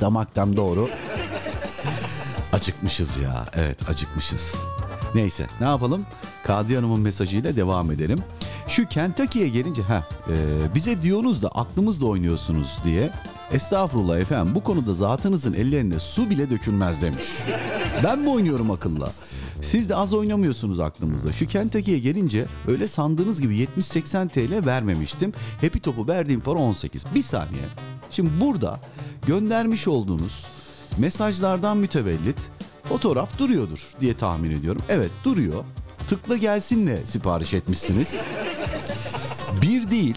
damaktan 0.00 0.56
doğru 0.56 0.88
acıkmışız 2.52 3.16
ya. 3.16 3.46
Evet 3.54 3.88
acıkmışız. 3.88 4.54
Neyse 5.14 5.46
ne 5.60 5.66
yapalım? 5.66 6.06
Kadriye 6.44 6.78
Hanım'ın 6.78 7.00
mesajıyla 7.00 7.56
devam 7.56 7.90
edelim. 7.90 8.18
Şu 8.68 8.88
Kentucky'ye 8.88 9.48
gelince 9.48 9.82
ha 9.82 10.04
bize 10.74 11.02
diyorsunuz 11.02 11.42
da 11.42 11.48
aklımızla 11.48 12.06
oynuyorsunuz 12.06 12.78
diye. 12.84 13.10
Estağfurullah 13.52 14.18
efendim 14.18 14.54
bu 14.54 14.64
konuda 14.64 14.94
zatınızın 14.94 15.52
ellerine 15.52 16.00
su 16.00 16.30
bile 16.30 16.50
dökülmez 16.50 17.02
demiş. 17.02 17.24
Ben 18.04 18.18
mi 18.18 18.30
oynuyorum 18.30 18.70
akılla? 18.70 19.12
Siz 19.62 19.88
de 19.88 19.96
az 19.96 20.14
oynamıyorsunuz 20.14 20.80
aklımızda. 20.80 21.32
Şu 21.32 21.46
Kentucky'ye 21.46 21.98
gelince 21.98 22.46
öyle 22.68 22.88
sandığınız 22.88 23.40
gibi 23.40 23.68
70-80 23.78 24.28
TL 24.28 24.66
vermemiştim. 24.66 25.32
Happy 25.60 25.78
Top'u 25.78 26.06
verdiğim 26.08 26.40
para 26.40 26.58
18. 26.58 27.04
Bir 27.14 27.22
saniye. 27.22 27.64
Şimdi 28.10 28.30
burada 28.40 28.80
göndermiş 29.26 29.88
olduğunuz 29.88 30.46
mesajlardan 30.98 31.76
mütevellit 31.76 32.38
fotoğraf 32.84 33.38
duruyordur 33.38 33.86
diye 34.00 34.16
tahmin 34.16 34.50
ediyorum. 34.50 34.82
Evet 34.88 35.10
duruyor. 35.24 35.64
Tıkla 36.08 36.36
gelsinle 36.36 37.06
sipariş 37.06 37.54
etmişsiniz. 37.54 38.20
Bir 39.62 39.90
değil. 39.90 40.16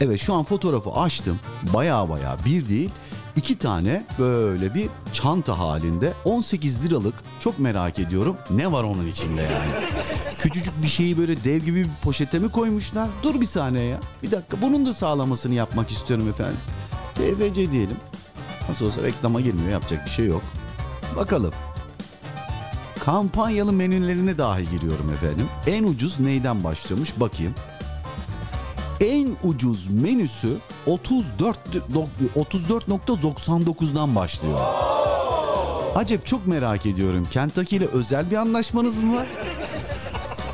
Evet 0.00 0.20
şu 0.20 0.34
an 0.34 0.44
fotoğrafı 0.44 0.90
açtım. 0.90 1.38
Baya 1.74 2.08
baya 2.08 2.36
bir 2.46 2.68
değil. 2.68 2.90
iki 3.36 3.58
tane 3.58 4.04
böyle 4.18 4.74
bir 4.74 4.88
çanta 5.12 5.58
halinde 5.58 6.12
18 6.24 6.84
liralık 6.84 7.14
çok 7.40 7.58
merak 7.58 7.98
ediyorum 7.98 8.36
ne 8.50 8.72
var 8.72 8.84
onun 8.84 9.06
içinde 9.06 9.42
yani. 9.42 9.70
Küçücük 10.38 10.82
bir 10.82 10.88
şeyi 10.88 11.18
böyle 11.18 11.44
dev 11.44 11.58
gibi 11.58 11.84
bir 11.84 11.90
poşete 12.02 12.38
mi 12.38 12.48
koymuşlar? 12.48 13.08
Dur 13.22 13.40
bir 13.40 13.46
saniye 13.46 13.84
ya. 13.84 13.98
Bir 14.22 14.30
dakika 14.30 14.56
bunun 14.62 14.86
da 14.86 14.94
sağlamasını 14.94 15.54
yapmak 15.54 15.90
istiyorum 15.90 16.28
efendim. 16.28 16.56
TFC 17.14 17.54
diyelim. 17.72 17.96
Nasıl 18.68 18.86
olsa 18.86 19.02
reklama 19.02 19.40
girmiyor 19.40 19.70
yapacak 19.70 20.06
bir 20.06 20.10
şey 20.10 20.26
yok. 20.26 20.42
Bakalım. 21.16 21.52
Kampanyalı 23.04 23.72
menülerine 23.72 24.38
dahi 24.38 24.70
giriyorum 24.70 25.10
efendim. 25.12 25.46
En 25.66 25.84
ucuz 25.84 26.20
neyden 26.20 26.64
başlamış 26.64 27.20
bakayım. 27.20 27.54
En 29.00 29.36
ucuz 29.44 29.90
menüsü 29.90 30.58
34 30.86 31.58
34.99'dan 32.36 34.14
başlıyor. 34.16 34.58
Acep 35.96 36.26
çok 36.26 36.46
merak 36.46 36.86
ediyorum. 36.86 37.28
Kentucky 37.30 37.78
ile 37.82 37.86
özel 37.86 38.30
bir 38.30 38.36
anlaşmanız 38.36 38.96
mı 38.96 39.16
var? 39.16 39.26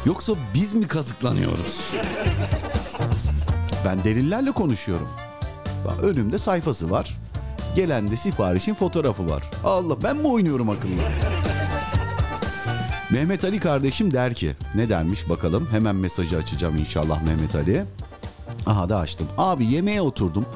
Yoksa 0.05 0.33
biz 0.55 0.75
mi 0.75 0.89
kazıklanıyoruz? 0.89 1.91
Ben 3.85 4.05
delillerle 4.05 4.53
konuşuyorum. 4.53 5.09
Önümde 6.03 6.39
sayfası 6.39 6.91
var. 6.91 7.15
Gelen 7.77 8.11
de 8.11 8.17
siparişin 8.17 8.75
fotoğrafı 8.75 9.29
var. 9.29 9.43
Allah 9.65 10.03
ben 10.03 10.17
mi 10.17 10.27
oynuyorum 10.29 10.71
akıllı? 10.71 10.93
Mehmet 13.11 13.45
Ali 13.45 13.61
kardeşim 13.61 14.13
der 14.13 14.35
ki 14.35 14.57
ne 14.75 14.89
dermiş 14.89 15.29
bakalım 15.29 15.69
hemen 15.71 15.97
mesajı 15.97 16.37
açacağım 16.37 16.77
inşallah 16.77 17.23
Mehmet 17.23 17.55
Ali'ye. 17.55 17.85
Aha 18.67 18.89
da 18.89 18.99
açtım. 18.99 19.27
Abi 19.39 19.67
yemeğe 19.67 20.01
oturdum. 20.03 20.47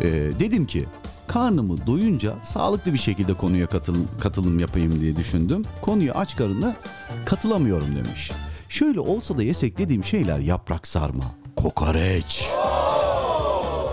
Ee, 0.00 0.06
dedim 0.38 0.66
ki 0.66 0.86
karnımı 1.26 1.86
doyunca 1.86 2.34
sağlıklı 2.42 2.92
bir 2.92 2.98
şekilde 2.98 3.34
konuya 3.34 3.66
katıl, 3.66 3.96
katılım 4.20 4.58
yapayım 4.58 5.00
diye 5.00 5.16
düşündüm. 5.16 5.62
Konuya 5.82 6.14
aç 6.14 6.36
karınla 6.36 6.76
katılamıyorum 7.24 7.96
demiş. 7.96 8.30
Şöyle 8.68 9.00
olsa 9.00 9.38
da 9.38 9.42
yesek 9.42 9.78
dediğim 9.78 10.04
şeyler 10.04 10.38
yaprak 10.38 10.86
sarma, 10.86 11.24
kokoreç, 11.56 12.48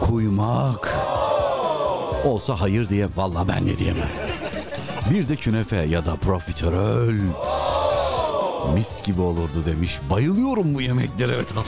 kuymak. 0.02 1.15
Olsa 2.26 2.62
hayır 2.62 2.90
diye 2.90 3.08
vallahi 3.16 3.48
ben 3.48 3.66
de 3.66 3.80
diyemem. 3.80 4.10
Bir 5.10 5.30
de 5.30 5.36
künefe 5.36 5.76
ya 5.76 6.06
da 6.06 6.16
profiterol. 6.16 7.14
Mis 8.74 9.04
gibi 9.04 9.22
olurdu 9.22 9.64
demiş. 9.66 10.00
Bayılıyorum 10.10 10.76
bu 10.76 10.82
yemeklere 10.82 11.32
evet. 11.36 11.48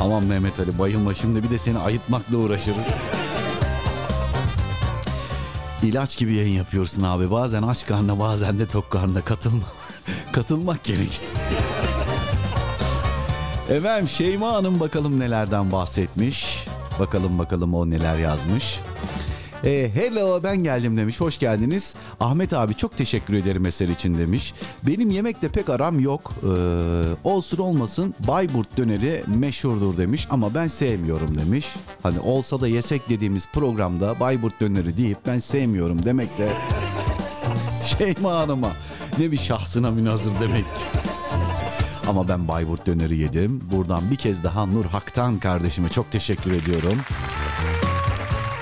Aman 0.00 0.24
Mehmet 0.24 0.60
Ali 0.60 0.78
bayılma 0.78 1.14
şimdi 1.14 1.42
bir 1.42 1.50
de 1.50 1.58
seni 1.58 1.78
ayıtmakla 1.78 2.36
uğraşırız. 2.36 2.86
İlaç 5.82 6.18
gibi 6.18 6.34
yayın 6.34 6.54
yapıyorsun 6.54 7.02
abi. 7.02 7.30
Bazen 7.30 7.62
aç 7.62 7.86
karnına 7.86 8.18
bazen 8.18 8.58
de 8.58 8.66
tok 8.66 8.90
karnına 8.90 9.20
katılma. 9.20 9.66
Katılmak 10.32 10.84
gerek. 10.84 11.20
Efendim 13.70 14.08
Şeyma 14.08 14.52
Hanım 14.52 14.80
bakalım 14.80 15.20
nelerden 15.20 15.72
bahsetmiş. 15.72 16.66
Bakalım 17.00 17.38
bakalım 17.38 17.74
o 17.74 17.90
neler 17.90 18.16
yazmış. 18.18 18.80
E, 19.64 19.90
hello 19.94 20.42
ben 20.42 20.56
geldim 20.56 20.96
demiş. 20.96 21.20
Hoş 21.20 21.38
geldiniz. 21.38 21.94
Ahmet 22.20 22.52
abi 22.52 22.74
çok 22.74 22.96
teşekkür 22.96 23.34
ederim 23.34 23.66
eser 23.66 23.88
için 23.88 24.18
demiş. 24.18 24.54
Benim 24.82 25.10
yemekle 25.10 25.48
pek 25.48 25.68
aram 25.68 26.00
yok. 26.00 26.32
Ee, 26.42 26.48
olsun 27.24 27.58
olmasın 27.58 28.14
Bayburt 28.28 28.76
döneri 28.76 29.22
meşhurdur 29.26 29.96
demiş 29.96 30.26
ama 30.30 30.54
ben 30.54 30.66
sevmiyorum 30.66 31.38
demiş. 31.38 31.66
Hani 32.02 32.20
olsa 32.20 32.60
da 32.60 32.68
yesek 32.68 33.08
dediğimiz 33.08 33.48
programda 33.52 34.20
Bayburt 34.20 34.60
döneri 34.60 34.96
deyip 34.96 35.18
ben 35.26 35.38
sevmiyorum 35.38 36.04
demekle 36.04 36.48
Şeyma 37.98 38.36
Hanım'a 38.36 38.70
ne 39.18 39.32
bir 39.32 39.38
şahsına 39.38 39.90
münazır 39.90 40.32
demek. 40.40 40.64
Ama 42.08 42.28
ben 42.28 42.48
Bayburt 42.48 42.86
döneri 42.86 43.16
yedim. 43.16 43.60
Buradan 43.72 44.10
bir 44.10 44.16
kez 44.16 44.44
daha 44.44 44.66
Nur 44.66 44.84
Hak'tan 44.84 45.38
kardeşime 45.38 45.88
çok 45.88 46.10
teşekkür 46.10 46.52
ediyorum. 46.52 46.98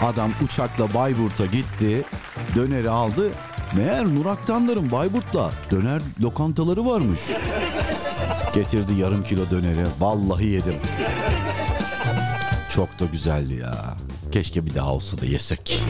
Adam 0.02 0.30
uçakla 0.44 0.94
Bayburt'a 0.94 1.46
gitti. 1.46 2.04
Döneri 2.54 2.90
aldı. 2.90 3.30
Meğer 3.76 4.04
Nur 4.04 4.26
Aktanların 4.26 4.92
Bayburt'ta 4.92 5.50
döner 5.70 6.02
lokantaları 6.20 6.86
varmış. 6.86 7.20
Getirdi 8.54 8.94
yarım 8.94 9.22
kilo 9.22 9.50
döneri. 9.50 9.84
Vallahi 10.00 10.46
yedim. 10.46 10.74
Çok 12.70 13.00
da 13.00 13.04
güzeldi 13.04 13.54
ya. 13.54 13.74
Keşke 14.34 14.66
bir 14.66 14.74
daha 14.74 14.94
olsa 14.94 15.18
da 15.18 15.26
yesek. 15.26 15.82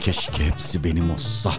Keşke 0.00 0.46
hepsi 0.46 0.84
benim 0.84 1.10
olsa. 1.10 1.52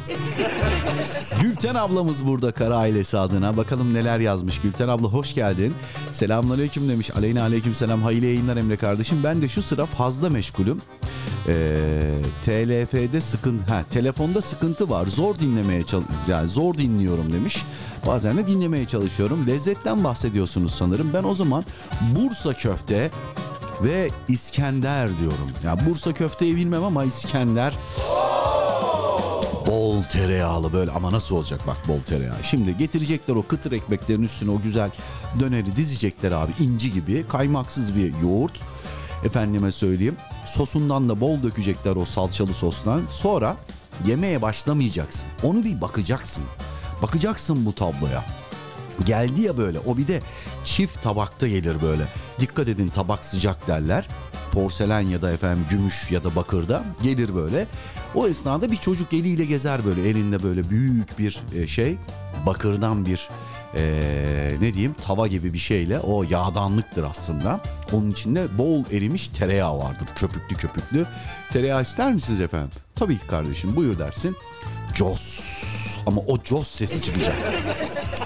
Gülten 1.42 1.76
ablamız 1.76 2.28
burada 2.28 2.52
Kara 2.52 2.78
ailesi 2.78 3.18
adına. 3.18 3.58
Bakalım 3.58 3.94
neler 3.94 4.20
yazmış. 4.20 4.62
Gülten 4.62 4.88
abla 4.88 5.08
hoş 5.08 5.34
geldin. 5.34 5.74
Selamünaleyküm 6.12 6.90
demiş. 6.90 7.12
Aleyna 7.16 7.42
aleyküm 7.42 7.76
selam. 7.76 8.02
Hayırlı 8.02 8.26
yayınlar 8.26 8.58
Emre 8.58 8.78
kardeşim. 8.78 9.18
Ben 9.24 9.42
de 9.42 9.48
şu 9.48 9.62
sıra 9.62 9.86
fazla 9.86 10.30
meşgulüm. 10.30 10.78
Ee, 11.48 11.78
TLF'de 12.46 13.22
sıkıntı, 13.22 13.74
ha, 13.74 13.84
telefonda 13.90 14.42
sıkıntı 14.42 14.90
var. 14.90 15.08
Zor 15.08 15.36
dinlemeye 15.36 15.84
çal 15.84 16.02
yani 16.28 16.50
zor 16.50 16.74
dinliyorum 16.74 17.34
demiş. 17.34 17.64
Bazen 18.08 18.38
de 18.38 18.48
dinlemeye 18.48 18.86
çalışıyorum. 18.86 19.48
Lezzetten 19.48 20.04
bahsediyorsunuz 20.04 20.72
sanırım. 20.74 21.12
Ben 21.14 21.24
o 21.24 21.36
zaman 21.36 21.64
Bursa 22.16 22.54
köfte 22.54 23.12
ve 23.84 24.10
İskender 24.28 25.20
diyorum. 25.20 25.52
Ya 25.64 25.70
yani 25.70 25.90
Bursa 25.90 26.14
köfteyi 26.14 26.56
bilmem 26.56 26.84
ama 26.84 27.04
İskender 27.04 27.74
bol 29.68 30.04
tereyağlı 30.04 30.74
böyle 30.74 30.92
ama 30.92 31.12
nasıl 31.12 31.36
olacak 31.36 31.62
bak 31.68 31.78
bol 31.88 32.02
tereyağı. 32.02 32.44
Şimdi 32.44 32.78
getirecekler 32.78 33.36
o 33.36 33.44
kıtır 33.44 33.72
ekmeklerin 33.72 34.24
üstüne 34.24 34.52
o 34.52 34.62
güzel 34.62 34.92
döneri 35.40 35.76
dizecekler 35.76 36.32
abi 36.32 36.52
inci 36.60 36.94
gibi 36.94 37.28
kaymaksız 37.28 37.96
bir 37.96 38.14
yoğurt. 38.22 38.60
Efendime 39.26 39.72
söyleyeyim 39.72 40.16
sosundan 40.46 41.10
da 41.10 41.20
bol 41.20 41.44
dökecekler 41.44 41.96
o 41.96 42.06
salçalı 42.06 42.54
sostan. 42.54 43.02
Sonra 43.10 43.58
yemeğe 44.06 44.42
başlamayacaksın. 44.42 45.30
Onu 45.44 45.64
bir 45.64 45.82
bakacaksın. 45.82 46.44
Bakacaksın 47.02 47.66
bu 47.66 47.76
tabloya. 47.76 48.41
Geldi 49.06 49.42
ya 49.42 49.58
böyle 49.58 49.80
o 49.80 49.98
bir 49.98 50.08
de 50.08 50.22
çift 50.66 51.04
tabakta 51.04 51.48
gelir 51.48 51.82
böyle. 51.82 52.04
Dikkat 52.40 52.68
edin 52.68 52.88
tabak 52.88 53.26
sıcak 53.26 53.68
derler. 53.68 54.08
Porselen 54.52 55.02
ya 55.02 55.22
da 55.22 55.32
efendim 55.32 55.66
gümüş 55.70 56.12
ya 56.12 56.24
da 56.24 56.36
bakırda 56.36 56.84
gelir 57.04 57.36
böyle. 57.36 57.68
O 58.16 58.28
esnada 58.28 58.72
bir 58.72 58.78
çocuk 58.78 59.14
eliyle 59.14 59.46
gezer 59.46 59.86
böyle 59.86 60.10
elinde 60.10 60.44
böyle 60.44 60.70
büyük 60.70 61.20
bir 61.20 61.40
e, 61.56 61.68
şey 61.68 61.98
bakırdan 62.46 63.06
bir 63.06 63.30
e, 63.76 63.82
ne 64.62 64.74
diyeyim 64.74 64.96
tava 65.06 65.28
gibi 65.28 65.54
bir 65.54 65.58
şeyle 65.58 66.00
o 66.00 66.24
yağdanlıktır 66.24 67.04
aslında. 67.04 67.60
Onun 67.92 68.12
içinde 68.12 68.58
bol 68.58 68.84
erimiş 68.92 69.28
tereyağı 69.28 69.78
vardır 69.78 70.08
köpüklü 70.16 70.56
köpüklü. 70.56 71.06
Tereyağı 71.50 71.82
ister 71.82 72.14
misiniz 72.14 72.42
efendim? 72.42 72.70
Tabii 72.96 73.20
ki 73.20 73.28
kardeşim 73.28 73.76
buyur 73.76 74.00
dersin. 74.00 74.36
Jos 74.96 75.52
ama 76.06 76.22
o 76.28 76.44
Jos 76.44 76.68
sesi 76.68 77.02
çıkacak. 77.02 77.36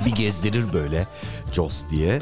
Bir 0.06 0.12
gezdirir 0.12 0.74
böyle 0.74 1.08
Jos 1.52 1.84
diye 1.90 2.20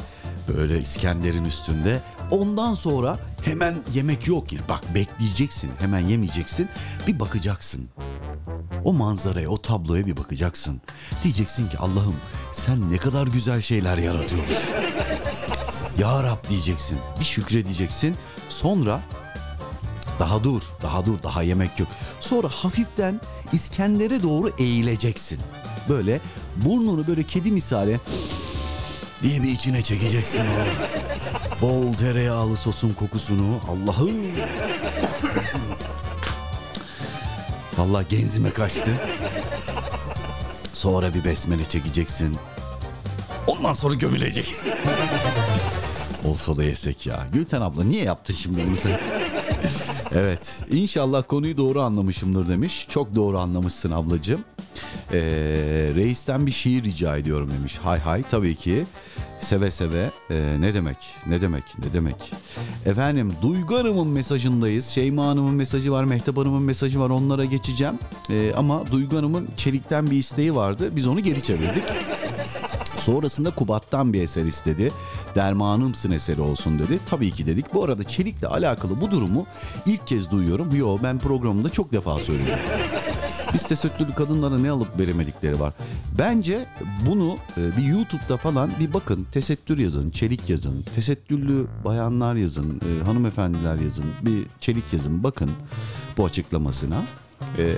böyle 0.48 0.80
İskender'in 0.80 1.44
üstünde. 1.44 2.00
Ondan 2.30 2.74
sonra 2.74 3.18
hemen 3.44 3.74
yemek 3.94 4.26
yok 4.26 4.52
yine. 4.52 4.62
Bak 4.68 4.94
bekleyeceksin 4.94 5.70
hemen 5.78 5.98
yemeyeceksin. 5.98 6.68
Bir 7.06 7.20
bakacaksın. 7.20 7.88
O 8.84 8.92
manzaraya, 8.92 9.48
o 9.48 9.62
tabloya 9.62 10.06
bir 10.06 10.16
bakacaksın. 10.16 10.80
Diyeceksin 11.24 11.68
ki 11.68 11.78
Allah'ım 11.78 12.16
sen 12.52 12.92
ne 12.92 12.96
kadar 12.96 13.26
güzel 13.26 13.60
şeyler 13.60 13.98
yaratıyorsun. 13.98 14.56
ya 15.98 16.22
Rab 16.22 16.48
diyeceksin. 16.48 16.98
Bir 17.20 17.24
şükredeceksin. 17.24 18.16
Sonra 18.50 19.00
daha 20.18 20.44
dur, 20.44 20.62
daha 20.82 21.06
dur, 21.06 21.22
daha 21.22 21.42
yemek 21.42 21.80
yok. 21.80 21.88
Sonra 22.20 22.48
hafiften 22.48 23.20
İskender'e 23.52 24.22
doğru 24.22 24.50
eğileceksin. 24.58 25.38
Böyle 25.88 26.20
burnunu 26.56 27.06
böyle 27.06 27.22
kedi 27.22 27.50
misali 27.50 28.00
diye 29.22 29.42
bir 29.42 29.48
içine 29.48 29.82
çekeceksin 29.82 30.44
o. 30.46 30.64
Bol 31.62 31.94
tereyağlı 31.94 32.56
sosun 32.56 32.94
kokusunu. 32.94 33.60
Allah'ım. 33.68 34.14
Vallahi 37.78 38.06
genzime 38.08 38.50
kaçtı. 38.50 39.00
Sonra 40.72 41.14
bir 41.14 41.24
besmele 41.24 41.64
çekeceksin. 41.64 42.36
Ondan 43.46 43.72
sonra 43.72 43.94
gömülecek. 43.94 44.56
Olsa 46.24 46.56
da 46.56 46.64
yesek 46.64 47.06
ya. 47.06 47.26
Gülten 47.32 47.60
abla 47.60 47.84
niye 47.84 48.04
yaptın 48.04 48.34
şimdi 48.34 48.66
bunu? 48.66 48.76
Evet 50.14 50.58
inşallah 50.70 51.22
konuyu 51.28 51.56
doğru 51.56 51.80
anlamışımdır 51.80 52.48
demiş. 52.48 52.86
Çok 52.90 53.14
doğru 53.14 53.38
anlamışsın 53.38 53.90
ablacığım. 53.90 54.40
Ee, 55.12 55.18
reisten 55.94 56.46
bir 56.46 56.50
şiir 56.50 56.84
rica 56.84 57.16
ediyorum 57.16 57.50
demiş. 57.58 57.78
Hay 57.82 57.98
hay 57.98 58.22
tabii 58.22 58.54
ki. 58.54 58.84
Seve 59.40 59.70
seve. 59.70 60.10
Ee, 60.30 60.56
ne 60.60 60.74
demek? 60.74 60.96
Ne 61.26 61.40
demek? 61.40 61.62
Ne 61.78 61.92
demek? 61.92 62.32
Efendim 62.86 63.32
Duygu 63.42 63.78
Hanım'ın 63.78 64.08
mesajındayız. 64.08 64.86
Şeyma 64.86 65.26
Hanım'ın 65.26 65.54
mesajı 65.54 65.92
var, 65.92 66.04
Mehtap 66.04 66.36
Hanım'ın 66.36 66.62
mesajı 66.62 67.00
var. 67.00 67.10
Onlara 67.10 67.44
geçeceğim. 67.44 67.94
Ee, 68.30 68.52
ama 68.56 68.86
Duygu 68.92 69.16
Hanım'ın 69.16 69.48
Çelik'ten 69.56 70.10
bir 70.10 70.16
isteği 70.16 70.54
vardı. 70.54 70.96
Biz 70.96 71.06
onu 71.06 71.20
geri 71.20 71.42
çevirdik. 71.42 71.84
Sonrasında 73.04 73.50
Kubat'tan 73.50 74.12
bir 74.12 74.22
eser 74.22 74.44
istedi. 74.44 74.92
Dermanımsın 75.34 76.10
eseri 76.10 76.40
olsun 76.40 76.78
dedi. 76.78 76.98
Tabii 77.10 77.30
ki 77.30 77.46
dedik. 77.46 77.74
Bu 77.74 77.84
arada 77.84 78.04
Çelik'le 78.04 78.44
alakalı 78.44 79.00
bu 79.00 79.10
durumu 79.10 79.46
ilk 79.86 80.06
kez 80.06 80.30
duyuyorum. 80.30 80.76
Yo 80.76 80.98
ben 81.02 81.18
programımda 81.18 81.68
çok 81.68 81.92
defa 81.92 82.18
söylüyorum. 82.18 82.64
Biz 83.54 83.62
tesettürlü 83.62 84.14
kadınlara 84.14 84.58
ne 84.58 84.70
alıp 84.70 84.98
veremedikleri 84.98 85.60
var. 85.60 85.72
Bence 86.18 86.66
bunu 87.06 87.36
e, 87.56 87.76
bir 87.76 87.82
YouTube'da 87.82 88.36
falan 88.36 88.70
bir 88.80 88.94
bakın. 88.94 89.26
Tesettür 89.32 89.78
yazın, 89.78 90.10
çelik 90.10 90.50
yazın. 90.50 90.82
Tesettürlü 90.94 91.66
bayanlar 91.84 92.34
yazın, 92.34 92.80
e, 92.80 93.04
hanımefendiler 93.04 93.76
yazın. 93.78 94.06
Bir 94.22 94.46
çelik 94.60 94.84
yazın 94.92 95.22
bakın 95.22 95.50
bu 96.16 96.24
açıklamasına. 96.24 97.04
E, 97.58 97.74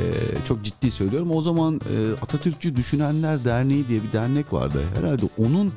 çok 0.48 0.64
ciddi 0.64 0.90
söylüyorum. 0.90 1.30
O 1.30 1.42
zaman 1.42 1.74
e, 1.74 2.12
Atatürkçü 2.22 2.76
Düşünenler 2.76 3.44
Derneği 3.44 3.88
diye 3.88 4.02
bir 4.02 4.12
dernek 4.12 4.52
vardı. 4.52 4.82
Herhalde 4.96 5.26
onun 5.38 5.72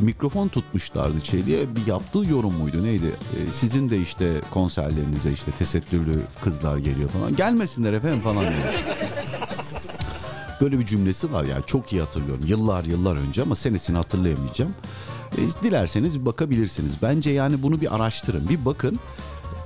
mikrofon 0.00 0.48
tutmuşlardı 0.48 1.20
Çelik'e 1.20 1.76
bir 1.76 1.86
yaptığı 1.86 2.18
yorum 2.18 2.54
muydu 2.54 2.84
neydi? 2.84 3.06
Ee, 3.06 3.52
sizin 3.52 3.90
de 3.90 3.98
işte 3.98 4.40
konserlerinize 4.50 5.32
işte 5.32 5.50
tesettürlü 5.50 6.22
kızlar 6.44 6.78
geliyor 6.78 7.08
falan. 7.08 7.36
Gelmesinler 7.36 7.92
efendim 7.92 8.20
falan 8.20 8.44
demişti. 8.44 8.96
Böyle 10.60 10.78
bir 10.78 10.86
cümlesi 10.86 11.32
var 11.32 11.44
yani 11.44 11.62
çok 11.66 11.92
iyi 11.92 12.02
hatırlıyorum. 12.02 12.44
Yıllar 12.46 12.84
yıllar 12.84 13.16
önce 13.16 13.42
ama 13.42 13.54
senesini 13.54 13.96
hatırlayamayacağım. 13.96 14.74
E, 15.38 15.40
dilerseniz 15.64 16.26
bakabilirsiniz. 16.26 16.92
Bence 17.02 17.30
yani 17.30 17.62
bunu 17.62 17.80
bir 17.80 17.94
araştırın. 17.96 18.48
Bir 18.48 18.64
bakın. 18.64 18.98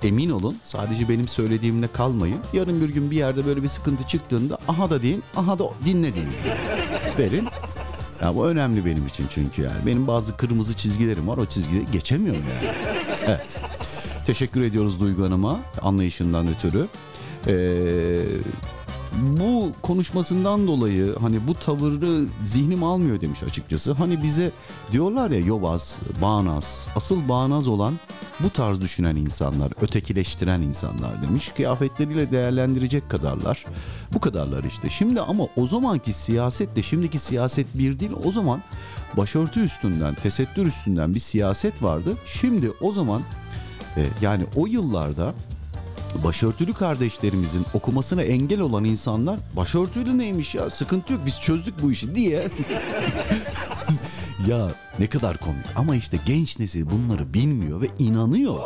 Emin 0.05 0.31
olun 0.31 0.57
sadece 0.65 1.09
benim 1.09 1.29
söylediğimle 1.29 1.89
kalmayın. 1.89 2.39
Yarın 2.53 2.81
bir 2.81 2.89
gün 2.89 3.11
bir 3.11 3.17
yerde 3.17 3.47
böyle 3.47 3.63
bir 3.63 3.69
sıkıntı 3.69 4.09
çıktığında 4.09 4.59
aha 4.69 4.91
da 4.91 5.03
deyin, 5.03 5.23
aha 5.37 5.59
da 5.59 5.65
dinle 5.85 6.15
deyin. 6.15 6.29
Verin. 7.19 7.49
Ya 8.23 8.35
bu 8.35 8.47
önemli 8.47 8.85
benim 8.85 9.07
için 9.07 9.27
çünkü 9.31 9.63
yani. 9.63 9.87
Benim 9.87 10.07
bazı 10.07 10.37
kırmızı 10.37 10.75
çizgilerim 10.75 11.29
var. 11.29 11.39
O 11.39 11.47
çizgileri 11.47 11.85
geçemiyorum 11.93 12.43
yani. 12.55 12.75
Evet. 13.27 13.57
Teşekkür 14.27 14.63
ediyoruz 14.63 15.01
Duygu 15.01 15.25
Hanım'a 15.25 15.61
anlayışından 15.83 16.49
ötürü. 16.49 16.89
Ee, 17.47 17.53
bu 19.23 19.73
konuşmasından 19.82 20.66
dolayı 20.66 21.16
hani 21.20 21.47
bu 21.47 21.55
tavırı 21.55 22.24
zihnim 22.45 22.85
almıyor 22.85 23.20
demiş 23.20 23.43
açıkçası. 23.43 23.93
Hani 23.93 24.23
bize 24.23 24.53
diyorlar 24.93 25.31
ya 25.31 25.39
yobaz, 25.39 25.97
bağnaz. 26.23 26.86
Asıl 26.97 27.28
bağnaz 27.28 27.69
olan 27.69 27.95
bu 28.41 28.51
tarz 28.51 28.81
düşünen 28.81 29.16
insanlar, 29.16 29.73
ötekileştiren 29.81 30.62
insanlar 30.62 31.23
demiş. 31.23 31.53
Kıyafetleriyle 31.57 32.32
değerlendirecek 32.32 33.11
kadarlar. 33.11 33.65
Bu 34.12 34.20
kadarlar 34.20 34.65
işte. 34.65 34.91
Şimdi 34.91 35.20
ama 35.20 35.45
o 35.57 35.66
zamanki 35.66 36.12
siyasetle 36.12 36.82
şimdiki 36.82 37.19
siyaset 37.19 37.66
bir 37.74 38.01
değil. 38.01 38.12
O 38.24 38.32
zaman 38.32 38.62
başörtü 39.16 39.61
üstünden, 39.61 40.15
tesettür 40.15 40.66
üstünden 40.66 41.15
bir 41.15 41.20
siyaset 41.20 41.82
vardı. 41.82 42.15
Şimdi 42.41 42.73
o 42.81 42.93
zaman 42.93 43.23
e, 43.97 44.07
yani 44.20 44.45
o 44.57 44.66
yıllarda 44.66 45.35
başörtülü 46.24 46.74
kardeşlerimizin 46.74 47.66
okumasına 47.74 48.23
engel 48.23 48.61
olan 48.61 48.85
insanlar 48.85 49.41
başörtülü 49.57 50.19
neymiş 50.19 50.55
ya 50.55 50.70
sıkıntı 50.70 51.12
yok 51.12 51.23
biz 51.27 51.41
çözdük 51.41 51.82
bu 51.82 51.93
işi 51.93 52.15
diye. 52.15 52.49
ya 54.49 54.70
ne 54.99 55.07
kadar 55.07 55.36
komik 55.36 55.66
ama 55.77 55.97
işte 55.97 56.19
genç 56.27 56.59
nesil 56.59 56.86
bunları 56.91 57.35
bilmiyor 57.35 57.81
ve 57.81 57.86
inanıyor. 57.99 58.59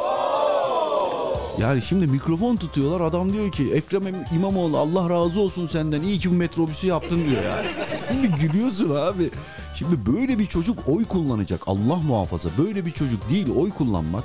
Yani 1.61 1.83
şimdi 1.83 2.07
mikrofon 2.07 2.57
tutuyorlar 2.57 3.01
adam 3.01 3.33
diyor 3.33 3.53
ki 3.53 3.73
Ekrem 3.75 4.03
İmamoğlu 4.37 4.79
Allah 4.79 5.11
razı 5.11 5.41
olsun 5.41 5.67
senden 5.67 6.03
iyi 6.03 6.19
ki 6.19 6.31
bu 6.31 6.35
metrobüsü 6.35 6.87
yaptın 6.87 7.25
diyor 7.29 7.43
yani. 7.43 7.67
Şimdi 8.09 8.29
gülüyorsun 8.41 8.91
abi. 8.91 9.31
Şimdi 9.75 10.07
böyle 10.07 10.39
bir 10.39 10.47
çocuk 10.47 10.79
oy 10.89 11.05
kullanacak 11.05 11.69
Allah 11.69 11.97
muhafaza 11.97 12.49
böyle 12.59 12.87
bir 12.87 12.91
çocuk 12.91 13.31
değil 13.31 13.47
oy 13.57 13.71
kullanmak. 13.71 14.25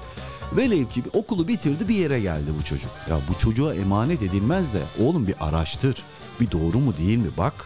Velev 0.57 0.85
ki 0.85 1.03
okulu 1.13 1.47
bitirdi 1.47 1.87
bir 1.87 1.95
yere 1.95 2.19
geldi 2.19 2.51
bu 2.59 2.63
çocuk. 2.63 2.91
Ya 3.09 3.17
bu 3.29 3.39
çocuğa 3.39 3.75
emanet 3.75 4.21
edilmez 4.21 4.73
de 4.73 4.79
oğlum 5.03 5.27
bir 5.27 5.35
araştır. 5.39 6.03
Bir 6.41 6.51
doğru 6.51 6.79
mu 6.79 6.93
değil 6.97 7.17
mi 7.17 7.29
bak. 7.37 7.65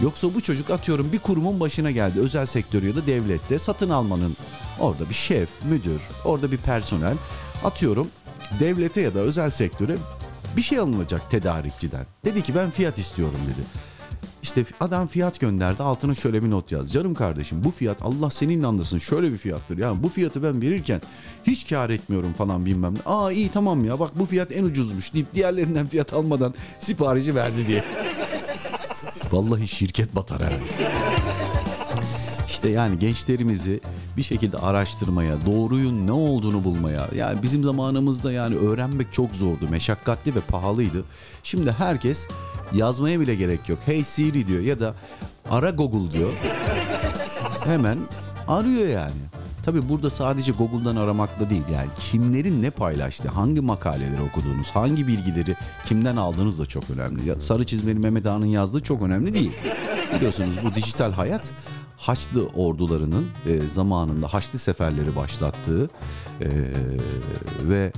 Yoksa 0.00 0.34
bu 0.34 0.40
çocuk 0.40 0.70
atıyorum 0.70 1.12
bir 1.12 1.18
kurumun 1.18 1.60
başına 1.60 1.90
geldi. 1.90 2.20
Özel 2.20 2.46
sektörü 2.46 2.86
ya 2.86 2.96
da 2.96 3.06
devlette 3.06 3.58
satın 3.58 3.90
almanın 3.90 4.36
orada 4.80 5.08
bir 5.08 5.14
şef, 5.14 5.48
müdür, 5.64 6.00
orada 6.24 6.50
bir 6.50 6.56
personel. 6.56 7.16
Atıyorum 7.64 8.08
devlete 8.60 9.00
ya 9.00 9.14
da 9.14 9.18
özel 9.18 9.50
sektöre 9.50 9.96
bir 10.56 10.62
şey 10.62 10.78
alınacak 10.78 11.30
tedarikçiden. 11.30 12.06
Dedi 12.24 12.42
ki 12.42 12.54
ben 12.54 12.70
fiyat 12.70 12.98
istiyorum 12.98 13.40
dedi. 13.46 13.66
İşte 14.44 14.64
adam 14.80 15.06
fiyat 15.06 15.40
gönderdi 15.40 15.82
altına 15.82 16.14
şöyle 16.14 16.42
bir 16.42 16.50
not 16.50 16.72
yaz. 16.72 16.92
Canım 16.92 17.14
kardeşim 17.14 17.64
bu 17.64 17.70
fiyat 17.70 17.96
Allah 18.02 18.30
senin 18.30 18.58
inandırsın 18.58 18.98
şöyle 18.98 19.32
bir 19.32 19.38
fiyattır. 19.38 19.78
Yani 19.78 20.02
bu 20.02 20.08
fiyatı 20.08 20.42
ben 20.42 20.62
verirken 20.62 21.00
hiç 21.46 21.68
kar 21.68 21.90
etmiyorum 21.90 22.32
falan 22.32 22.66
bilmem 22.66 22.94
ne. 22.94 22.98
Aa 23.06 23.32
iyi 23.32 23.48
tamam 23.48 23.84
ya 23.84 24.00
bak 24.00 24.10
bu 24.18 24.26
fiyat 24.26 24.52
en 24.52 24.64
ucuzmuş 24.64 25.14
deyip 25.14 25.34
diğerlerinden 25.34 25.86
fiyat 25.86 26.12
almadan 26.12 26.54
siparişi 26.78 27.34
verdi 27.34 27.66
diye. 27.66 27.84
Vallahi 29.32 29.68
şirket 29.68 30.16
batar 30.16 30.42
ha. 30.42 30.52
İşte 32.48 32.68
yani 32.68 32.98
gençlerimizi 32.98 33.80
bir 34.16 34.22
şekilde 34.22 34.58
araştırmaya, 34.58 35.34
doğruyun 35.46 36.06
ne 36.06 36.12
olduğunu 36.12 36.64
bulmaya. 36.64 37.08
Yani 37.14 37.42
bizim 37.42 37.64
zamanımızda 37.64 38.32
yani 38.32 38.56
öğrenmek 38.56 39.12
çok 39.12 39.36
zordu, 39.36 39.68
meşakkatli 39.70 40.34
ve 40.34 40.40
pahalıydı. 40.40 41.04
Şimdi 41.42 41.72
herkes 41.72 42.28
yazmaya 42.74 43.20
bile 43.20 43.34
gerek 43.34 43.68
yok. 43.68 43.78
Hey 43.86 44.04
Siri 44.04 44.46
diyor 44.46 44.60
ya 44.60 44.80
da 44.80 44.94
ara 45.50 45.70
Google 45.70 46.18
diyor. 46.18 46.32
Hemen 47.64 47.98
arıyor 48.48 48.88
yani. 48.88 49.20
Tabi 49.64 49.88
burada 49.88 50.10
sadece 50.10 50.52
Google'dan 50.52 50.96
aramakla 50.96 51.50
değil 51.50 51.62
yani 51.72 51.88
kimlerin 52.10 52.62
ne 52.62 52.70
paylaştı, 52.70 53.28
hangi 53.28 53.60
makaleleri 53.60 54.22
okuduğunuz, 54.22 54.70
hangi 54.70 55.06
bilgileri 55.06 55.56
kimden 55.86 56.16
aldığınız 56.16 56.58
da 56.58 56.66
çok 56.66 56.84
önemli. 56.90 57.40
Sarı 57.40 57.66
çizmeli 57.66 57.98
Mehmet 57.98 58.26
Ağa'nın 58.26 58.46
yazdığı 58.46 58.80
çok 58.80 59.02
önemli 59.02 59.34
değil. 59.34 59.52
Biliyorsunuz 60.16 60.54
bu 60.64 60.74
dijital 60.74 61.12
hayat 61.12 61.50
Haçlı 62.04 62.46
ordularının 62.46 63.26
e, 63.46 63.68
zamanında 63.68 64.34
Haçlı 64.34 64.58
seferleri 64.58 65.16
başlattığı 65.16 65.90
e, 66.40 66.48
ve 67.62 67.92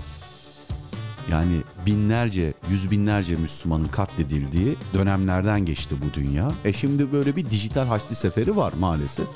yani 1.31 1.63
binlerce, 1.87 2.55
yüz 2.71 2.91
binlerce 2.91 3.37
Müslümanın 3.37 3.85
katledildiği 3.85 4.77
dönemlerden 4.95 5.65
geçti 5.65 5.95
bu 6.05 6.15
dünya. 6.15 6.51
E 6.65 6.73
şimdi 6.73 7.13
böyle 7.13 7.37
bir 7.37 7.51
dijital 7.51 7.87
Haçlı 7.87 8.15
seferi 8.15 8.57
var 8.57 8.73
maalesef. 8.81 9.29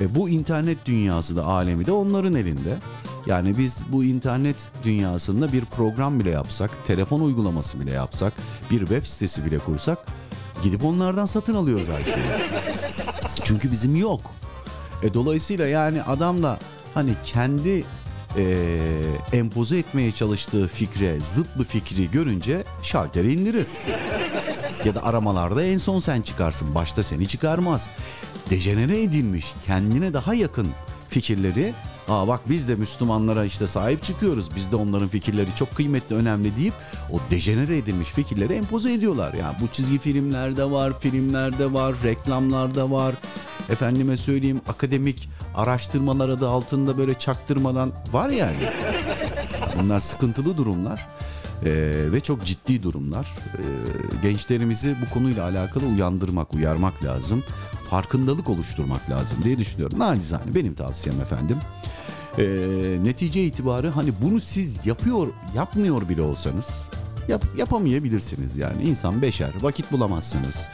E 0.00 0.14
bu 0.14 0.28
internet 0.28 0.86
dünyası 0.86 1.36
da 1.36 1.44
alemi 1.44 1.86
de 1.86 1.92
onların 1.92 2.34
elinde. 2.34 2.78
Yani 3.26 3.58
biz 3.58 3.78
bu 3.92 4.04
internet 4.04 4.56
dünyasında 4.84 5.52
bir 5.52 5.64
program 5.64 6.20
bile 6.20 6.30
yapsak, 6.30 6.70
telefon 6.86 7.20
uygulaması 7.20 7.80
bile 7.80 7.92
yapsak, 7.92 8.32
bir 8.70 8.78
web 8.78 9.04
sitesi 9.04 9.44
bile 9.44 9.58
kursak 9.58 9.98
gidip 10.62 10.84
onlardan 10.84 11.26
satın 11.26 11.54
alıyoruz 11.54 11.88
her 11.88 12.00
şeyi. 12.00 12.26
Çünkü 13.44 13.70
bizim 13.72 13.96
yok. 13.96 14.20
E 15.02 15.14
dolayısıyla 15.14 15.66
yani 15.66 16.02
adam 16.02 16.42
da 16.42 16.58
hani 16.94 17.14
kendi 17.24 17.84
e, 18.36 18.66
empoze 19.32 19.78
etmeye 19.78 20.12
çalıştığı 20.12 20.66
fikre 20.68 21.20
zıt 21.20 21.58
bir 21.58 21.64
fikri 21.64 22.10
görünce 22.10 22.64
şalteri 22.82 23.32
indirir. 23.32 23.66
ya 24.84 24.94
da 24.94 25.04
aramalarda 25.04 25.62
en 25.62 25.78
son 25.78 26.00
sen 26.00 26.22
çıkarsın. 26.22 26.74
Başta 26.74 27.02
seni 27.02 27.28
çıkarmaz. 27.28 27.90
Dejenere 28.50 29.02
edilmiş, 29.02 29.54
kendine 29.66 30.14
daha 30.14 30.34
yakın 30.34 30.68
fikirleri 31.08 31.74
Aa 32.08 32.28
bak 32.28 32.40
biz 32.48 32.68
de 32.68 32.74
Müslümanlara 32.74 33.44
işte 33.44 33.66
sahip 33.66 34.02
çıkıyoruz. 34.02 34.56
Biz 34.56 34.72
de 34.72 34.76
onların 34.76 35.08
fikirleri 35.08 35.48
çok 35.56 35.70
kıymetli, 35.76 36.16
önemli 36.16 36.56
deyip 36.56 36.74
o 37.12 37.20
dejenere 37.30 37.76
edilmiş 37.76 38.08
fikirleri 38.08 38.52
empoze 38.52 38.92
ediyorlar. 38.92 39.34
Yani 39.34 39.56
bu 39.60 39.68
çizgi 39.72 39.98
filmlerde 39.98 40.70
var, 40.70 41.00
filmlerde 41.00 41.72
var, 41.72 41.94
reklamlarda 42.04 42.90
var. 42.90 43.14
Efendime 43.70 44.16
söyleyeyim 44.16 44.60
akademik 44.68 45.28
araştırmalar 45.56 46.28
adı 46.28 46.48
altında 46.48 46.98
böyle 46.98 47.14
çaktırmadan 47.14 47.92
var 48.12 48.30
yani. 48.30 48.56
Bunlar 49.82 50.00
sıkıntılı 50.00 50.56
durumlar. 50.56 51.06
Ee, 51.64 52.04
ve 52.12 52.20
çok 52.20 52.44
ciddi 52.44 52.82
durumlar. 52.82 53.26
Ee, 53.54 53.62
gençlerimizi 54.22 54.96
bu 55.06 55.14
konuyla 55.14 55.44
alakalı 55.44 55.84
uyandırmak, 55.86 56.54
uyarmak 56.54 57.04
lazım. 57.04 57.44
Farkındalık 57.90 58.48
oluşturmak 58.48 59.10
lazım 59.10 59.38
diye 59.44 59.58
düşünüyorum. 59.58 59.98
Nacizane 59.98 60.54
benim 60.54 60.74
tavsiyem 60.74 61.20
efendim. 61.20 61.56
Ee, 62.38 62.98
netice 63.02 63.44
itibarı 63.44 63.90
hani 63.90 64.12
bunu 64.22 64.40
siz 64.40 64.86
yapıyor, 64.86 65.28
yapmıyor 65.54 66.08
bile 66.08 66.22
olsanız 66.22 66.88
yap, 67.28 67.44
yapamayabilirsiniz 67.56 68.56
yani. 68.56 68.82
insan 68.82 69.22
beşer, 69.22 69.52
vakit 69.60 69.92
bulamazsınız. 69.92 70.68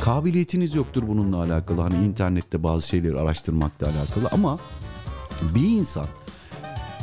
Kabiliyetiniz 0.00 0.74
yoktur 0.74 1.02
bununla 1.08 1.42
alakalı. 1.42 1.80
Hani 1.80 2.06
internette 2.06 2.62
bazı 2.62 2.88
şeyleri 2.88 3.18
araştırmakla 3.20 3.86
alakalı 3.86 4.28
ama 4.32 4.58
bir 5.54 5.68
insan 5.68 6.06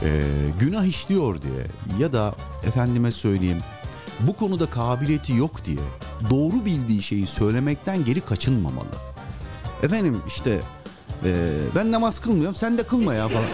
e, 0.02 0.22
günah 0.60 0.86
işliyor 0.86 1.42
diye 1.42 1.66
ya 2.00 2.14
da 2.14 2.36
efendime 2.64 3.12
söyleyeyim 3.12 3.60
bu 4.20 4.34
konuda 4.34 4.66
kabiliyeti 4.66 5.34
yok 5.34 5.66
diye 5.66 5.80
doğru 6.30 6.66
bildiği 6.66 7.04
şeyi 7.04 7.28
söylemekten 7.28 8.06
geri 8.06 8.22
kaçınmamalı. 8.22 8.96
Efendim 9.84 10.22
işte 10.28 10.60
e, 11.26 11.34
ben 11.76 11.92
namaz 11.92 12.20
kılmıyorum 12.20 12.56
sen 12.56 12.78
de 12.78 12.84
kılma 12.84 13.14
ya 13.14 13.28
falan. 13.28 13.46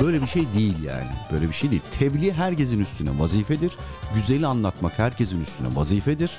Böyle 0.00 0.22
bir 0.22 0.26
şey 0.26 0.44
değil 0.54 0.82
yani. 0.82 1.06
Böyle 1.32 1.48
bir 1.48 1.54
şey 1.54 1.70
değil. 1.70 1.82
Tebliğ 1.98 2.32
herkesin 2.32 2.80
üstüne 2.80 3.18
vazifedir. 3.18 3.76
Güzeli 4.14 4.46
anlatmak 4.46 4.98
herkesin 4.98 5.42
üstüne 5.42 5.68
vazifedir. 5.76 6.30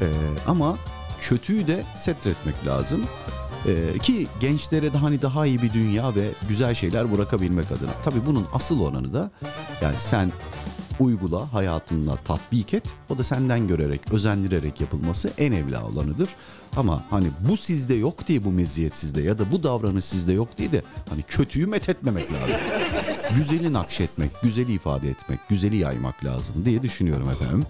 E, 0.00 0.06
ama 0.46 0.76
kötüyü 1.20 1.66
de 1.66 1.84
setretmek 1.96 2.66
lazım. 2.66 3.04
E, 3.66 3.98
ki 3.98 4.26
gençlere 4.40 4.92
de 4.92 4.98
hani 4.98 5.22
daha 5.22 5.46
iyi 5.46 5.62
bir 5.62 5.72
dünya 5.72 6.14
ve 6.14 6.28
güzel 6.48 6.74
şeyler 6.74 7.12
bırakabilmek 7.12 7.72
adına. 7.72 7.90
Tabii 8.04 8.26
bunun 8.26 8.46
asıl 8.54 8.80
olanı 8.80 9.12
da 9.12 9.30
yani 9.82 9.96
sen 9.96 10.32
uygula, 11.00 11.52
hayatında 11.52 12.16
tatbik 12.16 12.74
et. 12.74 12.84
O 13.10 13.18
da 13.18 13.22
senden 13.22 13.68
görerek, 13.68 14.12
özendirerek 14.12 14.80
yapılması 14.80 15.30
en 15.38 15.52
evla 15.52 15.86
olanıdır. 15.86 16.28
Ama 16.76 17.04
hani 17.10 17.26
bu 17.48 17.56
sizde 17.56 17.94
yok 17.94 18.28
diye 18.28 18.44
bu 18.44 18.50
meziyet 18.50 18.96
sizde 18.96 19.22
ya 19.22 19.38
da 19.38 19.50
bu 19.52 19.62
davranış 19.62 20.04
sizde 20.04 20.32
yok 20.32 20.48
diye 20.58 20.72
de 20.72 20.82
hani 21.10 21.22
kötüyü 21.22 21.66
methetmemek 21.66 22.32
lazım. 22.32 22.60
güzeli 23.36 23.72
nakşetmek, 23.72 24.30
güzeli 24.42 24.72
ifade 24.72 25.10
etmek, 25.10 25.38
güzeli 25.48 25.76
yaymak 25.76 26.24
lazım 26.24 26.54
diye 26.64 26.82
düşünüyorum 26.82 27.30
efendim. 27.30 27.64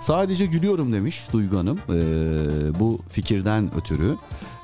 Sadece 0.00 0.46
gülüyorum 0.46 0.92
demiş 0.92 1.22
Duygu 1.32 1.58
Hanım 1.58 1.78
ee, 1.88 2.80
bu 2.80 3.00
fikirden 3.08 3.70
ötürü. 3.76 4.16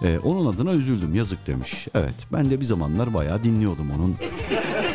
Ee, 0.05 0.19
onun 0.19 0.53
adına 0.53 0.73
üzüldüm 0.73 1.15
yazık 1.15 1.47
demiş. 1.47 1.89
Evet 1.95 2.15
ben 2.33 2.51
de 2.51 2.61
bir 2.61 2.65
zamanlar 2.65 3.15
bayağı 3.15 3.45
dinliyordum 3.45 3.91
onun. 3.97 4.17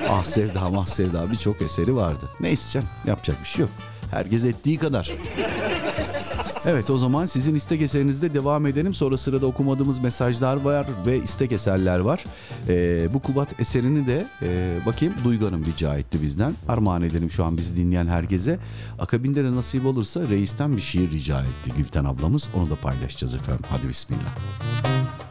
Ah 0.09 0.23
Sevda 0.23 0.69
Mah 0.69 0.85
Sevda 0.85 1.31
birçok 1.31 1.61
eseri 1.61 1.95
vardı. 1.95 2.29
Neyse 2.39 2.71
canım 2.71 2.88
yapacak 3.07 3.38
bir 3.43 3.47
şey 3.47 3.61
yok. 3.61 3.69
Herkes 4.11 4.45
ettiği 4.45 4.77
kadar. 4.77 5.11
Evet 6.65 6.89
o 6.89 6.97
zaman 6.97 7.25
sizin 7.25 7.55
istek 7.55 7.81
eserinizde 7.81 8.34
devam 8.34 8.65
edelim. 8.65 8.93
Sonra 8.93 9.17
sırada 9.17 9.45
okumadığımız 9.45 9.99
mesajlar 9.99 10.61
var 10.61 10.85
ve 11.05 11.17
istek 11.17 11.51
eserler 11.51 11.99
var. 11.99 12.23
Ee, 12.67 13.13
bu 13.13 13.19
Kubat 13.19 13.59
eserini 13.59 14.07
de 14.07 14.27
e, 14.41 14.79
bakayım 14.85 15.13
Duygu 15.23 15.45
Hanım 15.45 15.65
rica 15.65 15.97
etti 15.97 16.21
bizden. 16.21 16.53
Armağan 16.67 17.01
edelim 17.01 17.31
şu 17.31 17.45
an 17.45 17.57
bizi 17.57 17.77
dinleyen 17.77 18.07
herkese. 18.07 18.59
Akabinde 18.99 19.43
de 19.43 19.55
nasip 19.55 19.85
olursa 19.85 20.21
reisten 20.29 20.75
bir 20.75 20.81
şiir 20.81 21.11
rica 21.11 21.41
etti 21.41 21.71
Gülten 21.77 22.05
ablamız. 22.05 22.49
Onu 22.55 22.69
da 22.69 22.75
paylaşacağız 22.75 23.34
efendim. 23.34 23.65
Hadi 23.69 23.89
bismillah. 23.89 24.38
Esme 24.88 25.27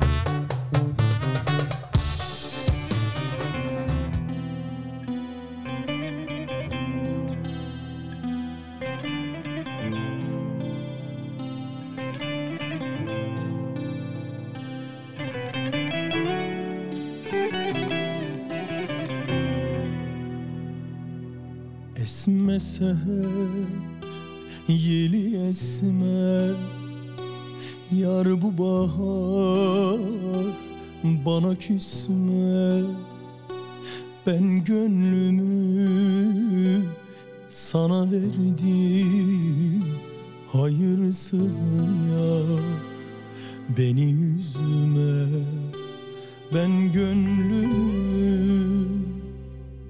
seher, 22.76 23.66
yeli 24.68 25.48
esme 25.48 26.50
Yar 27.92 28.42
bu 28.42 28.58
bahar 28.58 30.00
bana 31.04 31.54
küsme. 31.54 32.82
Ben 34.26 34.64
gönlümü 34.64 35.86
sana 37.50 38.10
verdim 38.10 39.84
Hayırsız 40.52 41.60
yar 42.10 42.64
beni 43.78 44.12
üzme. 44.12 45.26
Ben 46.54 46.92
gönlümü 46.92 47.68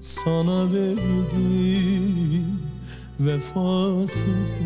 sana 0.01 0.73
verdim 0.73 2.26
Vefasız 3.21 4.57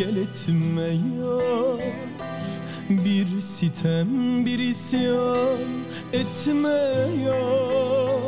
gel 0.00 0.16
etme 0.16 0.88
yar. 1.20 1.80
Bir 2.88 3.40
sitem 3.40 4.46
bir 4.46 4.58
isyan 4.58 5.58
etme 6.12 7.08
yar. 7.24 8.20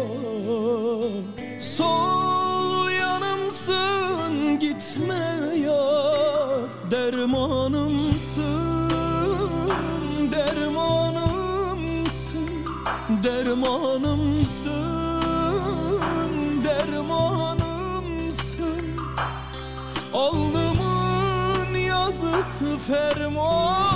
Sol 1.60 2.90
yanımsın 2.90 4.58
gitme 4.60 5.24
yar. 5.66 6.58
Dermanımsın 6.90 8.90
dermanımsın 10.32 12.48
Dermanımsın 13.24 14.91
yazısı 22.62 22.78
fermanımsın 22.78 23.91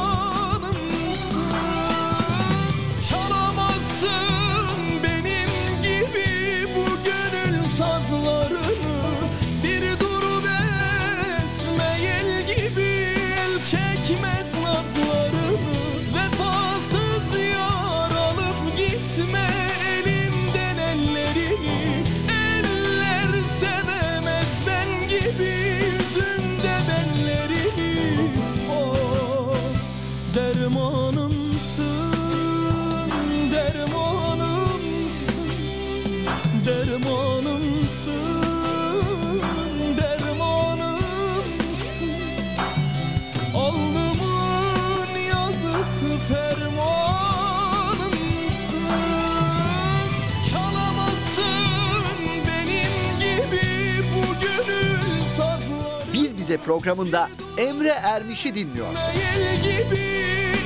Bize 56.56 56.64
programında 56.64 57.28
Emre 57.58 57.88
Ermiş'i 57.88 58.54
dinliyorsunuz. 58.54 59.00
Yel 59.18 59.62
gibi 59.62 60.00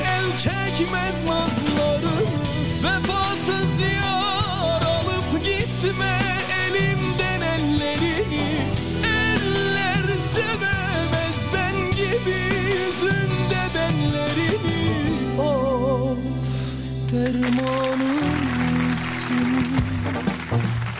el 0.05 0.37
çekmez 0.37 1.25
nazları 1.25 2.17
Vefasız 2.85 3.81
yar 3.81 4.83
alıp 4.83 5.45
gitme 5.45 6.19
elimden 6.67 7.41
ellerini 7.41 8.57
Eller 9.05 10.05
sevemez 10.35 11.41
ben 11.55 11.91
gibi 11.91 12.41
yüzünde 12.69 13.63
benlerini 13.75 15.41
Of 15.41 16.19
dermanımsın 17.13 18.31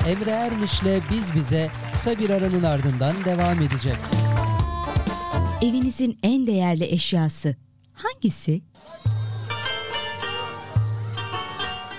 Emre 0.07 0.31
Ermiş'le 0.31 1.03
Biz 1.11 1.35
Bize 1.35 1.71
kısa 1.93 2.19
bir 2.19 2.31
aranın 2.31 2.63
ardından 2.63 3.15
devam 3.25 3.61
edecek. 3.63 3.97
Evinizin 5.63 6.19
en 6.23 6.47
değerli 6.47 6.85
eşyası 6.85 7.57
hangisi? 7.93 8.63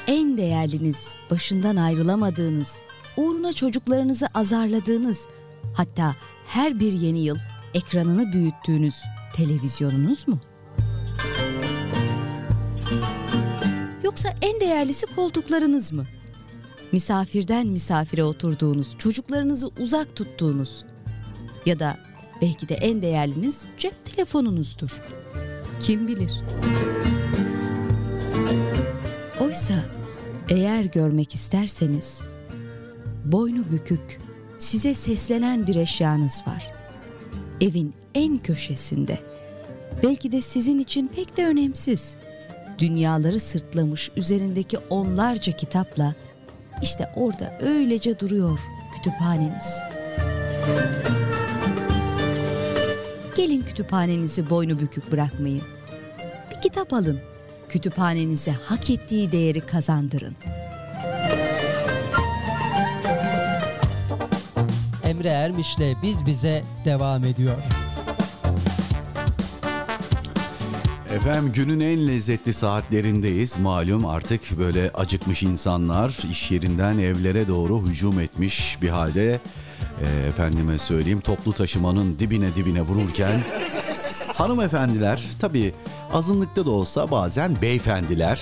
En 0.07 0.37
değerliniz, 0.37 1.13
başından 1.31 1.75
ayrılamadığınız, 1.75 2.79
uğruna 3.17 3.53
çocuklarınızı 3.53 4.27
azarladığınız, 4.33 5.27
hatta 5.73 6.15
her 6.45 6.79
bir 6.79 6.93
yeni 6.93 7.19
yıl 7.19 7.37
ekranını 7.73 8.33
büyüttüğünüz 8.33 8.95
televizyonunuz 9.35 10.27
mu? 10.27 10.39
Yoksa 14.03 14.29
en 14.41 14.59
değerlisi 14.59 15.05
koltuklarınız 15.05 15.91
mı? 15.91 16.05
Misafirden 16.91 17.67
misafire 17.67 18.23
oturduğunuz, 18.23 18.97
çocuklarınızı 18.97 19.67
uzak 19.79 20.15
tuttuğunuz 20.15 20.85
ya 21.65 21.79
da 21.79 22.10
belki 22.41 22.69
de 22.69 22.75
en 22.75 23.01
değerliniz 23.01 23.67
cep 23.77 24.05
telefonunuzdur. 24.05 25.01
Kim 25.79 26.07
bilir? 26.07 26.31
Oysa 29.41 29.73
eğer 30.49 30.83
görmek 30.83 31.35
isterseniz 31.35 32.25
boynu 33.25 33.71
bükük, 33.71 34.19
size 34.57 34.93
seslenen 34.93 35.67
bir 35.67 35.75
eşyanız 35.75 36.41
var. 36.47 36.73
Evin 37.61 37.93
en 38.15 38.37
köşesinde. 38.37 39.19
Belki 40.03 40.31
de 40.31 40.41
sizin 40.41 40.79
için 40.79 41.07
pek 41.07 41.37
de 41.37 41.45
önemsiz. 41.47 42.15
Dünyaları 42.77 43.39
sırtlamış 43.39 44.11
üzerindeki 44.15 44.77
onlarca 44.77 45.51
kitapla 45.57 46.15
işte 46.81 47.09
orada 47.15 47.57
öylece 47.61 48.19
duruyor 48.19 48.59
kütüphaneniz. 48.95 49.81
Gelin 53.35 53.61
kütüphanenizi 53.63 54.49
boynu 54.49 54.79
bükük 54.79 55.11
bırakmayın. 55.11 55.63
Bir 56.51 56.61
kitap 56.61 56.93
alın. 56.93 57.19
Kütüphanenize 57.69 58.51
hak 58.51 58.89
ettiği 58.89 59.31
değeri 59.31 59.61
kazandırın. 59.61 60.35
Emre 65.03 65.29
Ermiş'le 65.29 66.01
Biz 66.03 66.25
Bize 66.25 66.63
devam 66.85 67.23
ediyor. 67.23 67.57
Efendim 71.15 71.51
günün 71.55 71.79
en 71.79 72.07
lezzetli 72.07 72.53
saatlerindeyiz. 72.53 73.57
Malum 73.59 74.05
artık 74.05 74.57
böyle 74.57 74.91
acıkmış 74.93 75.43
insanlar 75.43 76.17
iş 76.31 76.51
yerinden 76.51 76.97
evlere 76.97 77.47
doğru 77.47 77.87
hücum 77.87 78.19
etmiş 78.19 78.77
bir 78.81 78.89
halde. 78.89 79.39
E, 80.01 80.27
efendime 80.27 80.77
söyleyeyim 80.77 81.19
toplu 81.19 81.53
taşımanın 81.53 82.19
dibine 82.19 82.55
dibine 82.55 82.81
vururken 82.81 83.43
hanımefendiler 84.33 85.23
tabii 85.41 85.73
azınlıkta 86.13 86.65
da 86.65 86.71
olsa 86.71 87.11
bazen 87.11 87.61
beyefendiler 87.61 88.41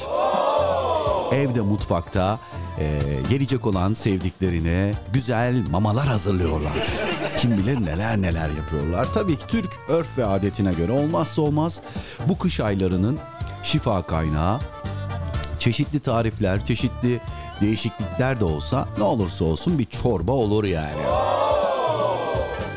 evde 1.31 1.61
mutfakta 1.61 2.39
e, 2.79 2.99
gelecek 3.29 3.65
olan 3.65 3.93
sevdiklerine 3.93 4.91
güzel 5.13 5.63
mamalar 5.71 6.07
hazırlıyorlar. 6.07 6.73
Kim 7.37 7.57
bilir 7.57 7.85
neler 7.85 8.21
neler 8.21 8.49
yapıyorlar. 8.49 9.07
Tabii 9.13 9.35
ki 9.35 9.43
Türk 9.47 9.69
örf 9.87 10.17
ve 10.17 10.25
adetine 10.25 10.73
göre 10.73 10.91
olmazsa 10.91 11.41
olmaz 11.41 11.81
bu 12.27 12.37
kış 12.37 12.59
aylarının 12.59 13.19
şifa 13.63 14.01
kaynağı 14.01 14.59
çeşitli 15.59 15.99
tarifler, 15.99 16.65
çeşitli 16.65 17.19
değişiklikler 17.61 18.39
de 18.39 18.45
olsa 18.45 18.87
ne 18.97 19.03
olursa 19.03 19.45
olsun 19.45 19.79
bir 19.79 19.85
çorba 19.85 20.31
olur 20.31 20.63
yani. 20.63 21.01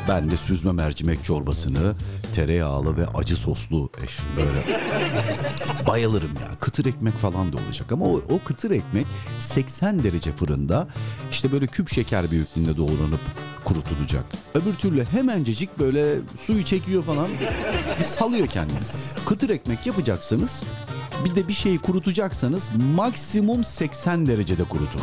Ben 0.08 0.30
de 0.30 0.36
süzme 0.36 0.72
mercimek 0.72 1.24
çorbasını 1.24 1.94
tereyağlı 2.34 2.96
ve 2.96 3.06
acı 3.06 3.36
soslu 3.36 3.90
eş, 4.04 4.18
böyle 4.36 4.66
bayılırım 5.88 6.34
ya. 6.34 6.48
Kıtır 6.60 6.86
ekmek 6.86 7.14
falan 7.14 7.52
da 7.52 7.56
olacak 7.66 7.92
ama 7.92 8.04
o, 8.04 8.20
o 8.30 8.38
kıtır 8.44 8.70
ekmek 8.70 9.06
80 9.38 10.04
derece 10.04 10.32
fırında 10.32 10.88
işte 11.30 11.52
böyle 11.52 11.66
küp 11.66 11.88
şeker 11.88 12.30
büyüklüğünde 12.30 12.76
doğranıp 12.76 13.20
kurutulacak. 13.64 14.24
Öbür 14.54 14.74
türlü 14.74 15.04
hemencecik 15.04 15.78
böyle 15.78 16.14
suyu 16.40 16.64
çekiyor 16.64 17.02
falan 17.02 17.28
bir 17.98 18.04
salıyor 18.04 18.46
kendini. 18.46 18.78
Kıtır 19.26 19.48
ekmek 19.50 19.86
yapacaksanız 19.86 20.62
bir 21.24 21.36
de 21.36 21.48
bir 21.48 21.52
şeyi 21.52 21.78
kurutacaksanız 21.78 22.70
maksimum 22.94 23.64
80 23.64 24.26
derecede 24.26 24.64
kurutun. 24.64 25.02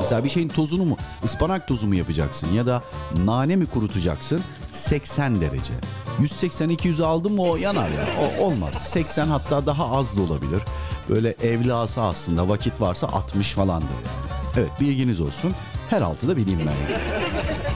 Mesela 0.00 0.24
bir 0.24 0.28
şeyin 0.28 0.48
tozunu 0.48 0.84
mu, 0.84 0.96
ıspanak 1.24 1.68
tozu 1.68 1.86
mu 1.86 1.94
yapacaksın 1.94 2.52
ya 2.52 2.66
da 2.66 2.82
nane 3.24 3.56
mi 3.56 3.66
kurutacaksın? 3.66 4.40
80 4.72 5.40
derece. 5.40 5.72
180-200 6.20 7.04
aldın 7.04 7.32
mı 7.32 7.42
o 7.42 7.56
yanar 7.56 7.88
ya. 7.88 8.06
O 8.40 8.44
olmaz. 8.44 8.74
80 8.74 9.26
hatta 9.26 9.66
daha 9.66 9.96
az 9.96 10.16
da 10.16 10.22
olabilir. 10.22 10.62
Böyle 11.08 11.30
evlası 11.30 12.02
aslında 12.02 12.48
vakit 12.48 12.80
varsa 12.80 13.06
60 13.06 13.52
falandır 13.52 13.88
yani. 13.88 14.30
Evet 14.56 14.70
bilginiz 14.80 15.20
olsun. 15.20 15.54
Her 15.90 16.00
altı 16.00 16.28
da 16.28 16.36
bileyim 16.36 16.60
ben. 16.66 16.74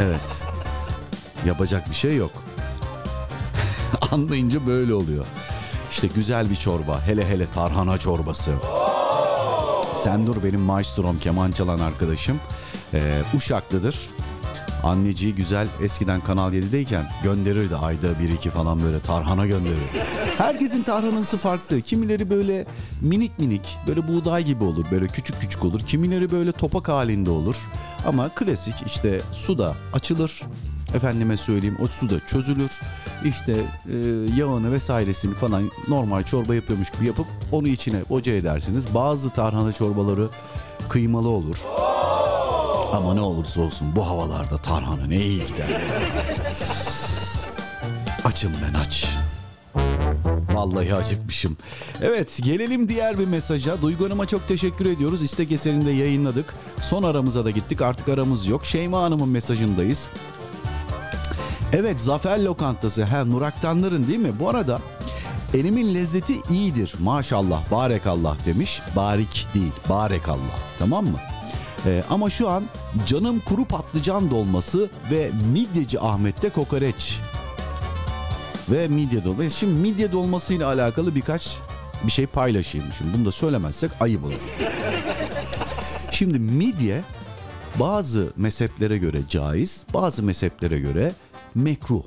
Evet. 0.04 0.20
Yapacak 1.46 1.90
bir 1.90 1.94
şey 1.94 2.16
yok. 2.16 2.30
Anlayınca 4.12 4.66
böyle 4.66 4.94
oluyor. 4.94 5.26
İşte 5.94 6.06
güzel 6.14 6.50
bir 6.50 6.56
çorba. 6.56 7.00
Hele 7.06 7.28
hele 7.28 7.46
tarhana 7.46 7.98
çorbası. 7.98 8.52
Sen 10.02 10.26
dur 10.26 10.36
benim 10.44 10.60
maestrom 10.60 11.18
keman 11.18 11.50
çalan 11.52 11.78
arkadaşım. 11.78 12.40
Ee, 12.94 13.22
Uşaklıdır. 13.36 13.98
Anneciği 14.84 15.34
güzel 15.34 15.66
eskiden 15.82 16.20
Kanal 16.20 16.52
7'deyken 16.52 17.04
gönderirdi 17.22 17.76
ayda 17.76 18.20
bir 18.20 18.28
iki 18.28 18.50
falan 18.50 18.82
böyle 18.82 19.00
tarhana 19.00 19.46
gönderir. 19.46 19.88
Herkesin 20.38 20.82
tarhanası 20.82 21.38
farklı. 21.38 21.80
Kimileri 21.80 22.30
böyle 22.30 22.66
minik 23.00 23.38
minik 23.38 23.76
böyle 23.86 24.08
buğday 24.08 24.44
gibi 24.44 24.64
olur 24.64 24.86
böyle 24.90 25.06
küçük 25.06 25.40
küçük 25.40 25.64
olur. 25.64 25.80
Kimileri 25.80 26.30
böyle 26.30 26.52
topak 26.52 26.88
halinde 26.88 27.30
olur. 27.30 27.56
Ama 28.06 28.28
klasik 28.28 28.74
işte 28.86 29.20
suda 29.32 29.74
açılır. 29.92 30.42
Efendime 30.94 31.36
söyleyeyim 31.36 31.76
o 31.82 31.86
suda 31.86 32.26
çözülür. 32.26 32.70
İşte 33.24 33.52
e, 33.52 33.96
yağını 34.36 34.72
vesairesini 34.72 35.34
falan 35.34 35.70
normal 35.88 36.22
çorba 36.22 36.54
yapıyormuş 36.54 36.90
gibi 36.90 37.06
yapıp 37.06 37.26
onu 37.52 37.68
içine 37.68 37.98
boca 38.10 38.32
edersiniz. 38.32 38.94
Bazı 38.94 39.30
tarhana 39.30 39.72
çorbaları 39.72 40.28
kıymalı 40.88 41.28
olur. 41.28 41.56
Ama 42.92 43.14
ne 43.14 43.20
olursa 43.20 43.60
olsun 43.60 43.96
bu 43.96 44.06
havalarda 44.06 44.58
tarhana 44.58 45.06
ne 45.06 45.16
iyi 45.16 45.46
gider. 45.46 45.66
Açım 48.24 48.52
ben 48.68 48.78
aç. 48.78 49.08
Vallahi 50.54 50.94
acıkmışım. 50.94 51.56
Evet 52.02 52.38
gelelim 52.42 52.88
diğer 52.88 53.18
bir 53.18 53.26
mesaja. 53.26 53.82
Duygu 53.82 54.04
Hanım'a 54.04 54.26
çok 54.26 54.48
teşekkür 54.48 54.86
ediyoruz. 54.86 55.22
İstek 55.22 55.52
eserinde 55.52 55.90
yayınladık. 55.90 56.54
Son 56.82 57.02
aramıza 57.02 57.44
da 57.44 57.50
gittik. 57.50 57.82
Artık 57.82 58.08
aramız 58.08 58.46
yok. 58.46 58.64
Şeyma 58.66 59.02
Hanım'ın 59.02 59.28
mesajındayız. 59.28 60.08
Evet 61.76 62.00
Zafer 62.00 62.44
Lokantası. 62.44 63.04
Ha 63.04 63.24
Nuraktanların 63.24 64.08
değil 64.08 64.18
mi? 64.18 64.32
Bu 64.40 64.48
arada 64.48 64.78
elimin 65.54 65.94
lezzeti 65.94 66.40
iyidir. 66.50 66.94
Maşallah 67.00 67.70
barekallah 67.70 68.46
demiş. 68.46 68.80
Barik 68.96 69.46
değil 69.54 69.72
barekallah. 69.88 70.58
Tamam 70.78 71.04
mı? 71.04 71.18
Ee, 71.86 72.02
ama 72.10 72.30
şu 72.30 72.48
an 72.48 72.64
canım 73.06 73.40
kuru 73.40 73.64
patlıcan 73.64 74.30
dolması 74.30 74.90
ve 75.10 75.30
midyeci 75.52 76.00
Ahmet'te 76.00 76.48
kokoreç 76.48 77.20
ve 78.70 78.88
midye 78.88 79.24
dolması. 79.24 79.50
Şimdi 79.50 79.74
midye 79.74 80.12
dolmasıyla 80.12 80.68
alakalı 80.68 81.14
birkaç 81.14 81.56
bir 82.02 82.12
şey 82.12 82.26
paylaşayım. 82.26 82.86
Şimdi 82.98 83.16
bunu 83.16 83.24
da 83.24 83.32
söylemezsek 83.32 83.90
ayıp 84.00 84.24
olur. 84.24 84.40
Şimdi 86.10 86.38
midye 86.38 87.02
bazı 87.80 88.32
mezheplere 88.36 88.98
göre 88.98 89.18
caiz, 89.28 89.82
bazı 89.94 90.22
mezheplere 90.22 90.78
göre 90.80 91.12
mekruh. 91.54 92.02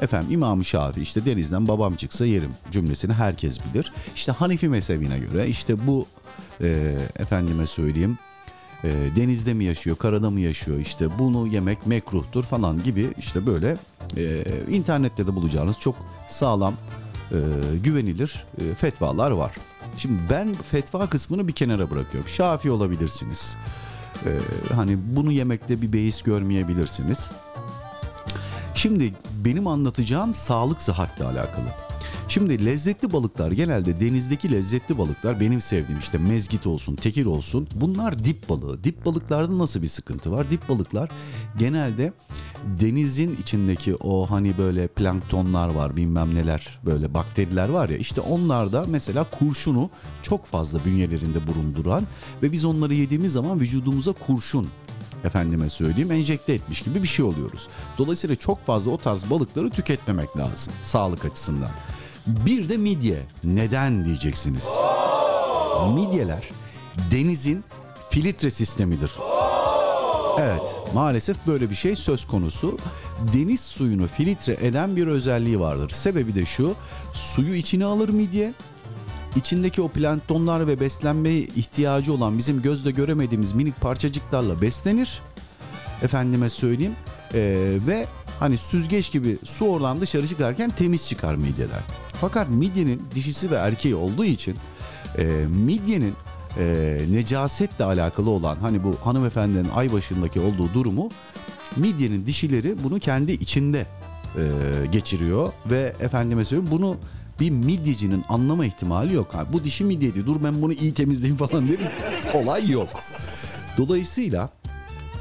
Efendim 0.00 0.32
İmam-ı 0.32 0.64
Şafii 0.64 1.02
işte 1.02 1.24
denizden 1.24 1.68
babam 1.68 1.94
çıksa 1.94 2.26
yerim 2.26 2.50
cümlesini 2.70 3.12
herkes 3.12 3.58
bilir. 3.64 3.92
İşte 4.14 4.32
Hanefi 4.32 4.68
mezhebine 4.68 5.18
göre 5.18 5.48
işte 5.48 5.86
bu 5.86 6.06
e, 6.60 6.94
efendime 7.18 7.66
söyleyeyim 7.66 8.18
e, 8.84 8.90
denizde 9.16 9.54
mi 9.54 9.64
yaşıyor, 9.64 9.96
karada 9.96 10.30
mı 10.30 10.40
yaşıyor 10.40 10.78
işte 10.78 11.18
bunu 11.18 11.46
yemek 11.46 11.86
mekruhtur 11.86 12.44
falan 12.44 12.82
gibi 12.82 13.10
işte 13.18 13.46
böyle 13.46 13.76
e, 14.16 14.44
internette 14.70 15.26
de 15.26 15.34
bulacağınız 15.34 15.78
çok 15.80 15.96
sağlam, 16.28 16.74
e, 17.30 17.36
güvenilir 17.84 18.44
e, 18.60 18.74
fetvalar 18.74 19.30
var. 19.30 19.54
Şimdi 19.98 20.18
ben 20.30 20.54
fetva 20.54 21.06
kısmını 21.06 21.48
bir 21.48 21.52
kenara 21.52 21.90
bırakıyorum. 21.90 22.30
Şafi 22.30 22.70
olabilirsiniz. 22.70 23.56
E, 24.26 24.30
hani 24.74 24.98
bunu 25.16 25.32
yemekte 25.32 25.82
bir 25.82 25.92
beis 25.92 26.22
görmeyebilirsiniz. 26.22 27.30
Şimdi 28.74 29.14
benim 29.44 29.66
anlatacağım 29.66 30.34
sağlık 30.34 30.82
sıhhatle 30.82 31.24
alakalı. 31.24 31.66
Şimdi 32.28 32.66
lezzetli 32.66 33.12
balıklar 33.12 33.52
genelde 33.52 34.00
denizdeki 34.00 34.52
lezzetli 34.52 34.98
balıklar 34.98 35.40
benim 35.40 35.60
sevdiğim 35.60 36.00
işte 36.00 36.18
mezgit 36.18 36.66
olsun, 36.66 36.94
tekir 36.94 37.26
olsun. 37.26 37.68
Bunlar 37.74 38.24
dip 38.24 38.48
balığı. 38.48 38.84
Dip 38.84 39.06
balıklarda 39.06 39.58
nasıl 39.58 39.82
bir 39.82 39.88
sıkıntı 39.88 40.32
var? 40.32 40.50
Dip 40.50 40.68
balıklar 40.68 41.10
genelde 41.58 42.12
denizin 42.80 43.36
içindeki 43.42 43.96
o 43.96 44.30
hani 44.30 44.58
böyle 44.58 44.86
planktonlar 44.86 45.68
var 45.74 45.96
bilmem 45.96 46.34
neler 46.34 46.78
böyle 46.84 47.14
bakteriler 47.14 47.68
var 47.68 47.88
ya 47.88 47.96
işte 47.96 48.20
onlarda 48.20 48.84
mesela 48.88 49.24
kurşunu 49.24 49.90
çok 50.22 50.46
fazla 50.46 50.84
bünyelerinde 50.84 51.46
bulunduran 51.46 52.06
ve 52.42 52.52
biz 52.52 52.64
onları 52.64 52.94
yediğimiz 52.94 53.32
zaman 53.32 53.60
vücudumuza 53.60 54.12
kurşun 54.12 54.68
efendime 55.24 55.68
söyleyeyim 55.68 56.12
enjekte 56.12 56.52
etmiş 56.52 56.82
gibi 56.82 57.02
bir 57.02 57.08
şey 57.08 57.24
oluyoruz. 57.24 57.68
Dolayısıyla 57.98 58.36
çok 58.36 58.66
fazla 58.66 58.90
o 58.90 58.98
tarz 58.98 59.30
balıkları 59.30 59.70
tüketmemek 59.70 60.36
lazım 60.36 60.72
sağlık 60.84 61.24
açısından. 61.24 61.70
Bir 62.26 62.68
de 62.68 62.76
midye. 62.76 63.18
Neden 63.44 64.04
diyeceksiniz? 64.04 64.68
Midyeler 65.94 66.50
denizin 67.10 67.64
filtre 68.10 68.50
sistemidir. 68.50 69.12
Evet, 70.38 70.76
maalesef 70.94 71.46
böyle 71.46 71.70
bir 71.70 71.74
şey 71.74 71.96
söz 71.96 72.26
konusu. 72.26 72.78
Deniz 73.34 73.60
suyunu 73.60 74.08
filtre 74.08 74.58
eden 74.60 74.96
bir 74.96 75.06
özelliği 75.06 75.60
vardır. 75.60 75.90
Sebebi 75.90 76.34
de 76.34 76.46
şu, 76.46 76.74
suyu 77.12 77.54
içine 77.54 77.84
alır 77.84 78.08
midye. 78.08 78.54
İçindeki 79.36 79.82
o 79.82 79.88
planktonlar 79.88 80.66
ve 80.66 80.80
beslenme 80.80 81.30
ihtiyacı 81.30 82.12
olan 82.12 82.38
bizim 82.38 82.62
gözle 82.62 82.90
göremediğimiz 82.90 83.52
minik 83.52 83.80
parçacıklarla 83.80 84.60
beslenir. 84.60 85.20
Efendime 86.02 86.50
söyleyeyim. 86.50 86.94
Ee, 87.34 87.78
ve 87.86 88.06
hani 88.40 88.58
süzgeç 88.58 89.12
gibi 89.12 89.38
su 89.44 89.64
oradan 89.64 90.00
dışarı 90.00 90.28
çıkarken 90.28 90.70
temiz 90.70 91.08
çıkar 91.08 91.34
midyeler. 91.34 91.80
Fakat 92.20 92.48
midyenin 92.50 93.02
dişisi 93.14 93.50
ve 93.50 93.54
erkeği 93.54 93.94
olduğu 93.94 94.24
için 94.24 94.56
e, 95.18 95.24
midyenin 95.48 96.14
e, 96.58 96.98
necasetle 97.10 97.84
alakalı 97.84 98.30
olan 98.30 98.56
hani 98.56 98.84
bu 98.84 98.96
hanımefendinin 99.04 99.68
ay 99.74 99.92
başındaki 99.92 100.40
olduğu 100.40 100.74
durumu 100.74 101.08
midyenin 101.76 102.26
dişileri 102.26 102.76
bunu 102.84 102.98
kendi 102.98 103.32
içinde 103.32 103.86
e, 104.36 104.42
geçiriyor 104.92 105.52
ve 105.70 105.94
efendime 106.00 106.44
söyleyeyim 106.44 106.70
bunu 106.72 106.96
bir 107.42 107.50
midyecinin 107.50 108.24
anlama 108.28 108.66
ihtimali 108.66 109.14
yok. 109.14 109.34
Ha, 109.34 109.46
bu 109.52 109.64
dişi 109.64 109.84
midyeydi 109.84 110.26
dur 110.26 110.36
ben 110.44 110.62
bunu 110.62 110.72
iyi 110.72 110.94
temizleyeyim 110.94 111.36
falan 111.36 111.68
bir 111.68 111.80
olay 112.34 112.70
yok. 112.70 112.88
Dolayısıyla 113.78 114.50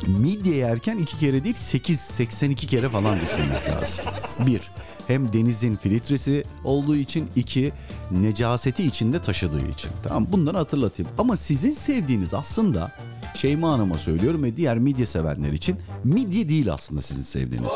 midye 0.07 0.56
yerken 0.56 0.98
iki 0.98 1.18
kere 1.18 1.43
değil 1.43 1.56
8-82 1.56 2.56
kere 2.56 2.89
falan 2.89 3.22
düşünmek 3.22 3.69
lazım. 3.69 4.06
Bir, 4.39 4.72
hem 5.07 5.34
denizin 5.34 5.76
filtresi 5.76 6.43
olduğu 6.64 6.95
için 6.95 7.30
iki 7.35 7.72
necaseti 8.11 8.84
içinde 8.84 9.22
taşıdığı 9.22 9.69
için. 9.69 9.91
Tamam 10.03 10.27
bunları 10.31 10.57
hatırlatayım. 10.57 11.11
Ama 11.18 11.38
sizin 11.38 11.72
sevdiğiniz 11.72 12.34
aslında 12.34 12.91
Şeyma 13.35 13.72
Hanım'a 13.72 13.98
söylüyorum 13.98 14.43
ve 14.43 14.56
diğer 14.56 14.77
midye 14.77 15.06
sevenler 15.06 15.52
için 15.52 15.77
midye 16.03 16.49
değil 16.49 16.73
aslında 16.73 17.02
sizin 17.02 17.23
sevdiğiniz. 17.23 17.72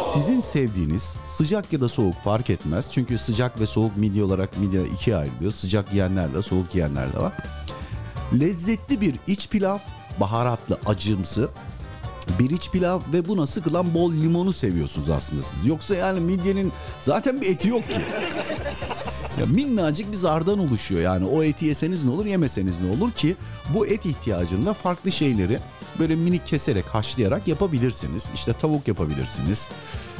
Sizin 0.00 0.40
sevdiğiniz 0.40 1.16
sıcak 1.26 1.72
ya 1.72 1.80
da 1.80 1.88
soğuk 1.88 2.16
fark 2.24 2.50
etmez. 2.50 2.88
Çünkü 2.92 3.18
sıcak 3.18 3.60
ve 3.60 3.66
soğuk 3.66 3.96
midye 3.96 4.24
olarak 4.24 4.58
midye 4.58 4.84
ikiye 4.84 5.16
ayrılıyor. 5.16 5.52
Sıcak 5.52 5.92
yiyenler 5.92 6.34
de 6.34 6.42
soğuk 6.42 6.74
yiyenler 6.74 7.12
de 7.12 7.18
var. 7.18 7.32
Lezzetli 8.40 9.00
bir 9.00 9.16
iç 9.26 9.48
pilav, 9.48 9.78
baharatlı, 10.20 10.78
acımsı 10.86 11.48
bir 12.38 12.50
iç 12.50 12.70
pilav 12.70 13.00
ve 13.12 13.28
buna 13.28 13.46
sıkılan 13.46 13.94
bol 13.94 14.12
limonu 14.12 14.52
seviyorsunuz 14.52 15.10
aslında 15.10 15.42
siz. 15.42 15.66
Yoksa 15.66 15.94
yani 15.94 16.20
midyenin 16.20 16.72
zaten 17.00 17.40
bir 17.40 17.50
eti 17.50 17.68
yok 17.68 17.88
ki. 17.88 18.00
Ya 19.40 19.46
minnacık 19.46 20.12
bir 20.12 20.16
zardan 20.16 20.58
oluşuyor 20.58 21.00
yani 21.00 21.26
o 21.26 21.42
eti 21.42 21.66
yeseniz 21.66 22.04
ne 22.04 22.10
olur 22.10 22.26
yemeseniz 22.26 22.74
ne 22.80 22.90
olur 22.90 23.12
ki 23.12 23.36
bu 23.74 23.86
et 23.86 24.06
ihtiyacında 24.06 24.72
farklı 24.74 25.12
şeyleri 25.12 25.58
böyle 25.98 26.16
minik 26.16 26.46
keserek 26.46 26.84
haşlayarak 26.84 27.48
yapabilirsiniz. 27.48 28.24
İşte 28.34 28.52
tavuk 28.52 28.88
yapabilirsiniz. 28.88 29.68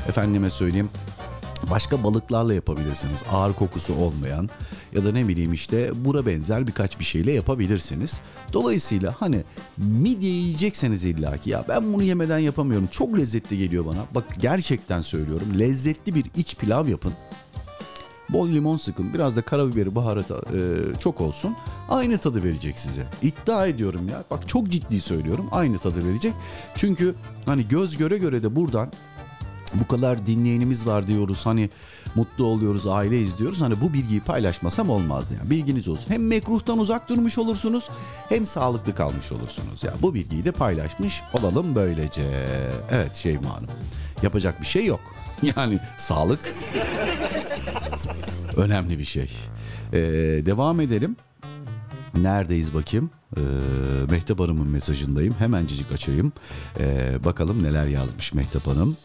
Efendime 0.09 0.51
söyleyeyim 0.51 0.91
başka 1.71 2.05
balıklarla 2.05 2.55
yapabilirsiniz. 2.55 3.23
Ağır 3.31 3.53
kokusu 3.53 3.95
olmayan 3.95 4.49
ya 4.93 5.05
da 5.05 5.13
ne 5.13 5.29
bileyim 5.29 5.53
işte 5.53 6.05
bura 6.05 6.27
benzer 6.27 6.67
birkaç 6.67 6.99
bir 6.99 7.05
şeyle 7.05 7.33
yapabilirsiniz. 7.33 8.21
Dolayısıyla 8.53 9.15
hani 9.19 9.45
midye 9.77 10.31
yiyecekseniz 10.31 11.05
illaki 11.05 11.51
ya 11.51 11.65
ben 11.69 11.93
bunu 11.93 12.03
yemeden 12.03 12.39
yapamıyorum. 12.39 12.87
Çok 12.87 13.19
lezzetli 13.19 13.59
geliyor 13.59 13.87
bana. 13.87 14.05
Bak 14.15 14.25
gerçekten 14.39 15.01
söylüyorum. 15.01 15.49
Lezzetli 15.59 16.15
bir 16.15 16.25
iç 16.37 16.57
pilav 16.57 16.89
yapın. 16.89 17.13
Bol 18.29 18.49
limon 18.49 18.77
sıkın. 18.77 19.15
Biraz 19.15 19.37
da 19.37 19.43
karabiberi 19.43 19.95
baharatı 19.95 20.35
e, 20.35 20.59
çok 21.01 21.21
olsun. 21.21 21.57
Aynı 21.89 22.19
tadı 22.19 22.45
verecek 22.45 22.79
size. 22.79 23.03
İddia 23.23 23.67
ediyorum 23.67 24.09
ya. 24.09 24.25
Bak 24.31 24.49
çok 24.49 24.69
ciddi 24.69 25.01
söylüyorum. 25.01 25.47
Aynı 25.53 25.79
tadı 25.79 26.09
verecek. 26.09 26.33
Çünkü 26.75 27.15
hani 27.47 27.69
göz 27.69 27.97
göre 27.97 28.19
göre 28.19 28.43
de 28.43 28.57
buradan 28.57 28.89
bu 29.75 29.87
kadar 29.87 30.27
dinleyenimiz 30.27 30.87
var 30.87 31.07
diyoruz. 31.07 31.47
Hani 31.47 31.71
mutlu 32.15 32.45
oluyoruz, 32.45 32.87
aile 32.87 33.21
izliyoruz. 33.21 33.61
Hani 33.61 33.81
bu 33.81 33.93
bilgiyi 33.93 34.21
paylaşmasam 34.21 34.91
olmazdı. 34.91 35.35
Yani 35.39 35.51
bilginiz 35.51 35.89
olsun. 35.89 36.11
Hem 36.11 36.27
mekruhtan 36.27 36.79
uzak 36.79 37.09
durmuş 37.09 37.39
olursunuz 37.39 37.89
hem 38.29 38.47
sağlıklı 38.47 38.95
kalmış 38.95 39.33
olursunuz. 39.33 39.85
Ya 39.85 39.91
yani 39.91 40.03
bu 40.03 40.15
bilgiyi 40.15 40.45
de 40.45 40.53
paylaşmış 40.53 41.23
olalım 41.33 41.75
böylece. 41.75 42.47
Evet 42.91 43.17
Şeyma 43.17 43.57
Hanım. 43.57 43.69
Yapacak 44.23 44.61
bir 44.61 44.67
şey 44.67 44.87
yok. 44.87 45.01
Yani 45.57 45.79
sağlık 45.99 46.55
önemli 48.57 48.99
bir 48.99 49.05
şey. 49.05 49.31
Ee, 49.93 49.99
devam 50.47 50.81
edelim. 50.81 51.17
Neredeyiz 52.17 52.75
bakayım? 52.75 53.11
Ee, 53.37 53.41
Mehtap 54.11 54.41
Hanım'ın 54.41 54.69
mesajındayım. 54.69 55.35
Hemencik 55.39 55.93
açayım. 55.93 56.33
Ee, 56.81 57.25
bakalım 57.25 57.63
neler 57.63 57.87
yazmış 57.87 58.35
Mehtap 58.35 58.67
Hanım. 58.67 58.97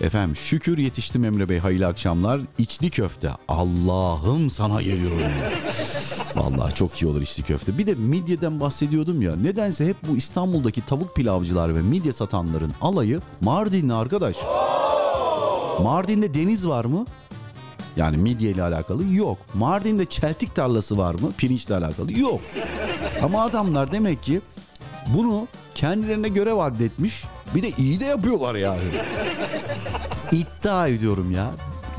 Efendim 0.00 0.36
şükür 0.36 0.78
yetiştim 0.78 1.24
Emre 1.24 1.48
Bey 1.48 1.58
hayırlı 1.58 1.86
akşamlar. 1.86 2.40
İçli 2.58 2.90
köfte 2.90 3.30
Allah'ım 3.48 4.50
sana 4.50 4.82
geliyorum. 4.82 5.20
Vallahi 6.36 6.74
çok 6.74 7.02
iyi 7.02 7.06
olur 7.06 7.22
içli 7.22 7.42
köfte. 7.42 7.78
Bir 7.78 7.86
de 7.86 7.94
midyeden 7.94 8.60
bahsediyordum 8.60 9.22
ya. 9.22 9.36
Nedense 9.36 9.86
hep 9.86 9.96
bu 10.08 10.16
İstanbul'daki 10.16 10.86
tavuk 10.86 11.16
pilavcılar 11.16 11.76
ve 11.76 11.82
midye 11.82 12.12
satanların 12.12 12.72
alayı 12.80 13.20
Mardinli 13.40 13.92
arkadaş. 13.92 14.36
Mardin'de 15.82 16.34
deniz 16.34 16.68
var 16.68 16.84
mı? 16.84 17.04
Yani 17.96 18.16
midye 18.16 18.50
ile 18.50 18.62
alakalı 18.62 19.14
yok. 19.14 19.38
Mardin'de 19.54 20.06
çeltik 20.06 20.54
tarlası 20.54 20.98
var 20.98 21.14
mı? 21.14 21.32
Pirinçle 21.38 21.76
alakalı 21.76 22.18
yok. 22.18 22.40
Ama 23.22 23.42
adamlar 23.42 23.92
demek 23.92 24.22
ki 24.22 24.40
bunu 25.14 25.48
kendilerine 25.74 26.28
görev 26.28 26.58
addetmiş. 26.58 27.24
Bir 27.54 27.62
de 27.62 27.70
iyi 27.78 28.00
de 28.00 28.04
yapıyorlar 28.04 28.54
yani. 28.54 28.82
İddia 30.32 30.86
ediyorum 30.88 31.30
ya. 31.30 31.50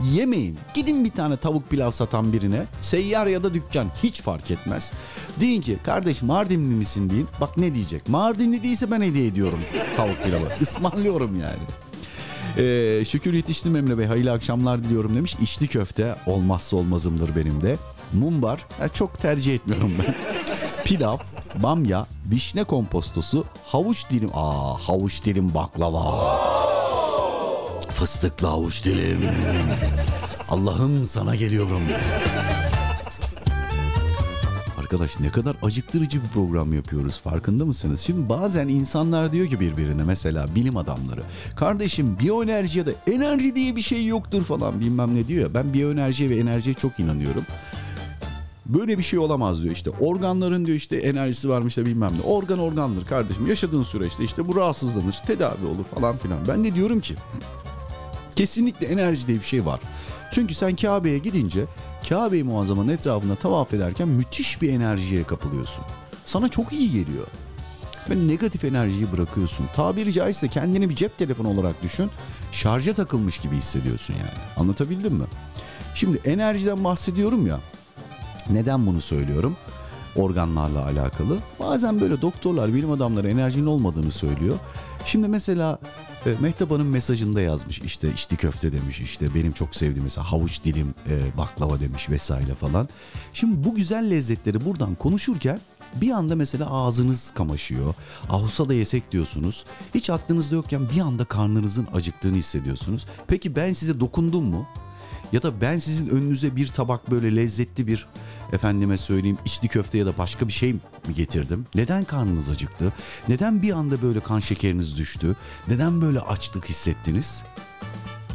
Yemeyin. 0.04 0.58
Gidin 0.74 1.06
bir 1.06 1.12
tane 1.12 1.38
tavuk 1.38 1.70
pilav 1.70 1.92
satan 1.92 2.34
birine. 2.34 2.64
Seyyar 2.82 3.28
ya 3.28 3.44
da 3.44 3.54
dükkan 3.54 3.88
hiç 4.04 4.22
fark 4.22 4.52
etmez. 4.52 4.92
Deyin 5.40 5.62
ki 5.62 5.78
kardeş 5.84 6.22
Mardinli 6.22 6.76
misin 6.76 7.10
deyin. 7.10 7.28
Bak 7.42 7.58
ne 7.58 7.76
diyecek. 7.76 8.10
Mardinli 8.10 8.64
değilse 8.64 8.92
ben 8.92 9.02
hediye 9.02 9.28
ediyorum 9.28 9.60
tavuk 9.98 10.24
pilavı. 10.24 10.46
Ismarlıyorum 10.60 11.40
yani. 11.40 11.62
Ee, 12.58 13.06
şükür 13.06 13.34
yetiştim 13.34 13.76
Emre 13.76 13.98
Bey. 13.98 14.06
Hayırlı 14.06 14.32
akşamlar 14.32 14.84
diliyorum 14.84 15.16
demiş. 15.16 15.36
İçli 15.42 15.68
köfte 15.68 16.16
olmazsa 16.26 16.78
olmazımdır 16.78 17.36
benim 17.36 17.62
de. 17.62 17.78
Mumbar 18.14 18.66
yani 18.80 18.92
çok 18.94 19.20
tercih 19.20 19.56
etmiyorum 19.56 19.94
ben. 20.00 20.16
Pilav, 20.86 21.18
bamya, 21.64 22.06
vişne 22.32 22.64
kompostosu, 22.64 23.46
havuç 23.66 24.10
dilim. 24.10 24.30
Aa 24.34 24.74
havuç 24.88 25.26
dilim 25.26 25.54
baklava. 25.54 26.40
Fıstıklı 27.90 28.48
havuç 28.48 28.86
dilim. 28.86 29.20
Allah'ım 30.50 31.06
sana 31.06 31.36
geliyorum. 31.36 31.82
Arkadaş 34.96 35.20
ne 35.20 35.30
kadar 35.30 35.56
acıktırıcı 35.62 36.24
bir 36.24 36.28
program 36.28 36.74
yapıyoruz 36.74 37.20
farkında 37.20 37.66
mısınız? 37.66 38.02
Şimdi 38.02 38.30
bazen 38.30 38.68
insanlar 38.68 39.34
diyor 39.34 39.48
ki 39.48 39.60
birbirine 39.60 40.04
mesela 40.04 40.56
bilim 40.56 40.78
adamları. 40.78 41.22
Kardeşim 41.56 42.20
biyoenerji 42.20 42.80
ya 42.80 42.86
da 42.86 42.92
enerji 43.08 43.56
diye 43.56 43.76
bir 43.76 43.82
şey 43.82 44.06
yoktur 44.06 44.44
falan 44.44 44.80
bilmem 44.80 45.16
ne 45.16 45.28
diyor 45.28 45.44
ya. 45.44 45.54
Ben 45.54 45.74
biyoenerjiye 45.74 46.30
ve 46.30 46.38
enerjiye 46.38 46.76
çok 46.76 47.00
inanıyorum. 47.00 47.44
Böyle 48.66 48.98
bir 48.98 49.04
şey 49.04 49.20
olamaz 49.20 49.64
diyor 49.64 49.76
işte. 49.76 49.90
Organların 49.90 50.66
diyor 50.66 50.78
işte 50.78 50.98
enerjisi 50.98 51.50
varmış 51.50 51.78
da 51.78 51.86
bilmem 51.86 52.12
ne. 52.20 52.22
Organ 52.22 52.60
organdır 52.60 53.06
kardeşim. 53.06 53.48
Yaşadığın 53.48 53.84
süreçte 53.84 54.24
işte 54.24 54.48
bu 54.48 54.56
rahatsızlanır, 54.56 55.16
tedavi 55.28 55.66
olur 55.66 55.86
falan 55.96 56.18
filan. 56.18 56.40
Ben 56.48 56.64
de 56.64 56.76
diyorum 56.76 57.00
ki 57.00 57.16
Kesinlikle 58.36 58.88
enerji 58.88 59.28
diye 59.28 59.38
bir 59.38 59.46
şey 59.46 59.66
var. 59.66 59.80
Çünkü 60.32 60.54
sen 60.54 60.76
Kabe'ye 60.76 61.18
gidince 61.18 61.66
Kabe-i 62.10 62.44
Muazzama'nın 62.44 62.88
etrafında 62.92 63.36
tavaf 63.36 63.74
ederken 63.74 64.08
müthiş 64.08 64.62
bir 64.62 64.74
enerjiye 64.74 65.24
kapılıyorsun. 65.24 65.84
Sana 66.26 66.50
çok 66.50 66.74
iyi 66.74 66.92
geliyor. 66.92 67.28
Ve 68.10 68.28
negatif 68.28 68.64
enerjiyi 68.66 69.12
bırakıyorsun. 69.12 69.66
Tabiri 69.76 70.14
caizse 70.14 70.48
kendini 70.48 70.90
bir 70.90 70.96
cep 70.96 71.18
telefonu 71.18 71.50
olarak 71.50 71.84
düşün. 71.84 72.10
Şarja 72.52 72.94
takılmış 72.94 73.38
gibi 73.38 73.56
hissediyorsun 73.56 74.14
yani. 74.14 74.40
Anlatabildim 74.58 75.14
mi? 75.14 75.26
Şimdi 75.96 76.22
enerjiden 76.26 76.84
bahsediyorum 76.84 77.48
ya. 77.48 77.60
Neden 78.50 78.86
bunu 78.86 79.02
söylüyorum? 79.02 79.56
Organlarla 80.16 80.86
alakalı. 80.86 81.38
Bazen 81.60 82.02
böyle 82.02 82.22
doktorlar, 82.22 82.74
bilim 82.74 82.92
adamları 82.92 83.30
enerjinin 83.30 83.66
olmadığını 83.66 84.12
söylüyor. 84.12 84.60
Şimdi 85.06 85.28
mesela 85.28 85.80
e, 86.26 86.30
Mehtap 86.40 86.72
Hanım 86.72 86.90
mesajında 86.90 87.42
yazmış 87.42 87.80
işte 87.80 88.14
içli 88.14 88.38
köfte 88.38 88.74
demiş 88.74 89.00
işte 89.02 89.36
benim 89.36 89.52
çok 89.52 89.76
sevdiğim 89.76 90.04
mesela 90.04 90.32
havuç 90.32 90.64
dilim 90.64 90.94
e, 91.10 91.38
baklava 91.38 91.80
demiş 91.80 92.10
vesaire 92.10 92.54
falan. 92.56 92.90
Şimdi 93.34 93.64
bu 93.64 93.76
güzel 93.76 94.12
lezzetleri 94.12 94.66
buradan 94.66 94.96
konuşurken 94.96 95.60
bir 95.96 96.12
anda 96.12 96.36
mesela 96.36 96.72
ağzınız 96.72 97.32
kamaşıyor. 97.36 97.94
Ahusa 98.30 98.70
da 98.70 98.74
yesek 98.74 99.12
diyorsunuz. 99.12 99.66
Hiç 99.96 100.10
aklınızda 100.10 100.56
yokken 100.56 100.90
bir 100.96 101.00
anda 101.00 101.26
karnınızın 101.26 101.88
acıktığını 101.94 102.36
hissediyorsunuz. 102.36 103.06
Peki 103.28 103.56
ben 103.56 103.74
size 103.74 104.00
dokundum 104.00 104.44
mu? 104.44 104.68
Ya 105.32 105.42
da 105.42 105.62
ben 105.62 105.80
sizin 105.80 106.10
önünüze 106.10 106.56
bir 106.56 106.68
tabak 106.68 107.12
böyle 107.12 107.36
lezzetli 107.36 107.88
bir 107.88 108.08
efendime 108.54 108.98
söyleyeyim 108.98 109.38
içli 109.46 109.68
köfte 109.68 109.98
ya 109.98 110.06
da 110.06 110.18
başka 110.18 110.48
bir 110.48 110.54
şey 110.54 110.74
mi 110.74 110.80
getirdim? 111.16 111.66
Neden 111.76 112.04
karnınız 112.04 112.50
acıktı? 112.50 112.94
Neden 113.28 113.62
bir 113.62 113.72
anda 113.72 114.02
böyle 114.02 114.20
kan 114.20 114.40
şekeriniz 114.40 114.98
düştü? 114.98 115.36
Neden 115.68 116.02
böyle 116.02 116.20
açlık 116.20 116.66
hissettiniz? 116.70 117.44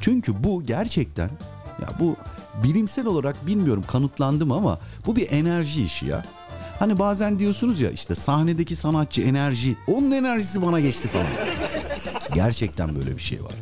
Çünkü 0.01 0.45
bu 0.45 0.63
gerçekten 0.65 1.31
ya 1.83 1.89
bu 2.01 2.17
bilimsel 2.65 3.07
olarak 3.07 3.47
bilmiyorum 3.47 3.85
kanıtlandı 3.87 4.47
mı 4.47 4.55
ama 4.55 4.79
bu 5.07 5.17
bir 5.17 5.33
enerji 5.33 5.83
işi 5.85 6.07
ya. 6.07 6.25
Hani 6.79 6.99
bazen 6.99 7.39
diyorsunuz 7.39 7.81
ya 7.81 7.91
işte 7.91 8.15
sahnedeki 8.15 8.77
sanatçı 8.77 9.23
enerji, 9.23 9.77
onun 9.87 10.11
enerjisi 10.11 10.63
bana 10.63 10.81
geçti 10.81 11.09
falan. 11.09 11.27
Gerçekten 12.35 12.97
böyle 12.97 13.17
bir 13.17 13.23
şey 13.23 13.45
var. 13.45 13.53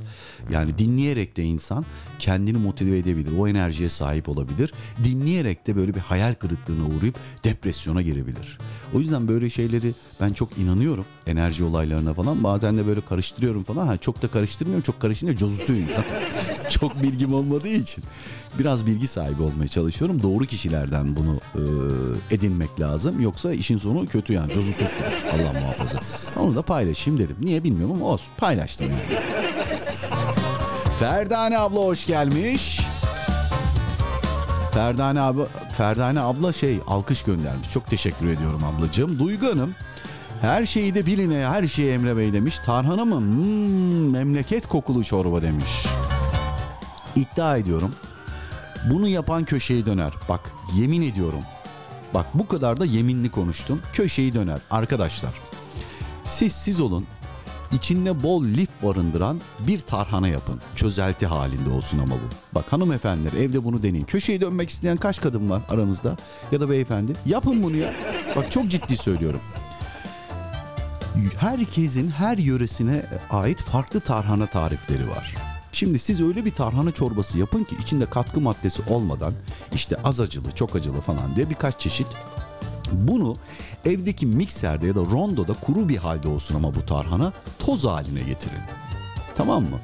Yani 0.51 0.79
dinleyerek 0.79 1.37
de 1.37 1.43
insan 1.43 1.85
kendini 2.19 2.59
motive 2.59 2.99
edebilir. 2.99 3.39
O 3.39 3.49
enerjiye 3.49 3.89
sahip 3.89 4.29
olabilir. 4.29 4.73
Dinleyerek 5.05 5.66
de 5.66 5.77
böyle 5.77 5.95
bir 5.95 6.01
hayal 6.01 6.35
kırıklığına 6.35 6.97
uğrayıp 6.97 7.15
depresyona 7.45 8.03
girebilir. 8.03 8.59
O 8.95 8.99
yüzden 8.99 9.29
böyle 9.29 9.51
şeyleri 9.51 9.93
ben 10.20 10.29
çok 10.29 10.59
inanıyorum. 10.59 11.05
Enerji 11.27 11.65
olaylarına 11.65 12.15
falan. 12.15 12.45
Bazen 12.45 12.79
de 12.79 12.87
böyle 12.87 13.01
karıştırıyorum 13.01 13.62
falan. 13.62 13.87
Ha, 13.87 13.97
çok 13.97 14.23
da 14.23 14.29
karıştırmıyorum. 14.29 14.83
Çok 14.83 15.01
karışınca 15.01 15.37
cozutuyor 15.37 15.79
insan. 15.79 16.05
çok 16.70 17.03
bilgim 17.03 17.35
olmadığı 17.35 17.69
için. 17.69 18.05
Biraz 18.59 18.87
bilgi 18.87 19.07
sahibi 19.07 19.43
olmaya 19.43 19.69
çalışıyorum. 19.69 20.23
Doğru 20.23 20.45
kişilerden 20.45 21.16
bunu 21.16 21.41
e, 21.55 21.61
edinmek 22.35 22.81
lazım. 22.81 23.20
Yoksa 23.20 23.53
işin 23.53 23.79
sonu 23.79 24.07
kötü 24.07 24.33
yani. 24.33 24.53
Cozutursunuz. 24.53 25.25
Allah 25.33 25.61
muhafaza. 25.61 26.01
Onu 26.37 26.57
da 26.57 26.62
paylaşayım 26.62 27.20
dedim. 27.20 27.37
Niye 27.41 27.65
bilmiyorum 27.65 27.97
ama 27.97 28.05
olsun. 28.05 28.29
Paylaştım 28.37 28.91
yani. 28.91 29.48
Ferdane 30.99 31.59
abla 31.59 31.81
hoş 31.81 32.07
gelmiş. 32.07 32.81
Ferdane 34.73 35.20
abi, 35.20 35.41
Ferdane 35.77 36.20
abla 36.20 36.53
şey 36.53 36.81
alkış 36.87 37.23
göndermiş. 37.23 37.70
Çok 37.70 37.87
teşekkür 37.87 38.29
ediyorum 38.29 38.65
ablacığım. 38.65 39.19
Duygu 39.19 39.47
Hanım 39.47 39.75
her 40.41 40.66
şeyi 40.66 40.95
de 40.95 41.07
biline 41.07 41.47
her 41.47 41.66
şeyi 41.66 41.93
Emre 41.93 42.16
Bey 42.16 42.33
demiş. 42.33 42.59
Tarhana 42.66 43.05
mı? 43.05 43.16
Hmm, 43.16 44.11
memleket 44.11 44.66
kokulu 44.66 45.05
çorba 45.05 45.43
demiş. 45.43 45.87
İddia 47.16 47.57
ediyorum. 47.57 47.95
Bunu 48.91 49.09
yapan 49.09 49.45
köşeyi 49.45 49.87
döner. 49.87 50.12
Bak 50.29 50.53
yemin 50.77 51.03
ediyorum. 51.03 51.43
Bak 52.15 52.27
bu 52.35 52.49
kadar 52.49 52.81
da 52.81 52.85
yeminli 52.85 53.31
konuştum. 53.31 53.81
Köşeyi 53.93 54.35
döner. 54.35 54.59
Arkadaşlar 54.70 55.33
siz 56.25 56.53
siz 56.53 56.81
olun 56.81 57.07
içinde 57.73 58.23
bol 58.23 58.45
lif 58.45 58.69
barındıran 58.82 59.40
bir 59.66 59.81
tarhana 59.81 60.28
yapın. 60.28 60.61
Çözelti 60.74 61.27
halinde 61.27 61.70
olsun 61.70 61.99
ama 61.99 62.15
bu. 62.15 62.55
Bak 62.55 62.73
hanımefendiler 62.73 63.32
evde 63.32 63.65
bunu 63.65 63.82
deneyin. 63.82 64.05
Köşeyi 64.05 64.40
dönmek 64.40 64.70
isteyen 64.70 64.97
kaç 64.97 65.20
kadın 65.20 65.51
var 65.51 65.62
aranızda? 65.69 66.16
Ya 66.53 66.61
da 66.61 66.70
beyefendi? 66.70 67.12
Yapın 67.27 67.62
bunu 67.62 67.77
ya. 67.77 67.95
Bak 68.36 68.53
çok 68.53 68.69
ciddi 68.69 68.97
söylüyorum. 68.97 69.40
Herkesin 71.39 72.11
her 72.11 72.39
yöresine 72.39 73.03
ait 73.31 73.62
farklı 73.62 74.01
tarhana 74.01 74.47
tarifleri 74.47 75.09
var. 75.11 75.35
Şimdi 75.73 75.99
siz 75.99 76.20
öyle 76.20 76.45
bir 76.45 76.51
tarhana 76.51 76.90
çorbası 76.90 77.39
yapın 77.39 77.65
ki 77.65 77.77
içinde 77.82 78.07
katkı 78.07 78.40
maddesi 78.40 78.82
olmadan 78.90 79.32
işte 79.74 79.97
az 80.05 80.20
acılı, 80.20 80.53
çok 80.53 80.77
acılı 80.77 81.01
falan 81.01 81.36
diye 81.36 81.51
birkaç 81.51 81.81
çeşit 81.81 82.07
bunu 82.93 83.36
evdeki 83.85 84.27
mikserde 84.27 84.86
ya 84.86 84.94
da 84.94 85.01
rondoda 85.01 85.55
kuru 85.55 85.89
bir 85.89 85.97
halde 85.97 86.28
olsun 86.28 86.55
ama 86.55 86.74
bu 86.74 86.86
tarhana 86.86 87.32
toz 87.59 87.85
haline 87.85 88.20
getirin. 88.20 88.60
Tamam 89.36 89.62
mı? 89.62 89.78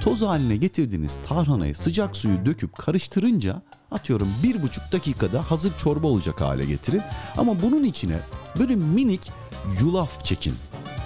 Toz 0.00 0.22
haline 0.22 0.56
getirdiğiniz 0.56 1.16
tarhanayı 1.28 1.76
sıcak 1.76 2.16
suyu 2.16 2.46
döküp 2.46 2.78
karıştırınca 2.78 3.62
atıyorum 3.90 4.28
bir 4.42 4.62
buçuk 4.62 4.92
dakikada 4.92 5.50
hazır 5.50 5.78
çorba 5.78 6.06
olacak 6.06 6.40
hale 6.40 6.64
getirin. 6.64 7.02
Ama 7.36 7.62
bunun 7.62 7.84
içine 7.84 8.18
böyle 8.58 8.74
minik 8.74 9.32
yulaf 9.80 10.24
çekin. 10.24 10.54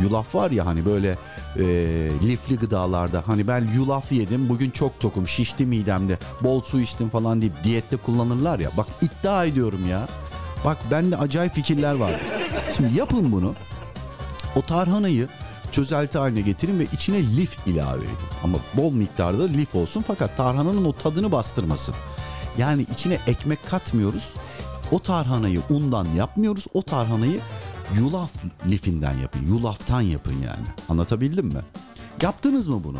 Yulaf 0.00 0.34
var 0.34 0.50
ya 0.50 0.66
hani 0.66 0.84
böyle 0.84 1.16
e, 1.56 1.64
lifli 2.22 2.56
gıdalarda 2.56 3.22
hani 3.26 3.46
ben 3.46 3.68
yulaf 3.74 4.12
yedim 4.12 4.48
bugün 4.48 4.70
çok 4.70 5.00
tokum 5.00 5.28
şişti 5.28 5.66
midemde 5.66 6.18
bol 6.42 6.60
su 6.60 6.80
içtim 6.80 7.08
falan 7.08 7.40
deyip 7.40 7.64
diyette 7.64 7.96
kullanırlar 7.96 8.58
ya 8.58 8.70
bak 8.76 8.86
iddia 9.02 9.44
ediyorum 9.44 9.88
ya 9.88 10.08
Bak 10.64 10.78
bende 10.90 11.16
acayip 11.16 11.54
fikirler 11.54 11.94
var. 11.94 12.20
Şimdi 12.76 12.98
yapın 12.98 13.32
bunu. 13.32 13.54
O 14.56 14.62
tarhanayı 14.62 15.28
çözelti 15.72 16.18
haline 16.18 16.40
getirin 16.40 16.78
ve 16.78 16.84
içine 16.92 17.36
lif 17.36 17.66
ilave 17.66 18.04
edin. 18.04 18.16
Ama 18.44 18.58
bol 18.74 18.92
miktarda 18.92 19.44
lif 19.46 19.74
olsun 19.74 20.04
fakat 20.06 20.36
tarhananın 20.36 20.84
o 20.84 20.92
tadını 20.92 21.32
bastırmasın. 21.32 21.94
Yani 22.58 22.82
içine 22.82 23.18
ekmek 23.26 23.66
katmıyoruz. 23.70 24.34
O 24.90 24.98
tarhanayı 24.98 25.60
undan 25.70 26.06
yapmıyoruz. 26.16 26.66
O 26.74 26.82
tarhanayı 26.82 27.40
yulaf 27.98 28.30
lifinden 28.66 29.18
yapın. 29.18 29.46
Yulaftan 29.46 30.00
yapın 30.00 30.32
yani. 30.34 30.66
Anlatabildim 30.88 31.46
mi? 31.46 31.60
Yaptınız 32.22 32.68
mı 32.68 32.84
bunu? 32.84 32.98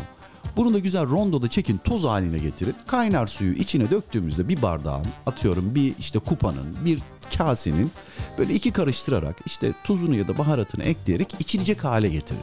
Bunu 0.55 0.73
da 0.73 0.79
güzel 0.79 1.09
rondoda 1.09 1.47
çekin 1.47 1.77
toz 1.77 2.03
haline 2.03 2.37
getirin. 2.39 2.75
Kaynar 2.87 3.27
suyu 3.27 3.53
içine 3.53 3.91
döktüğümüzde 3.91 4.47
bir 4.47 4.61
bardağın 4.61 5.05
atıyorum 5.25 5.75
bir 5.75 5.93
işte 5.99 6.19
kupanın 6.19 6.75
bir 6.85 6.99
kasenin 7.37 7.91
böyle 8.37 8.53
iki 8.53 8.71
karıştırarak 8.71 9.35
işte 9.45 9.73
tuzunu 9.83 10.15
ya 10.15 10.27
da 10.27 10.37
baharatını 10.37 10.83
ekleyerek 10.83 11.35
içilecek 11.39 11.83
hale 11.83 12.09
getirin. 12.09 12.41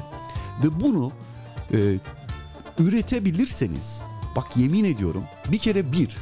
Ve 0.64 0.80
bunu 0.80 1.12
e, 1.72 1.78
üretebilirseniz 2.78 4.02
bak 4.36 4.56
yemin 4.56 4.84
ediyorum 4.84 5.24
bir 5.52 5.58
kere 5.58 5.92
bir 5.92 6.16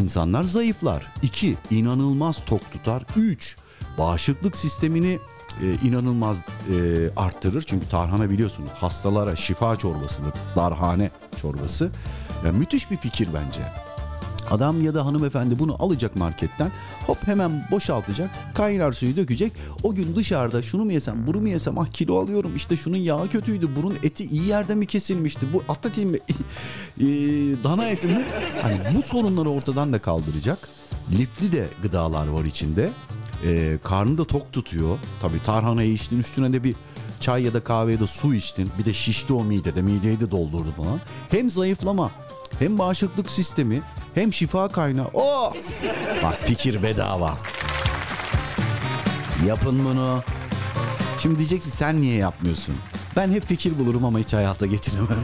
insanlar 0.00 0.42
zayıflar. 0.42 1.06
iki 1.22 1.56
inanılmaz 1.70 2.44
tok 2.46 2.72
tutar. 2.72 3.02
Üç 3.16 3.56
bağışıklık 3.98 4.56
sistemini 4.56 5.18
e, 5.62 5.88
inanılmaz 5.88 6.38
e, 6.38 6.74
arttırır. 7.16 7.62
Çünkü 7.62 7.88
tarhana 7.88 8.30
biliyorsunuz 8.30 8.70
hastalara 8.74 9.36
şifa 9.36 9.76
çorbasıdır. 9.76 10.32
Darhane 10.56 11.10
çorbası. 11.36 11.90
Yani 12.44 12.58
müthiş 12.58 12.90
bir 12.90 12.96
fikir 12.96 13.28
bence. 13.34 13.60
Adam 14.50 14.82
ya 14.82 14.94
da 14.94 15.06
hanımefendi 15.06 15.58
bunu 15.58 15.76
alacak 15.78 16.16
marketten 16.16 16.70
hop 17.06 17.26
hemen 17.26 17.66
boşaltacak 17.70 18.30
kaynar 18.54 18.92
suyu 18.92 19.16
dökecek 19.16 19.52
o 19.82 19.94
gün 19.94 20.16
dışarıda 20.16 20.62
şunu 20.62 20.84
mu 20.84 20.92
yesem 20.92 21.26
bunu 21.26 21.40
mu 21.40 21.48
yesem 21.48 21.78
ah 21.78 21.86
kilo 21.86 22.18
alıyorum 22.22 22.56
işte 22.56 22.76
şunun 22.76 22.96
yağı 22.96 23.28
kötüydü 23.28 23.76
bunun 23.76 23.96
eti 24.02 24.24
iyi 24.24 24.46
yerde 24.46 24.74
mi 24.74 24.86
kesilmişti 24.86 25.46
bu 25.52 25.62
at 25.68 25.86
eti 25.86 26.06
mi 26.06 26.18
e, 27.00 27.04
dana 27.64 27.88
eti 27.88 28.06
mi 28.06 28.26
hani 28.62 28.96
bu 28.96 29.02
sorunları 29.02 29.50
ortadan 29.50 29.92
da 29.92 29.98
kaldıracak 29.98 30.68
lifli 31.12 31.52
de 31.52 31.66
gıdalar 31.82 32.26
var 32.26 32.44
içinde 32.44 32.90
e, 33.46 33.78
karnı 33.84 34.18
da 34.18 34.24
tok 34.24 34.52
tutuyor 34.52 34.98
tabi 35.22 35.42
tarhanayı 35.42 35.92
içtin 35.92 36.18
üstüne 36.18 36.52
de 36.52 36.64
bir 36.64 36.74
çay 37.20 37.42
ya 37.42 37.54
da 37.54 37.64
kahve 37.64 37.92
ya 37.92 38.00
da 38.00 38.06
su 38.06 38.34
içtin 38.34 38.70
bir 38.78 38.84
de 38.84 38.94
şişti 38.94 39.32
o 39.32 39.44
midede 39.44 39.82
mideyi 39.82 40.20
de 40.20 40.30
doldurdu 40.30 40.72
falan 40.76 41.00
hem 41.30 41.50
zayıflama 41.50 42.10
hem 42.58 42.78
bağışıklık 42.78 43.30
sistemi 43.30 43.82
hem 44.14 44.32
şifa 44.32 44.68
kaynağı. 44.68 45.08
Oh! 45.14 45.54
Bak 46.22 46.42
fikir 46.42 46.82
bedava. 46.82 47.38
Yapın 49.46 49.84
bunu. 49.84 50.22
Şimdi 51.22 51.38
diyeceksin 51.38 51.70
sen 51.70 52.00
niye 52.00 52.16
yapmıyorsun? 52.16 52.74
Ben 53.16 53.30
hep 53.32 53.46
fikir 53.46 53.78
bulurum 53.78 54.04
ama 54.04 54.18
hiç 54.18 54.32
hayata 54.32 54.66
geçiremem. 54.66 55.18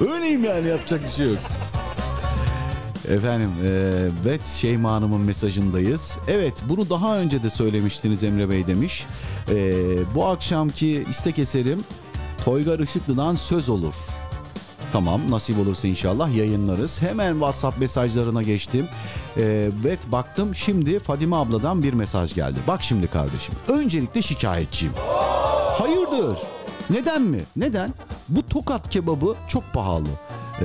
Öyleyim 0.12 0.44
yani 0.44 0.68
yapacak 0.68 1.04
bir 1.04 1.10
şey 1.10 1.26
yok. 1.26 1.38
Efendim 3.10 3.50
e, 3.64 3.92
Bet 4.24 4.46
Şeyma 4.46 4.92
Hanım'ın 4.92 5.20
mesajındayız. 5.20 6.18
Evet 6.28 6.54
bunu 6.68 6.90
daha 6.90 7.18
önce 7.18 7.42
de 7.42 7.50
söylemiştiniz 7.50 8.24
Emre 8.24 8.50
Bey 8.50 8.66
demiş. 8.66 9.06
E, 9.50 9.74
bu 10.14 10.26
akşamki 10.26 11.04
istek 11.10 11.38
eserim 11.38 11.84
Toygar 12.44 12.78
Işıklı'dan 12.78 13.34
Söz 13.34 13.68
Olur. 13.68 13.94
Tamam 14.92 15.20
nasip 15.30 15.58
olursa 15.58 15.88
inşallah 15.88 16.36
yayınlarız. 16.36 17.02
Hemen 17.02 17.32
WhatsApp 17.32 17.78
mesajlarına 17.78 18.42
geçtim. 18.42 18.88
Ee, 19.36 19.68
ve 19.84 19.96
baktım 20.12 20.54
şimdi 20.54 20.98
Fadime 20.98 21.36
abladan 21.36 21.82
bir 21.82 21.92
mesaj 21.92 22.34
geldi. 22.34 22.58
Bak 22.68 22.82
şimdi 22.82 23.06
kardeşim. 23.06 23.54
Öncelikle 23.68 24.22
şikayetçiyim. 24.22 24.94
Hayırdır? 25.78 26.38
Neden 26.90 27.22
mi? 27.22 27.40
Neden? 27.56 27.94
Bu 28.28 28.46
tokat 28.46 28.90
kebabı 28.90 29.34
çok 29.48 29.72
pahalı. 29.72 30.08
Ee, 30.60 30.64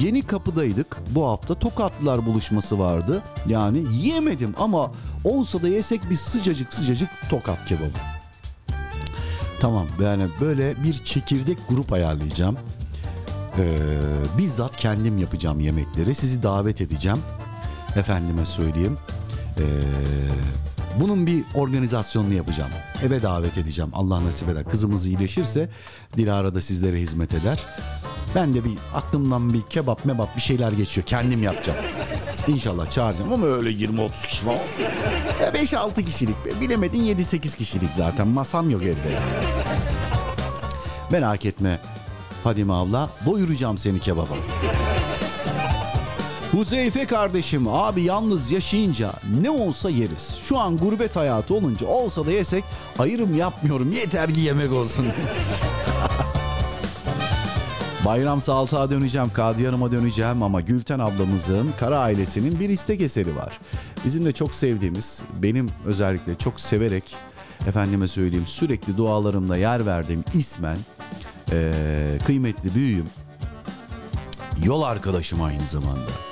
yeni 0.00 0.22
kapıdaydık 0.22 0.96
bu 1.10 1.28
hafta 1.28 1.54
tokatlılar 1.54 2.26
buluşması 2.26 2.78
vardı. 2.78 3.22
Yani 3.46 3.84
yemedim 3.92 4.54
ama 4.58 4.92
olsa 5.24 5.62
da 5.62 5.68
yesek 5.68 6.10
bir 6.10 6.16
sıcacık 6.16 6.74
sıcacık 6.74 7.08
tokat 7.30 7.64
kebabı. 7.64 7.90
Tamam 9.60 9.86
yani 10.02 10.26
böyle 10.40 10.84
bir 10.84 10.94
çekirdek 10.94 11.58
grup 11.68 11.92
ayarlayacağım. 11.92 12.56
Ee, 13.58 13.78
bizzat 14.38 14.76
kendim 14.76 15.18
yapacağım 15.18 15.60
yemekleri. 15.60 16.14
Sizi 16.14 16.42
davet 16.42 16.80
edeceğim. 16.80 17.18
Efendime 17.96 18.46
söyleyeyim. 18.46 18.98
Ee, 19.58 19.62
bunun 21.00 21.26
bir 21.26 21.44
organizasyonunu 21.54 22.34
yapacağım. 22.34 22.70
Eve 23.04 23.22
davet 23.22 23.58
edeceğim. 23.58 23.90
Allah 23.94 24.24
nasip 24.24 24.48
eder. 24.48 24.64
Kızımız 24.64 25.06
iyileşirse 25.06 25.68
Dilara 26.16 26.54
da 26.54 26.60
sizlere 26.60 27.00
hizmet 27.00 27.34
eder. 27.34 27.58
Ben 28.34 28.54
de 28.54 28.64
bir 28.64 28.72
aklımdan 28.94 29.52
bir 29.52 29.62
kebap 29.62 30.04
mebap 30.04 30.36
bir 30.36 30.40
şeyler 30.40 30.72
geçiyor. 30.72 31.06
Kendim 31.06 31.42
yapacağım. 31.42 31.78
İnşallah 32.46 32.90
çağıracağım 32.90 33.32
ama 33.32 33.46
öyle 33.46 33.70
20-30 33.70 34.26
kişi 34.26 34.42
falan. 34.42 34.58
5-6 35.54 36.04
kişilik. 36.04 36.44
be. 36.46 36.60
Bilemedin 36.60 37.04
7-8 37.04 37.56
kişilik 37.56 37.90
zaten. 37.96 38.28
Masam 38.28 38.70
yok 38.70 38.82
evde. 38.82 39.18
Merak 41.10 41.44
etme 41.44 41.80
Fadime 42.44 42.72
abla. 42.72 43.10
Doyuracağım 43.26 43.78
seni 43.78 44.00
kebaba. 44.00 44.34
Huzeyfe 46.52 47.06
kardeşim 47.06 47.68
abi 47.68 48.02
yalnız 48.02 48.50
yaşayınca 48.50 49.12
ne 49.42 49.50
olsa 49.50 49.90
yeriz. 49.90 50.38
Şu 50.44 50.58
an 50.58 50.76
gurbet 50.76 51.16
hayatı 51.16 51.54
olunca 51.54 51.86
olsa 51.86 52.26
da 52.26 52.30
yesek 52.32 52.64
ayrım 52.98 53.38
yapmıyorum 53.38 53.92
yeter 53.92 54.34
ki 54.34 54.40
yemek 54.40 54.72
olsun. 54.72 55.06
Bayram 58.04 58.40
Saltığa 58.40 58.90
döneceğim, 58.90 59.30
Kadiyarım'a 59.34 59.92
döneceğim 59.92 60.42
ama 60.42 60.60
Gülten 60.60 60.98
ablamızın 60.98 61.70
Kara 61.80 61.98
ailesinin 61.98 62.60
bir 62.60 62.68
istek 62.68 63.00
eseri 63.00 63.36
var. 63.36 63.58
Bizim 64.04 64.24
de 64.24 64.32
çok 64.32 64.54
sevdiğimiz, 64.54 65.22
benim 65.42 65.70
özellikle 65.86 66.34
çok 66.34 66.60
severek 66.60 67.14
efendime 67.66 68.08
söyleyeyim 68.08 68.46
sürekli 68.46 68.96
dualarımda 68.96 69.56
yer 69.56 69.86
verdiğim 69.86 70.24
ismen 70.34 70.76
eee, 71.52 71.72
kıymetli 72.26 72.74
büyüğüm, 72.74 73.06
yol 74.64 74.82
arkadaşım 74.82 75.42
aynı 75.42 75.66
zamanda. 75.68 76.29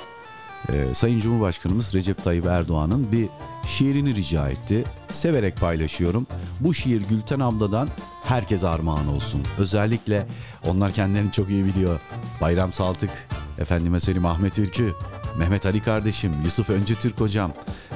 Ee, 0.69 0.93
Sayın 0.93 1.19
Cumhurbaşkanımız 1.19 1.93
Recep 1.93 2.23
Tayyip 2.23 2.45
Erdoğan'ın 2.45 3.11
bir 3.11 3.27
şiirini 3.67 4.15
rica 4.15 4.49
etti. 4.49 4.83
Severek 5.11 5.57
paylaşıyorum. 5.57 6.27
Bu 6.59 6.73
şiir 6.73 7.01
Gülten 7.09 7.39
abladan 7.39 7.89
herkese 8.23 8.67
armağan 8.67 9.07
olsun. 9.07 9.41
Özellikle 9.57 10.27
onlar 10.67 10.91
kendilerini 10.91 11.31
çok 11.31 11.49
iyi 11.49 11.65
biliyor. 11.65 11.99
Bayram 12.41 12.73
Saltık, 12.73 13.11
efendime 13.57 13.99
söyleyeyim 13.99 14.25
Ahmet 14.25 14.59
Ülkü, 14.59 14.93
Mehmet 15.37 15.65
Ali 15.65 15.83
kardeşim, 15.83 16.33
Yusuf 16.45 16.69
Öncü 16.69 16.95
Türk 16.95 17.19
hocam, 17.19 17.51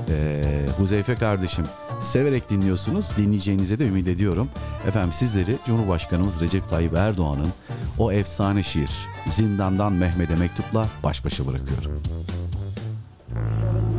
ee, 0.10 0.66
Huzeyfe 0.78 1.16
kardeşim. 1.16 1.66
Severek 2.02 2.50
dinliyorsunuz. 2.50 3.12
Dinleyeceğinize 3.18 3.80
de 3.80 3.88
ümit 3.88 4.08
ediyorum. 4.08 4.50
Efendim 4.88 5.14
sizleri 5.14 5.56
Cumhurbaşkanımız 5.66 6.42
Recep 6.42 6.68
Tayyip 6.68 6.94
Erdoğan'ın 6.94 7.54
o 8.00 8.12
efsane 8.12 8.64
şiir 8.64 8.90
Zindandan 9.30 9.94
Mehmet'e 9.94 10.36
mektupla 10.36 10.88
baş 11.04 11.26
başa 11.26 11.48
bırakıyorum. 11.48 12.02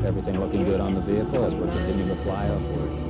Everything 0.05 0.39
looking 0.39 0.65
good 0.65 0.81
on 0.81 0.95
the 0.95 1.01
vehicle 1.01 1.45
as 1.45 1.55
we're 1.55 1.71
continuing 1.71 2.09
to 2.09 2.17
fly 2.23 2.47
upward. 2.47 3.04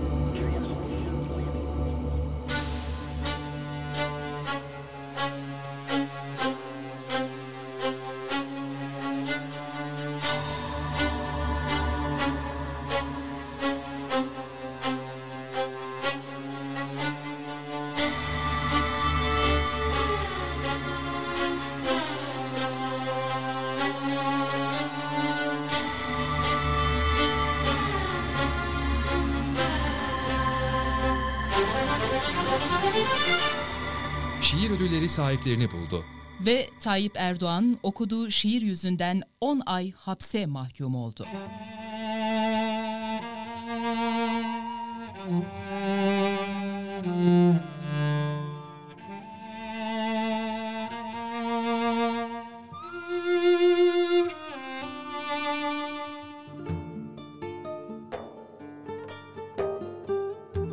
Sahiplerini 35.34 35.70
buldu. 35.70 36.04
Ve 36.40 36.70
Tayyip 36.80 37.12
Erdoğan 37.16 37.78
okuduğu 37.82 38.30
şiir 38.30 38.62
yüzünden 38.62 39.22
10 39.40 39.62
ay 39.66 39.92
hapse 39.92 40.46
mahkum 40.46 40.94
oldu. 40.94 41.26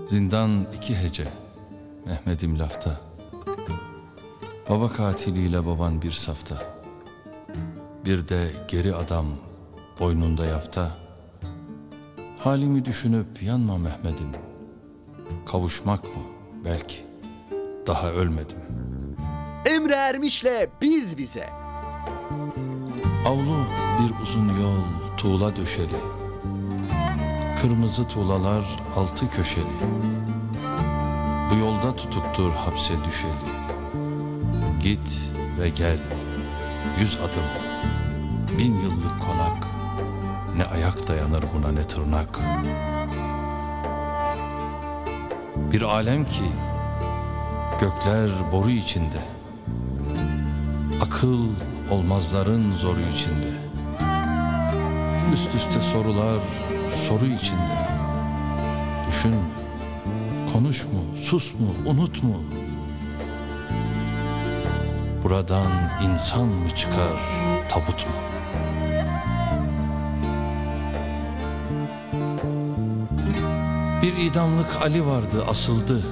Zindan 0.10 0.68
iki 0.78 0.96
hece, 0.96 1.28
Mehmet'im 2.06 2.60
lafta. 2.60 3.11
Baba 4.72 4.90
katiliyle 4.90 5.66
baban 5.66 6.02
bir 6.02 6.12
safta. 6.12 6.56
Bir 8.06 8.28
de 8.28 8.52
geri 8.68 8.96
adam 8.96 9.26
boynunda 10.00 10.46
yafta. 10.46 10.92
Halimi 12.40 12.86
düşünüp 12.86 13.44
yanma 13.44 13.78
Mehmet'im. 13.78 14.32
Kavuşmak 15.46 16.04
mı 16.04 16.24
belki, 16.66 17.06
daha 17.88 18.12
ölmedim. 18.12 18.58
Emre 19.66 19.96
Ermiş'le 19.96 20.70
biz 20.82 21.18
bize. 21.18 21.50
Avlu 23.28 23.58
bir 24.00 24.24
uzun 24.24 24.48
yol 24.48 24.82
tuğla 25.18 25.56
döşeli. 25.56 25.98
Kırmızı 27.62 28.08
tuğlalar 28.08 28.66
altı 28.96 29.30
köşeli. 29.30 29.66
Bu 31.52 31.56
yolda 31.56 31.96
tutuktur 31.96 32.52
hapse 32.52 32.94
düşeli. 33.08 33.61
Git 34.84 35.32
ve 35.60 35.70
gel 35.70 35.98
yüz 37.00 37.16
adım 37.16 37.72
bin 38.58 38.82
yıllık 38.82 39.22
konak. 39.22 39.68
Ne 40.58 40.66
ayak 40.66 41.08
dayanır 41.08 41.44
buna 41.54 41.72
ne 41.72 41.88
tırnak. 41.88 42.40
Bir 45.72 45.82
alem 45.82 46.26
ki 46.26 46.44
gökler 47.80 48.30
boru 48.52 48.70
içinde. 48.70 49.22
Akıl 51.02 51.40
olmazların 51.92 52.74
zoru 52.74 53.00
içinde. 53.14 53.52
Üst 55.34 55.56
üste 55.56 55.80
sorular 55.80 56.40
soru 57.08 57.26
içinde. 57.26 57.88
Düşün, 59.08 59.36
konuş 60.54 60.84
mu, 60.84 61.18
sus 61.18 61.54
mu, 61.54 61.76
unut 61.86 62.24
mu? 62.24 62.61
Buradan 65.24 65.72
insan 66.04 66.48
mı 66.48 66.70
çıkar, 66.70 67.20
tabut 67.70 68.08
mu? 68.08 68.14
Bir 74.02 74.18
idamlık 74.18 74.82
Ali 74.82 75.06
vardı, 75.06 75.46
asıldı. 75.50 76.04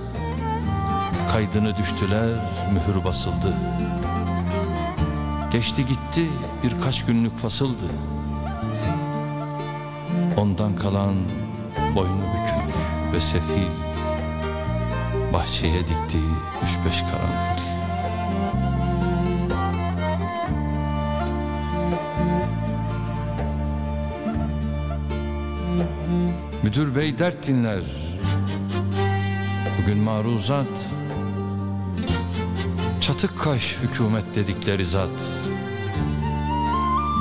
Kaydını 1.31 1.77
düştüler, 1.77 2.29
mühür 2.73 3.05
basıldı. 3.05 3.53
Geçti 5.51 5.85
gitti, 5.85 6.29
birkaç 6.63 7.05
günlük 7.05 7.37
fasıldı. 7.37 7.85
Ondan 10.37 10.75
kalan 10.75 11.15
boynu 11.95 12.21
bükük 12.33 12.75
ve 13.13 13.21
sefil 13.21 13.67
Bahçeye 15.33 15.87
diktiği 15.87 16.29
üç 16.63 16.77
beş 16.85 17.01
karanfil 17.01 17.58
Müdür 26.69 26.95
bey 26.95 27.17
dert 27.17 27.47
dinler. 27.47 27.81
Bugün 29.81 29.97
maruzat. 29.97 30.85
Çat 33.01 33.15
Batık 33.15 33.39
kaş 33.39 33.77
hükümet 33.81 34.35
dedikleri 34.35 34.85
zat. 34.85 35.09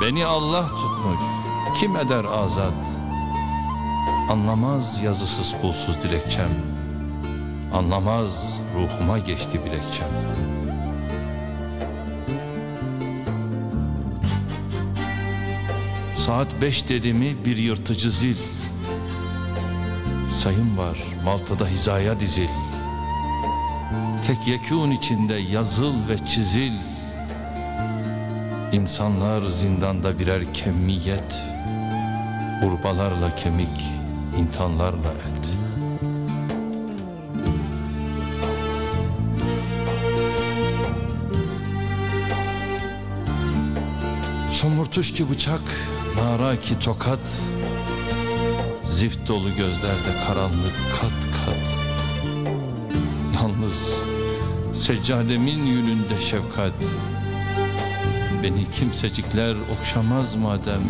Beni 0.01 0.25
Allah 0.25 0.67
tutmuş 0.67 1.21
kim 1.79 1.95
eder 1.95 2.25
azat? 2.25 2.73
Anlamaz 4.29 4.99
yazısız 5.03 5.55
pulsuz 5.61 6.01
dilekçem. 6.01 6.49
Anlamaz 7.73 8.59
ruhuma 8.75 9.19
geçti 9.19 9.59
bilekçem. 9.65 10.09
Saat 16.15 16.61
beş 16.61 16.89
dedi 16.89 17.13
mi 17.13 17.37
bir 17.45 17.57
yırtıcı 17.57 18.11
zil 18.11 18.37
Sayım 20.49 20.77
var 20.77 20.97
Malta'da 21.23 21.67
hizaya 21.67 22.19
dizil. 22.19 22.49
Tek 24.27 24.47
yekûn 24.47 24.91
içinde 24.91 25.33
yazıl 25.33 26.07
ve 26.07 26.27
çizil. 26.27 26.71
İnsanlar 28.73 29.49
zindanda 29.49 30.19
birer 30.19 30.53
kemmiyet 30.53 31.43
Urbalarla 32.63 33.35
kemik, 33.35 33.85
intanlarla 34.37 35.11
et. 35.11 35.57
Somurtuş 44.51 45.13
ki 45.13 45.29
bıçak, 45.29 45.61
nara 46.15 46.59
ki 46.61 46.79
tokat 46.79 47.41
Zift 48.99 49.27
dolu 49.27 49.55
gözlerde 49.55 50.25
karanlık 50.27 50.73
kat 50.91 51.45
kat. 51.45 51.77
Yalnız 53.35 53.93
seccademin 54.73 55.65
yününde 55.65 56.21
şefkat. 56.21 56.73
Beni 58.43 58.71
kimsecikler 58.71 59.55
okşamaz 59.79 60.35
madem. 60.35 60.81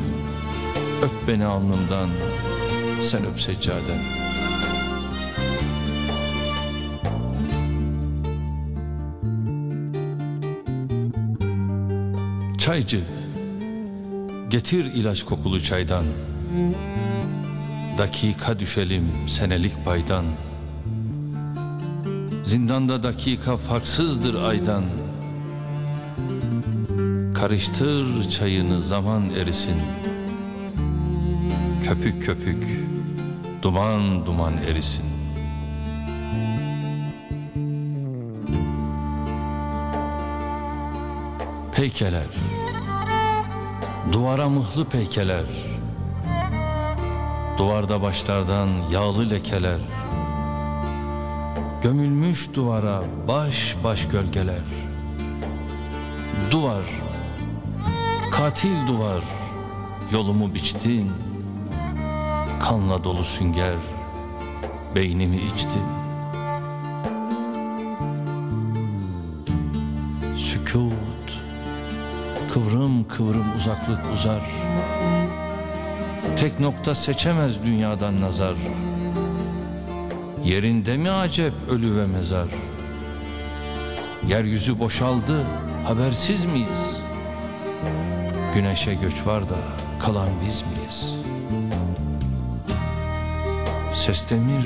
Öp 1.03 1.27
beni 1.27 1.45
alnımdan 1.45 2.10
Sen 3.02 3.26
öp 3.26 3.41
seccadem 3.41 3.99
Çaycı 12.57 13.02
Getir 14.49 14.86
ilaç 14.86 15.23
kokulu 15.23 15.64
çaydan 15.64 16.06
Dakika 18.00 18.60
düşelim 18.60 19.12
senelik 19.28 19.86
paydan. 19.86 20.26
Zindanda 22.44 23.04
dakika 23.04 23.58
farksızdır 23.58 24.36
aydan. 24.36 24.84
Karıştır 27.36 28.30
çayını 28.30 28.80
zaman 28.82 29.30
erisin. 29.30 29.82
Köpük 31.88 32.22
köpük 32.22 32.68
Duman 33.62 34.26
duman 34.26 34.54
erisin. 34.58 35.06
Peykeler 41.76 42.28
Duvara 44.12 44.50
mıhlı 44.50 44.86
peykeler 44.86 45.46
Duvarda 47.60 48.02
başlardan 48.02 48.69
yağlı 48.91 49.30
lekeler 49.30 49.80
Gömülmüş 51.81 52.56
duvara 52.56 53.02
baş 53.27 53.76
baş 53.84 54.07
gölgeler. 54.07 54.64
Duvar 56.52 56.84
Katil 58.31 58.88
duvar 58.88 59.23
Yolumu 60.11 60.53
biçtin 60.53 61.11
Kanla 62.60 63.03
dolu 63.03 63.23
sünger 63.23 63.77
Beynimi 64.95 65.38
içtin. 65.38 65.84
Sükut 70.38 71.40
Kıvrım 72.53 73.07
kıvrım 73.07 73.56
uzaklık 73.56 73.99
uzar 74.14 74.41
Tek 76.40 76.60
nokta 76.60 76.95
seçemez 76.95 77.64
dünyadan 77.64 78.22
nazar. 78.22 78.56
Yerinde 80.44 80.98
mi 80.98 81.10
acep 81.10 81.53
ölü 81.70 81.98
ve 81.98 82.06
mezar? 82.06 82.48
Yeryüzü 84.28 84.80
boşaldı 84.80 85.44
habersiz 85.84 86.45
miyiz? 86.45 86.98
Güneşe 88.53 88.94
göç 88.94 89.28
var 89.28 89.44
da 89.44 89.56
kalan 89.99 90.30
biz 90.45 90.61
miyiz? 90.61 91.16
Ses 93.95 94.30
demir 94.30 94.66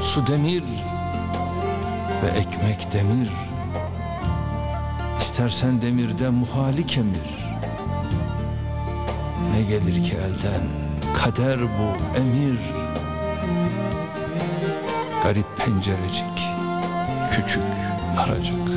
Su 0.00 0.26
demir 0.26 0.64
Ve 2.22 2.38
ekmek 2.38 2.92
demir. 2.92 3.30
İstersen 5.20 5.82
demirde 5.82 6.30
muhali 6.30 6.86
kemir 6.86 7.39
Ne 9.60 9.66
gelir 9.66 10.04
ki 10.04 10.14
elden? 10.14 10.62
Kader 11.14 11.60
bu 11.60 12.18
emir. 12.18 12.58
Garip 15.22 15.46
pencerecik 15.56 16.48
Küçük 17.30 17.62
daracık 18.16 18.68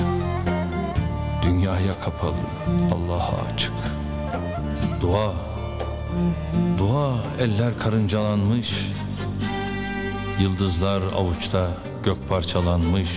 Dünyaya 1.43 1.93
kapalı 2.05 2.33
Allah'a 2.93 3.53
açık. 3.53 3.73
Dua 5.01 5.33
Dua 6.77 7.15
eller 7.39 7.79
karıncalanmış. 7.79 8.89
Yıldızlar 10.39 11.01
avuçta 11.01 11.67
gök 12.03 12.29
parçalanmış. 12.29 13.09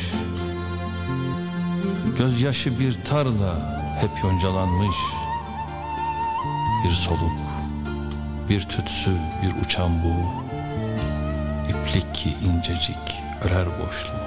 Gözyaşı 2.18 2.78
bir 2.80 3.04
tarla 3.04 3.82
hep 4.00 4.24
yoncalanmış. 4.24 4.96
Bir 6.84 6.90
soluk, 6.90 7.45
bir 8.48 8.60
tütsü, 8.60 9.10
bir 9.42 9.64
uçan 9.64 9.90
bu. 10.04 10.44
İplik 11.70 12.14
ki 12.14 12.34
incecik 12.44 13.22
örer 13.42 13.66
boşluğu 13.66 14.26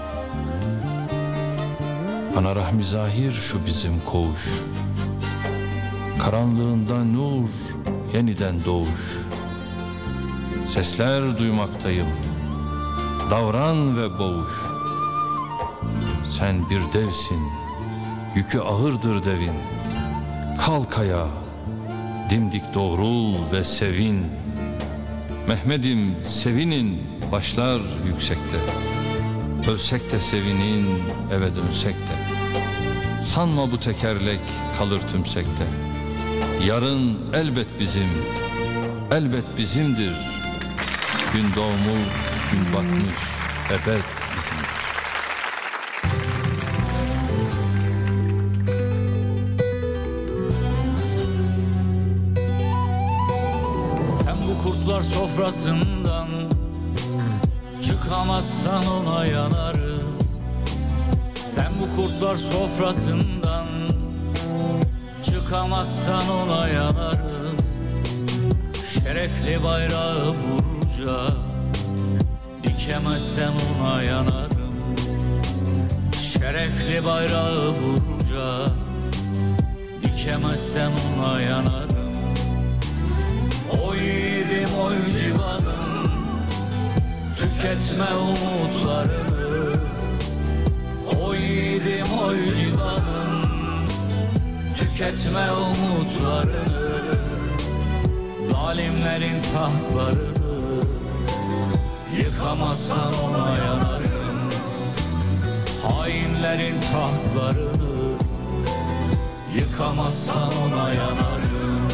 Ana 2.38 2.56
rahmi 2.56 2.84
zahir 2.84 3.32
şu 3.32 3.66
bizim 3.66 4.02
koğuş. 4.06 4.50
Karanlığında 6.20 7.04
nur 7.04 7.50
yeniden 8.14 8.66
doğuş. 8.66 9.18
Sesler 10.70 11.38
duymaktayım 11.38 12.08
Davran 13.32 13.98
ve 13.98 14.20
boğuş. 14.20 14.54
Sen 16.26 16.70
bir 16.70 16.82
devsin 16.94 17.42
Yükü 18.36 18.60
ağırdır 18.60 19.24
devin. 19.24 19.54
Kalk 20.66 21.00
ayağa 21.00 21.49
Dimdik 22.30 22.74
doğrul 22.74 23.52
ve 23.52 23.64
sevin. 23.64 24.26
Mehmet'im 25.48 26.16
sevinin 26.24 27.02
Başlar 27.32 27.82
yüksekte. 28.08 28.58
Ölsek 29.72 30.12
de 30.12 30.20
sevinin 30.20 30.88
eve 31.34 31.56
dönsek 31.56 31.96
de. 31.96 32.44
Sanma 33.24 33.72
bu 33.72 33.80
tekerlek 33.80 34.40
kalır 34.78 35.02
tümsekte. 35.02 35.64
Yarın 36.68 37.18
elbet 37.34 37.80
bizim 37.80 38.10
Elbet 39.12 39.58
bizimdir. 39.58 40.14
Gün 41.34 41.56
doğmuş 41.56 42.08
gün 42.52 42.74
batmış 42.74 43.20
Ebed 43.72 44.19
sofrasından 62.70 63.66
Çıkamazsan 65.24 66.30
ona 66.30 66.68
yanarım 66.68 67.58
Şerefli 68.94 69.64
bayrağı 69.64 70.34
burca 70.36 71.22
Dikemezsen 72.64 73.52
ona 73.82 74.04
yanarım. 74.04 74.96
Şerefli 76.22 77.06
bayrağı 77.06 77.74
burca 77.76 78.66
Dikemezsen 80.02 80.92
ona 81.18 81.42
yanarım. 81.42 82.14
Oy 83.88 83.98
yiğidim 83.98 84.76
oy 84.86 85.20
civanım 85.20 86.12
Tüketme 87.38 88.16
umutlarını 88.16 89.29
Tüketme 95.00 95.52
umutlarını 95.52 97.16
Zalimlerin 98.52 99.42
tahtlarını 99.42 100.84
Yıkamazsan 102.18 103.14
ona 103.14 103.58
yanarım 103.58 104.50
Hainlerin 105.84 106.82
tahtlarını 106.82 108.18
Yıkamazsan 109.56 110.52
ona 110.68 110.94
yanarım 110.94 111.90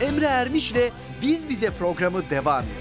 Emre 0.00 0.26
Ermiş'le 0.26 0.92
Biz 1.22 1.48
Bize 1.48 1.70
programı 1.70 2.30
devam 2.30 2.62
ediyor. 2.62 2.77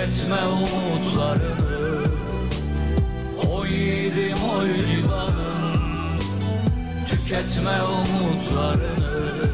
Tüketme 0.00 0.46
umutlarını. 0.46 2.04
Oy 3.52 3.72
yiğidim 3.72 4.38
oy 4.58 4.76
civanım 4.76 6.18
Tüketme 7.08 7.82
umutlarını. 7.82 9.44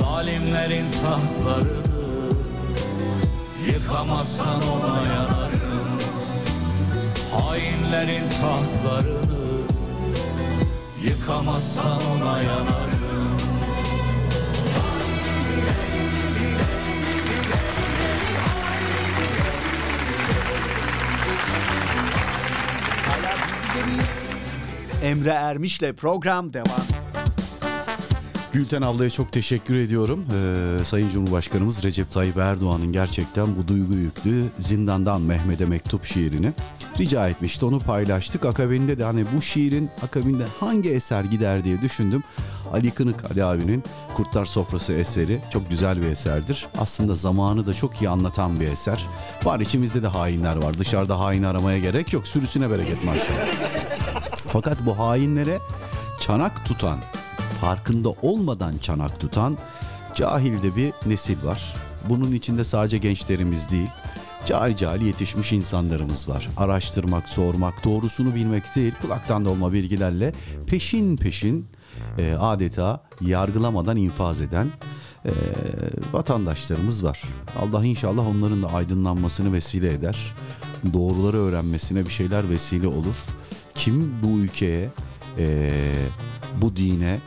Zalimlerin 0.00 0.90
tahtlarını. 0.90 2.30
Yıkamazsan 3.66 4.62
ona 4.62 5.02
yanarım. 5.02 5.98
Hainlerin 7.32 8.28
tahtlarını. 8.28 9.62
Yıkamazsan 11.04 12.00
ona 12.16 12.42
yanarım 12.42 12.97
Emre 25.02 25.30
Ermiş'le 25.30 25.92
program 25.96 26.52
devam. 26.52 26.80
Gülten 28.52 28.82
ablaya 28.82 29.10
çok 29.10 29.32
teşekkür 29.32 29.76
ediyorum. 29.76 30.24
Ee, 30.80 30.84
Sayın 30.84 31.10
Cumhurbaşkanımız 31.10 31.84
Recep 31.84 32.12
Tayyip 32.12 32.36
Erdoğan'ın 32.36 32.92
gerçekten 32.92 33.56
bu 33.56 33.68
duygu 33.68 33.94
yüklü 33.94 34.44
Zindandan 34.58 35.20
Mehmet'e 35.20 35.64
mektup 35.64 36.04
şiirini 36.04 36.52
rica 36.98 37.28
etmişti. 37.28 37.64
Onu 37.64 37.78
paylaştık. 37.78 38.44
Akabinde 38.44 38.98
de 38.98 39.04
hani 39.04 39.24
bu 39.36 39.42
şiirin 39.42 39.90
akabinde 40.02 40.44
hangi 40.60 40.90
eser 40.90 41.24
gider 41.24 41.64
diye 41.64 41.82
düşündüm. 41.82 42.22
Ali 42.72 42.90
Kınık 42.90 43.30
Ali 43.30 43.44
abinin 43.44 43.82
Kurtlar 44.16 44.44
Sofrası 44.44 44.92
eseri 44.92 45.38
çok 45.52 45.70
güzel 45.70 46.00
bir 46.02 46.06
eserdir. 46.06 46.66
Aslında 46.78 47.14
zamanı 47.14 47.66
da 47.66 47.74
çok 47.74 48.02
iyi 48.02 48.08
anlatan 48.08 48.60
bir 48.60 48.68
eser. 48.68 49.06
Var 49.44 49.60
içimizde 49.60 50.02
de 50.02 50.06
hainler 50.08 50.56
var. 50.56 50.78
Dışarıda 50.78 51.20
hain 51.20 51.42
aramaya 51.42 51.78
gerek 51.78 52.12
yok. 52.12 52.26
Sürüsüne 52.26 52.70
bereket 52.70 53.04
maşallah. 53.04 53.87
Fakat 54.52 54.86
bu 54.86 54.98
hainlere 54.98 55.58
çanak 56.20 56.66
tutan, 56.66 56.98
farkında 57.60 58.08
olmadan 58.08 58.78
çanak 58.78 59.20
tutan 59.20 59.58
cahilde 60.14 60.76
bir 60.76 60.92
nesil 61.06 61.44
var. 61.44 61.74
Bunun 62.08 62.32
içinde 62.32 62.64
sadece 62.64 62.98
gençlerimiz 62.98 63.70
değil, 63.70 63.88
cahil 64.46 64.76
cahil 64.76 65.00
yetişmiş 65.00 65.52
insanlarımız 65.52 66.28
var. 66.28 66.48
Araştırmak, 66.56 67.28
sormak, 67.28 67.84
doğrusunu 67.84 68.34
bilmek 68.34 68.76
değil, 68.76 68.92
kulaktan 69.02 69.44
dolma 69.44 69.72
bilgilerle 69.72 70.32
peşin 70.66 71.16
peşin 71.16 71.66
e, 72.18 72.34
adeta 72.34 73.02
yargılamadan 73.20 73.96
infaz 73.96 74.40
eden 74.40 74.72
e, 75.24 75.32
vatandaşlarımız 76.12 77.04
var. 77.04 77.22
Allah 77.58 77.84
inşallah 77.84 78.28
onların 78.28 78.62
da 78.62 78.72
aydınlanmasını 78.72 79.52
vesile 79.52 79.92
eder. 79.92 80.34
Doğruları 80.92 81.36
öğrenmesine 81.36 82.04
bir 82.04 82.10
şeyler 82.10 82.50
vesile 82.50 82.86
olur. 82.86 83.16
Kim 83.78 84.14
bu 84.22 84.28
ülkeye, 84.28 84.88
e, 85.38 85.70
bu 86.62 86.76
dine 86.76 87.18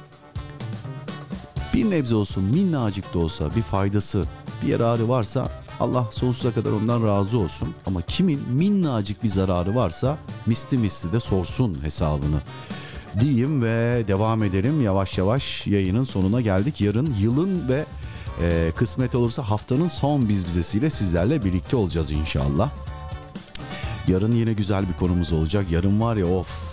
bir 1.74 1.90
nebze 1.90 2.16
olsun 2.16 2.44
minnacık 2.44 3.14
da 3.14 3.20
olsa 3.20 3.56
bir 3.56 3.62
faydası, 3.62 4.26
bir 4.64 4.68
yararı 4.68 5.10
varsa 5.10 5.50
Allah 5.80 6.06
sonsuza 6.12 6.54
kadar 6.54 6.72
ondan 6.72 7.08
razı 7.08 7.40
olsun. 7.40 7.74
Ama 7.86 8.02
kimin 8.02 8.40
minnacık 8.50 9.24
bir 9.24 9.30
zararı 9.30 9.76
varsa 9.76 10.18
misli 10.46 10.78
misli 10.78 11.14
de 11.14 11.20
sorsun 11.20 11.84
hesabını 11.84 12.40
diyeyim 13.20 13.62
ve 13.62 14.04
devam 14.08 14.44
edelim. 14.44 14.82
Yavaş 14.82 15.18
yavaş 15.18 15.68
yayının 15.68 16.04
sonuna 16.04 16.42
geldik. 16.42 16.82
Yarın 16.82 17.16
yılın 17.20 17.70
ve 17.70 17.86
e, 18.42 18.72
kısmet 18.76 19.16
olursa 19.16 19.50
haftanın 19.50 19.88
son 19.88 20.30
biz 20.30 20.46
bizesiyle 20.46 20.90
sizlerle 20.90 21.46
birlikte 21.46 21.76
olacağız 21.76 22.12
inşallah. 22.12 22.72
Yarın 24.08 24.32
yine 24.32 24.54
güzel 24.54 24.90
bir 24.90 24.94
konumuz 24.94 25.34
olacak. 25.34 25.66
Yarın 25.72 26.02
var 26.02 26.16
ya 26.16 26.26
of 26.26 26.72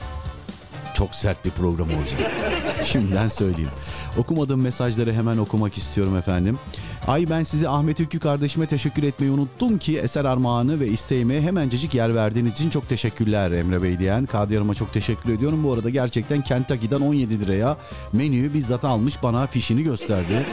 çok 0.95 1.15
sert 1.15 1.45
bir 1.45 1.51
program 1.51 1.89
olacak. 1.89 2.21
Şimdiden 2.85 3.29
söyleyeyim. 3.29 3.71
Okumadığım 4.19 4.61
mesajları 4.61 5.13
hemen 5.13 5.39
okumak 5.39 5.79
istiyorum 5.79 6.17
efendim. 6.17 6.59
Ay 7.07 7.31
ben 7.31 7.43
size 7.43 7.69
Ahmet 7.69 8.01
Ülkü 8.01 8.19
kardeşime 8.19 8.67
teşekkür 8.67 9.03
etmeyi 9.03 9.33
unuttum 9.33 9.79
ki 9.79 9.99
eser 9.99 10.25
armağanı 10.25 10.81
ve 10.81 10.89
isteğime 10.89 11.41
hemencecik 11.41 11.95
yer 11.95 12.15
verdiğiniz 12.15 12.53
için 12.53 12.71
çok 12.71 12.89
teşekkürler 12.89 13.51
Emre 13.51 13.83
Bey 13.83 13.99
diyen. 13.99 14.27
Kadiyarıma 14.27 14.75
çok 14.75 14.93
teşekkür 14.93 15.33
ediyorum. 15.33 15.65
Bu 15.65 15.73
arada 15.73 15.91
gerçekten 15.91 16.43
Kentucky'den 16.43 17.01
17 17.01 17.41
liraya 17.41 17.77
menüyü 18.13 18.55
bizzat 18.55 18.85
almış 18.85 19.23
bana 19.23 19.47
fişini 19.47 19.83
gösterdi. 19.83 20.47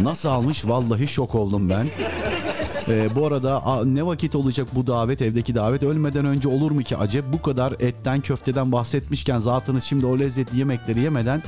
Nasıl 0.00 0.28
almış 0.28 0.66
vallahi 0.66 1.08
şok 1.08 1.34
oldum 1.34 1.70
ben. 1.70 1.90
Ee, 2.90 3.16
bu 3.16 3.26
arada 3.26 3.66
a, 3.66 3.84
ne 3.84 4.06
vakit 4.06 4.34
olacak 4.34 4.68
bu 4.74 4.86
davet 4.86 5.22
evdeki 5.22 5.54
davet 5.54 5.82
ölmeden 5.82 6.24
önce 6.24 6.48
olur 6.48 6.70
mu 6.70 6.82
ki 6.82 6.96
acep 6.96 7.24
bu 7.32 7.42
kadar 7.42 7.72
etten 7.80 8.20
köfteden 8.20 8.72
bahsetmişken 8.72 9.38
zatınız 9.38 9.84
şimdi 9.84 10.06
o 10.06 10.18
lezzetli 10.18 10.58
yemekleri 10.58 11.00
yemeden 11.00 11.42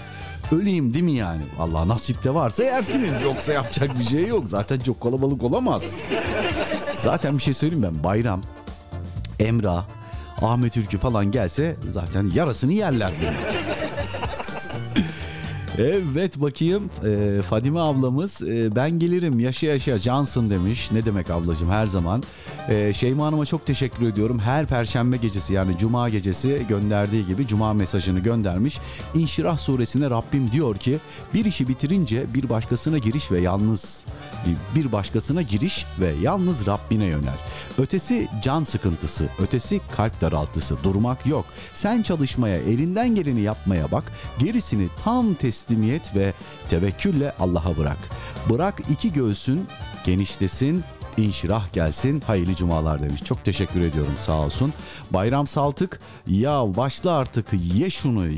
öleyim 0.52 0.94
değil 0.94 1.05
mi 1.05 1.12
yani? 1.12 1.43
Allah 1.59 1.89
nasip 1.89 2.24
de 2.24 2.35
varsa 2.35 2.64
yersiniz 2.64 3.12
yoksa 3.24 3.52
yapacak 3.52 3.98
bir 3.98 4.05
şey 4.05 4.27
yok 4.27 4.48
zaten 4.48 4.78
çok 4.78 5.01
kalabalık 5.01 5.43
olamaz. 5.43 5.82
Zaten 6.97 7.39
bir 7.39 7.43
şey 7.43 7.55
söyleyeyim 7.55 7.82
ben 7.94 8.05
bayram, 8.05 8.40
Emrah, 9.40 9.85
Ahmet 10.43 10.77
Ülkü 10.77 10.98
falan 10.98 11.31
gelse 11.31 11.77
zaten 11.93 12.31
yarısını 12.35 12.73
yerler 12.73 13.12
benim. 13.23 13.35
Evet 15.78 16.40
bakayım 16.40 16.90
ee, 17.05 17.43
Fadime 17.43 17.81
ablamız 17.81 18.43
e, 18.43 18.77
ben 18.77 18.99
gelirim 18.99 19.40
yaşa 19.40 19.66
yaşa 19.66 19.99
cansın 19.99 20.51
demiş. 20.51 20.93
Ne 20.93 21.05
demek 21.05 21.31
ablacığım 21.31 21.70
her 21.70 21.86
zaman. 21.86 22.23
E, 22.69 22.93
Şeyma 22.95 23.27
Hanım'a 23.27 23.47
çok 23.47 23.67
teşekkür 23.67 24.07
ediyorum. 24.07 24.39
Her 24.39 24.67
perşembe 24.67 25.17
gecesi 25.17 25.53
yani 25.53 25.79
cuma 25.79 26.09
gecesi 26.09 26.67
gönderdiği 26.69 27.27
gibi 27.27 27.47
cuma 27.47 27.73
mesajını 27.73 28.19
göndermiş. 28.19 28.79
İnşirah 29.15 29.59
suresinde 29.59 30.11
Rabbim 30.11 30.53
diyor 30.53 30.77
ki 30.77 30.99
bir 31.35 31.45
işi 31.45 31.69
bitirince 31.69 32.35
bir 32.35 32.49
başkasına 32.49 32.99
giriş 32.99 33.31
ve 33.31 33.41
yalnız 33.41 34.05
bir 34.75 34.93
başkasına 34.93 35.43
giriş 35.43 35.87
ve 36.01 36.13
yalnız 36.23 36.67
Rabbine 36.67 37.05
yönel. 37.05 37.39
Ötesi 37.79 38.29
can 38.43 38.65
sıkıntısı, 38.65 39.29
ötesi 39.39 39.81
kalp 39.97 40.21
daraltısı, 40.21 40.77
durmak 40.85 41.27
yok. 41.27 41.45
Sen 41.75 42.03
çalışmaya, 42.03 42.57
elinden 42.57 43.15
geleni 43.15 43.41
yapmaya 43.41 43.91
bak. 43.91 44.05
Gerisini 44.39 44.89
tam 45.05 45.35
teslimiyet 45.35 46.17
ve 46.17 46.33
tevekkülle 46.71 47.33
Allah'a 47.41 47.77
bırak. 47.77 47.99
Bırak 48.51 48.81
iki 48.91 49.13
göğsün 49.13 49.67
genişlesin, 50.07 50.85
inşirah 51.17 51.73
gelsin. 51.73 52.21
Hayırlı 52.21 52.55
cumalar 52.55 53.03
demiş. 53.03 53.25
Çok 53.25 53.45
teşekkür 53.45 53.81
ediyorum 53.81 54.15
sağ 54.19 54.41
olsun. 54.41 54.73
Bayram 55.11 55.47
Saltık 55.47 56.01
ya 56.27 56.77
başla 56.77 57.17
artık 57.17 57.47
ye 57.75 57.91
şunu. 57.91 58.25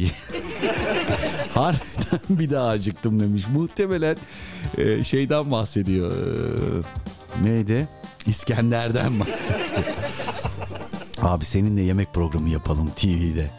Harbiden 1.54 2.20
bir 2.28 2.50
daha 2.50 2.68
acıktım 2.68 3.20
demiş. 3.20 3.44
Muhtemelen 3.54 4.16
e, 4.78 5.04
şeyden 5.04 5.50
bahsediyor. 5.50 6.12
E, 6.12 7.44
neydi? 7.44 7.88
İskender'den 8.26 9.20
bahsediyor. 9.20 9.84
Abi 11.22 11.44
seninle 11.44 11.82
yemek 11.82 12.14
programı 12.14 12.48
yapalım 12.48 12.90
TV'de. 12.96 13.50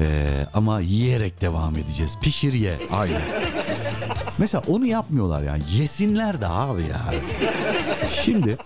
Ee, 0.00 0.46
ama 0.54 0.80
yiyerek 0.80 1.40
devam 1.40 1.76
edeceğiz. 1.76 2.18
Pişir 2.22 2.52
ye. 2.52 2.74
Aynen. 2.90 3.22
Mesela 4.40 4.62
onu 4.68 4.86
yapmıyorlar 4.86 5.42
yani. 5.42 5.62
Yesinler 5.72 6.40
de 6.40 6.46
abi 6.46 6.82
ya. 6.82 7.00
Şimdi 8.24 8.58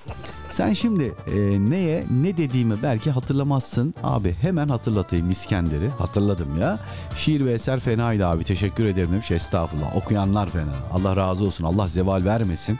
sen 0.50 0.72
şimdi 0.72 1.14
e, 1.26 1.36
neye 1.70 2.04
ne 2.22 2.36
dediğimi 2.36 2.74
belki 2.82 3.10
hatırlamazsın. 3.10 3.94
Abi 4.02 4.32
hemen 4.40 4.68
hatırlatayım 4.68 5.30
İskender'i. 5.30 5.88
Hatırladım 5.88 6.60
ya. 6.60 6.78
Şiir 7.16 7.44
ve 7.44 7.52
eser 7.52 7.80
fenaydı 7.80 8.26
abi. 8.26 8.44
Teşekkür 8.44 8.84
ederim 8.86 9.12
demiş. 9.12 9.30
Estağfurullah. 9.30 9.96
Okuyanlar 9.96 10.48
fena. 10.48 10.74
Allah 10.92 11.16
razı 11.16 11.44
olsun. 11.44 11.64
Allah 11.64 11.88
zeval 11.88 12.24
vermesin. 12.24 12.78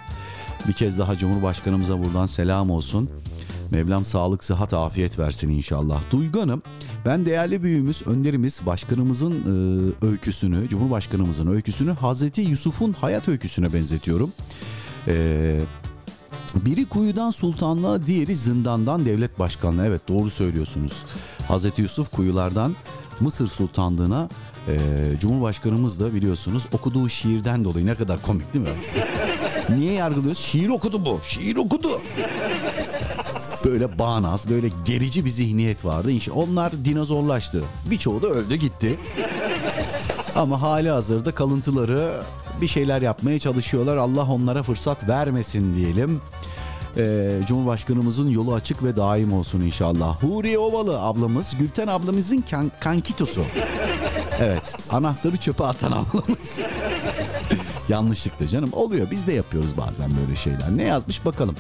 Bir 0.69 0.73
kez 0.73 0.99
daha 0.99 1.17
Cumhurbaşkanımıza 1.17 2.05
buradan 2.05 2.27
selam 2.27 2.71
olsun. 2.71 3.11
Mevlam 3.71 4.05
sağlık, 4.05 4.45
sıhhat, 4.45 4.75
afiyet 4.75 5.19
versin 5.19 5.49
inşallah. 5.49 6.03
Duygu 6.11 6.41
Hanım, 6.41 6.63
ben 7.05 7.27
değerli 7.27 7.63
büyüğümüz, 7.63 8.07
önderimiz, 8.07 8.61
başkanımızın 8.67 9.33
e, 9.33 10.07
öyküsünü, 10.07 10.69
Cumhurbaşkanımızın 10.69 11.47
öyküsünü 11.47 11.91
Hazreti 11.93 12.41
Yusuf'un 12.41 12.93
hayat 12.93 13.29
öyküsüne 13.29 13.73
benzetiyorum. 13.73 14.33
E, 15.09 15.61
biri 16.55 16.85
kuyudan 16.85 17.31
sultanlığa, 17.31 18.03
diğeri 18.03 18.37
zindandan 18.37 19.07
devlet 19.07 19.39
başkanlığı. 19.39 19.87
Evet 19.87 20.09
doğru 20.09 20.31
söylüyorsunuz. 20.31 20.93
Hazreti 21.49 21.83
Yusuf 21.83 22.11
kuyulardan 22.11 22.77
Mısır 23.21 23.47
sultanlığına 23.47 24.29
e, 24.69 24.79
Cumhurbaşkanımız 25.21 26.01
da 26.01 26.15
biliyorsunuz 26.15 26.67
okuduğu 26.73 27.09
şiirden 27.09 27.65
dolayı 27.65 27.87
ne 27.87 27.95
kadar 27.95 28.23
komik 28.23 28.55
değil 28.55 28.65
mi? 28.65 28.75
Niye 29.69 29.93
yargılıyoruz? 29.93 30.39
Şiir 30.39 30.69
okudu 30.69 31.05
bu. 31.05 31.21
Şiir 31.29 31.57
okudu. 31.57 32.01
Böyle 33.65 33.99
bağnaz, 33.99 34.51
böyle 34.51 34.69
gerici 34.85 35.25
bir 35.25 35.31
zihniyet 35.31 35.85
vardı. 35.85 36.11
Onlar 36.35 36.73
dinozorlaştı. 36.85 37.63
Birçoğu 37.91 38.23
da 38.23 38.27
öldü 38.27 38.55
gitti. 38.55 38.99
Ama 40.37 40.63
hali 40.63 40.91
hazırda 40.91 41.33
kalıntıları 41.33 42.13
bir 42.61 42.69
şeyler 42.69 43.03
yapmaya 43.03 43.39
çalışıyorlar. 43.39 43.97
Allah 43.97 44.27
onlara 44.33 44.63
fırsat 44.63 45.09
vermesin 45.09 45.75
diyelim. 45.75 46.21
Ee, 46.97 47.39
Cumhurbaşkanımızın 47.49 48.29
yolu 48.29 48.55
açık 48.55 48.83
ve 48.85 48.97
daim 48.97 49.33
olsun 49.33 49.61
inşallah. 49.61 50.23
Huriye 50.23 50.59
Ovalı 50.59 51.01
ablamız 51.01 51.55
Gülten 51.59 51.87
ablamızın 51.87 52.45
kan- 52.51 52.71
kankitosu. 52.81 53.45
Evet 54.41 54.73
anahtarı 54.91 55.37
çöpe 55.37 55.65
atan 55.65 55.93
ablamız. 55.93 56.59
Yanlışlıkla 57.89 58.47
canım 58.49 58.71
oluyor 58.73 59.11
biz 59.11 59.27
de 59.27 59.33
yapıyoruz 59.33 59.71
bazen 59.77 60.11
böyle 60.21 60.37
şeyler. 60.37 60.77
Ne 60.77 60.83
yazmış 60.85 61.25
bakalım. 61.25 61.55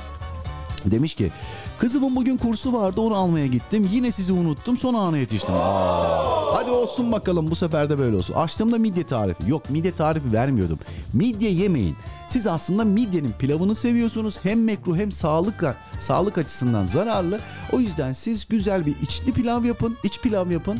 Demiş 0.90 1.14
ki 1.14 1.30
kızımın 1.78 2.16
bugün 2.16 2.36
kursu 2.36 2.72
vardı 2.72 3.00
onu 3.00 3.14
almaya 3.14 3.46
gittim. 3.46 3.88
Yine 3.92 4.12
sizi 4.12 4.32
unuttum 4.32 4.76
son 4.76 4.94
ana 4.94 5.18
yetiştim. 5.18 5.54
Aa, 5.54 6.54
hadi 6.54 6.70
olsun 6.70 7.12
bakalım 7.12 7.50
bu 7.50 7.54
sefer 7.54 7.90
de 7.90 7.98
böyle 7.98 8.16
olsun. 8.16 8.34
Açtığımda 8.34 8.78
midye 8.78 9.04
tarifi. 9.04 9.50
Yok 9.50 9.70
midye 9.70 9.92
tarifi 9.92 10.32
vermiyordum. 10.32 10.78
Midye 11.12 11.50
yemeyin. 11.50 11.96
Siz 12.28 12.46
aslında 12.46 12.84
midyenin 12.84 13.32
pilavını 13.38 13.74
seviyorsunuz. 13.74 14.38
Hem 14.42 14.64
mekruh 14.64 14.96
hem 14.96 15.12
sağlık, 15.12 15.76
sağlık 16.00 16.38
açısından 16.38 16.86
zararlı. 16.86 17.40
O 17.72 17.80
yüzden 17.80 18.12
siz 18.12 18.48
güzel 18.48 18.86
bir 18.86 18.96
içli 19.02 19.32
pilav 19.32 19.64
yapın. 19.64 19.96
iç 20.04 20.20
pilav 20.20 20.50
yapın. 20.50 20.78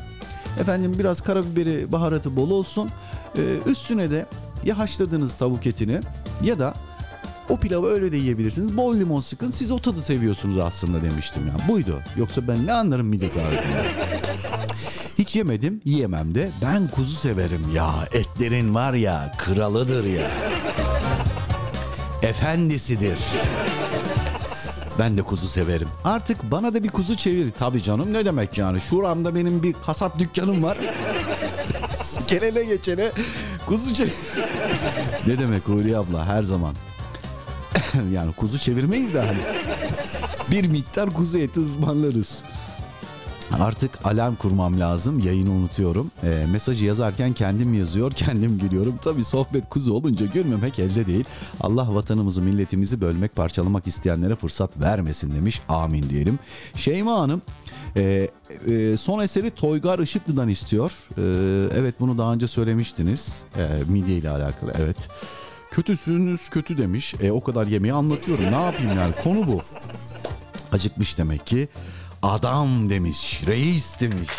Efendim 0.61 0.97
biraz 0.99 1.21
karabiberi 1.21 1.93
baharatı 1.93 2.37
bol 2.37 2.51
olsun. 2.51 2.89
Ee, 3.39 3.41
üstüne 3.67 4.11
de 4.11 4.27
ya 4.65 4.79
haşladığınız 4.79 5.35
tavuk 5.35 5.67
etini 5.67 6.01
ya 6.43 6.59
da 6.59 6.75
o 7.49 7.57
pilavı 7.57 7.87
öyle 7.87 8.13
de 8.13 8.17
yiyebilirsiniz. 8.17 8.77
Bol 8.77 8.97
limon 8.97 9.21
sıkın. 9.21 9.51
Siz 9.51 9.71
o 9.71 9.79
tadı 9.79 10.01
seviyorsunuz 10.03 10.59
aslında 10.59 11.03
demiştim 11.03 11.47
ya. 11.47 11.69
Buydu. 11.69 12.01
Yoksa 12.17 12.49
ben 12.49 12.67
ne 12.67 12.73
anlarım 12.73 13.07
midye 13.07 13.31
tarifinden. 13.33 13.85
Hiç 15.19 15.37
yemedim, 15.37 15.81
yiyemem 15.85 16.35
de. 16.35 16.51
Ben 16.63 16.89
kuzu 16.89 17.15
severim 17.17 17.63
ya. 17.75 17.91
Etlerin 18.13 18.75
var 18.75 18.93
ya, 18.95 19.33
kralıdır 19.39 20.05
ya. 20.05 20.31
Efendisidir. 22.23 23.19
Ben 24.99 25.17
de 25.17 25.23
kuzu 25.23 25.47
severim. 25.47 25.89
Artık 26.05 26.51
bana 26.51 26.75
da 26.75 26.83
bir 26.83 26.89
kuzu 26.89 27.17
çevir. 27.17 27.51
Tabii 27.51 27.83
canım 27.83 28.13
ne 28.13 28.25
demek 28.25 28.59
yani. 28.59 28.81
Şuramda 28.81 29.35
benim 29.35 29.63
bir 29.63 29.73
kasap 29.87 30.19
dükkanım 30.19 30.63
var. 30.63 30.79
Gelene 32.29 32.65
geçene 32.65 33.11
kuzu 33.67 33.95
çevir. 33.95 34.13
ne 35.27 35.39
demek 35.39 35.69
Huriye 35.69 35.97
abla 35.99 36.27
her 36.27 36.43
zaman. 36.43 36.75
yani 38.13 38.33
kuzu 38.33 38.59
çevirmeyiz 38.59 39.15
de 39.15 39.21
hani. 39.21 39.39
Bir 40.51 40.67
miktar 40.69 41.11
kuzu 41.11 41.39
eti 41.39 41.61
ısmarlarız. 41.61 42.43
Artık 43.61 44.07
alarm 44.07 44.35
kurmam 44.35 44.81
lazım. 44.81 45.19
Yayını 45.19 45.51
unutuyorum. 45.51 46.11
E, 46.23 46.47
mesajı 46.53 46.85
yazarken 46.85 47.33
kendim 47.33 47.75
yazıyor, 47.75 48.13
kendim 48.17 48.59
gülüyorum. 48.59 48.97
Tabii 49.03 49.25
sohbet 49.25 49.69
kuzu 49.69 49.95
olunca 49.95 50.27
gülmemek 50.27 50.79
elde 50.79 51.07
değil. 51.07 51.25
Allah 51.61 51.95
vatanımızı, 51.95 52.43
milletimizi 52.43 53.01
bölmek, 53.01 53.37
parçalamak 53.37 53.87
isteyenlere 53.87 54.35
fırsat 54.35 54.81
vermesin 54.81 55.33
demiş. 55.33 55.61
Amin 55.69 56.03
diyelim. 56.11 56.39
Şeyma 56.77 57.21
Hanım 57.21 57.43
e, 57.97 58.31
e, 58.71 58.97
son 58.97 59.23
eseri 59.23 59.51
Toygar 59.51 59.99
Işıklı'dan 59.99 60.49
istiyor. 60.49 60.93
E, 61.17 61.23
evet 61.79 61.95
bunu 62.01 62.19
daha 62.19 62.33
önce 62.33 62.47
söylemiştiniz. 62.47 63.43
E, 63.57 63.93
midye 63.93 64.17
ile 64.17 64.31
alakalı 64.31 64.73
evet. 64.79 64.97
Kötüsünüz 65.75 66.49
kötü 66.49 66.79
demiş. 66.79 67.15
E, 67.21 67.33
o 67.33 67.45
kadar 67.45 67.67
yemeği 67.67 67.95
anlatıyorum. 67.95 68.45
Ne 68.45 68.63
yapayım 68.63 68.97
yani 68.99 69.13
konu 69.23 69.47
bu. 69.47 69.63
Acıkmış 70.73 71.19
demek 71.19 71.47
ki. 71.47 71.69
Adam 72.23 72.91
demiş, 72.91 73.43
reis 73.47 74.01
demiş. 74.01 74.31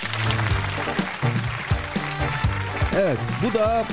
Evet 2.96 3.20
bu 3.44 3.54
da 3.54 3.86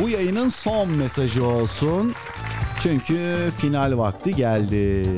bu 0.00 0.08
yayının 0.08 0.48
son 0.48 0.88
mesajı 0.88 1.44
olsun. 1.46 2.14
Çünkü 2.82 3.50
final 3.58 3.98
vakti 3.98 4.34
geldi. 4.34 5.08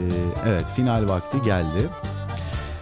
Evet 0.47 0.65
final 0.77 1.09
vakti 1.09 1.43
geldi. 1.43 1.89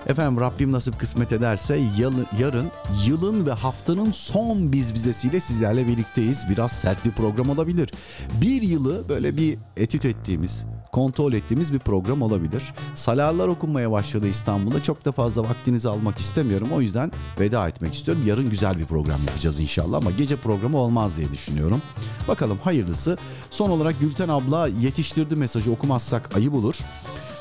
Efendim 0.07 0.41
Rabbim 0.41 0.73
nasip 0.73 1.01
kısmet 1.01 1.33
ederse 1.33 1.81
yarın, 1.99 2.27
yarın 2.39 2.67
yılın 3.07 3.47
ve 3.47 3.53
haftanın 3.53 4.13
son 4.13 4.73
biz 4.73 4.95
bizesiyle 4.95 5.41
sizlerle 5.41 5.87
birlikteyiz. 5.87 6.45
Biraz 6.51 6.73
sert 6.73 7.05
bir 7.05 7.11
program 7.11 7.51
olabilir. 7.51 7.93
Bir 8.41 8.63
yılı 8.63 9.09
böyle 9.09 9.37
bir 9.37 9.59
etüt 9.77 10.05
ettiğimiz, 10.05 10.67
kontrol 10.93 11.33
ettiğimiz 11.33 11.73
bir 11.73 11.79
program 11.79 12.23
olabilir. 12.23 12.63
Salarlar 12.95 13.49
okunmaya 13.49 13.91
başladı 13.91 14.29
İstanbul'da. 14.29 14.83
Çok 14.83 15.05
da 15.05 15.13
fazla 15.13 15.43
vaktinizi 15.43 15.89
almak 15.89 16.19
istemiyorum. 16.19 16.69
O 16.73 16.81
yüzden 16.81 17.13
veda 17.41 17.69
etmek 17.69 17.95
istiyorum. 17.95 18.23
Yarın 18.27 18.51
güzel 18.51 18.79
bir 18.79 18.85
program 18.85 19.21
yapacağız 19.29 19.61
inşallah 19.61 19.97
ama 19.97 20.11
gece 20.11 20.37
programı 20.37 20.79
olmaz 20.79 21.17
diye 21.17 21.31
düşünüyorum. 21.31 21.83
Bakalım 22.29 22.59
hayırlısı. 22.65 23.19
Son 23.51 23.71
olarak 23.71 24.01
Gülten 24.01 24.29
abla 24.29 24.69
yetiştirdi 24.69 25.37
mesajı 25.37 25.73
okumazsak 25.73 26.37
ayıp 26.37 26.55
olur. 26.55 26.77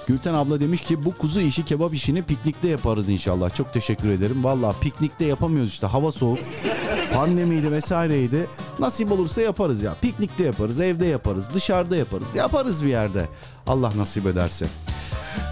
Gülten 0.07 0.33
abla 0.33 0.61
demiş 0.61 0.81
ki 0.81 1.05
bu 1.05 1.17
kuzu 1.17 1.39
işi 1.39 1.65
kebap 1.65 1.93
işini 1.93 2.23
piknikte 2.23 2.67
yaparız 2.67 3.09
inşallah. 3.09 3.55
Çok 3.55 3.73
teşekkür 3.73 4.09
ederim. 4.09 4.43
Valla 4.43 4.73
piknikte 4.81 5.25
yapamıyoruz 5.25 5.71
işte 5.71 5.87
hava 5.87 6.11
soğuk. 6.11 6.39
Pandemiydi 7.13 7.71
vesaireydi. 7.71 8.47
Nasip 8.79 9.11
olursa 9.11 9.41
yaparız 9.41 9.81
ya. 9.81 9.93
Piknikte 10.01 10.43
yaparız, 10.43 10.81
evde 10.81 11.05
yaparız, 11.05 11.49
dışarıda 11.53 11.95
yaparız. 11.95 12.27
Yaparız 12.35 12.83
bir 12.83 12.89
yerde. 12.89 13.27
Allah 13.67 13.91
nasip 13.97 14.25
ederse. 14.25 14.65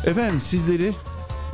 Efendim 0.06 0.42
sizleri 0.42 0.94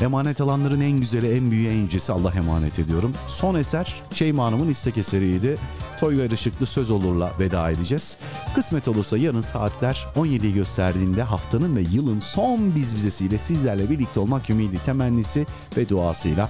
emanet 0.02 0.42
alanların 0.42 0.82
en 0.82 1.00
güzeli, 1.00 1.36
en 1.36 1.52
büyüğü, 1.52 1.70
en 1.70 1.76
yücesi 1.76 2.12
Allah 2.12 2.34
emanet 2.36 2.80
ediyorum. 2.80 3.14
Son 3.28 3.56
eser 3.56 3.96
Şeyma 4.14 4.46
Hanım'ın 4.46 4.70
istek 4.70 4.98
eseriydi. 4.98 5.58
Toygar 6.00 6.30
Işıklı 6.30 6.66
Söz 6.66 6.92
Olur'la 6.92 7.32
veda 7.40 7.72
edeceğiz. 7.72 8.18
Kısmet 8.56 8.88
olursa 8.88 9.18
yarın 9.18 9.42
saatler 9.42 10.06
17'yi 10.16 10.54
gösterdiğinde 10.54 11.24
haftanın 11.24 11.76
ve 11.76 11.82
yılın 11.82 12.20
son 12.20 12.76
biz 12.76 12.96
bizesiyle 12.96 13.40
sizlerle 13.40 13.90
birlikte 13.90 14.20
olmak 14.20 14.50
ümidi, 14.50 14.80
temennisi 14.86 15.46
ve 15.78 15.90
duasıyla. 15.90 16.50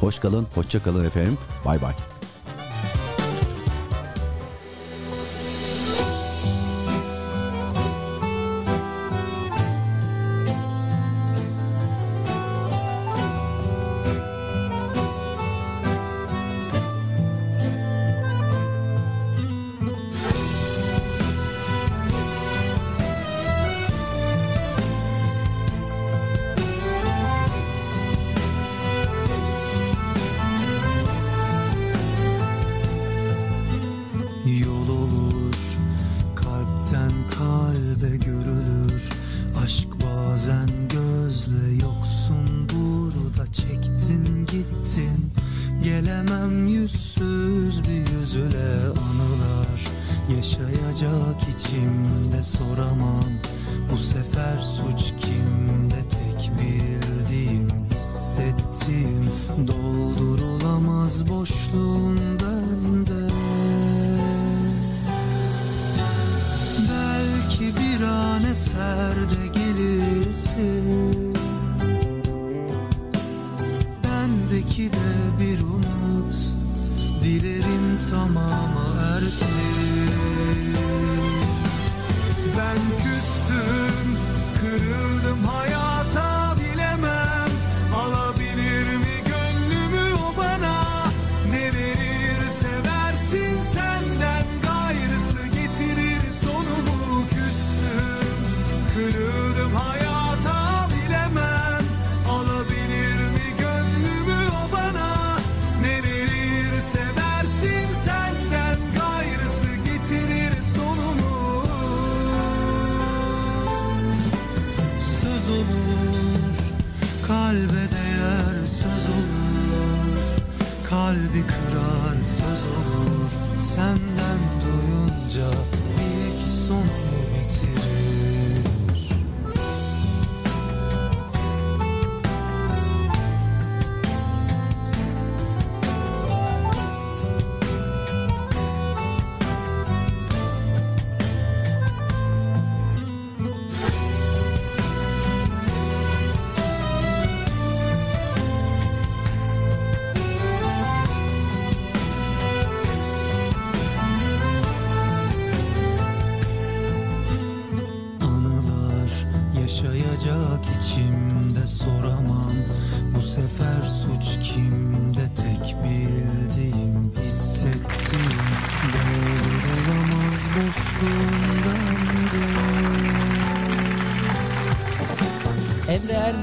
Hoş 0.00 0.18
kalın, 0.18 0.46
hoşça 0.54 0.82
kalın 0.82 1.04
efendim. 1.04 1.38
Bay 1.64 1.82
bay. 1.82 2.09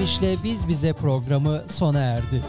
Ermiş'le 0.07 0.43
Biz 0.43 0.67
Bize 0.67 0.93
programı 0.93 1.63
sona 1.67 1.99
erdi. 1.99 2.41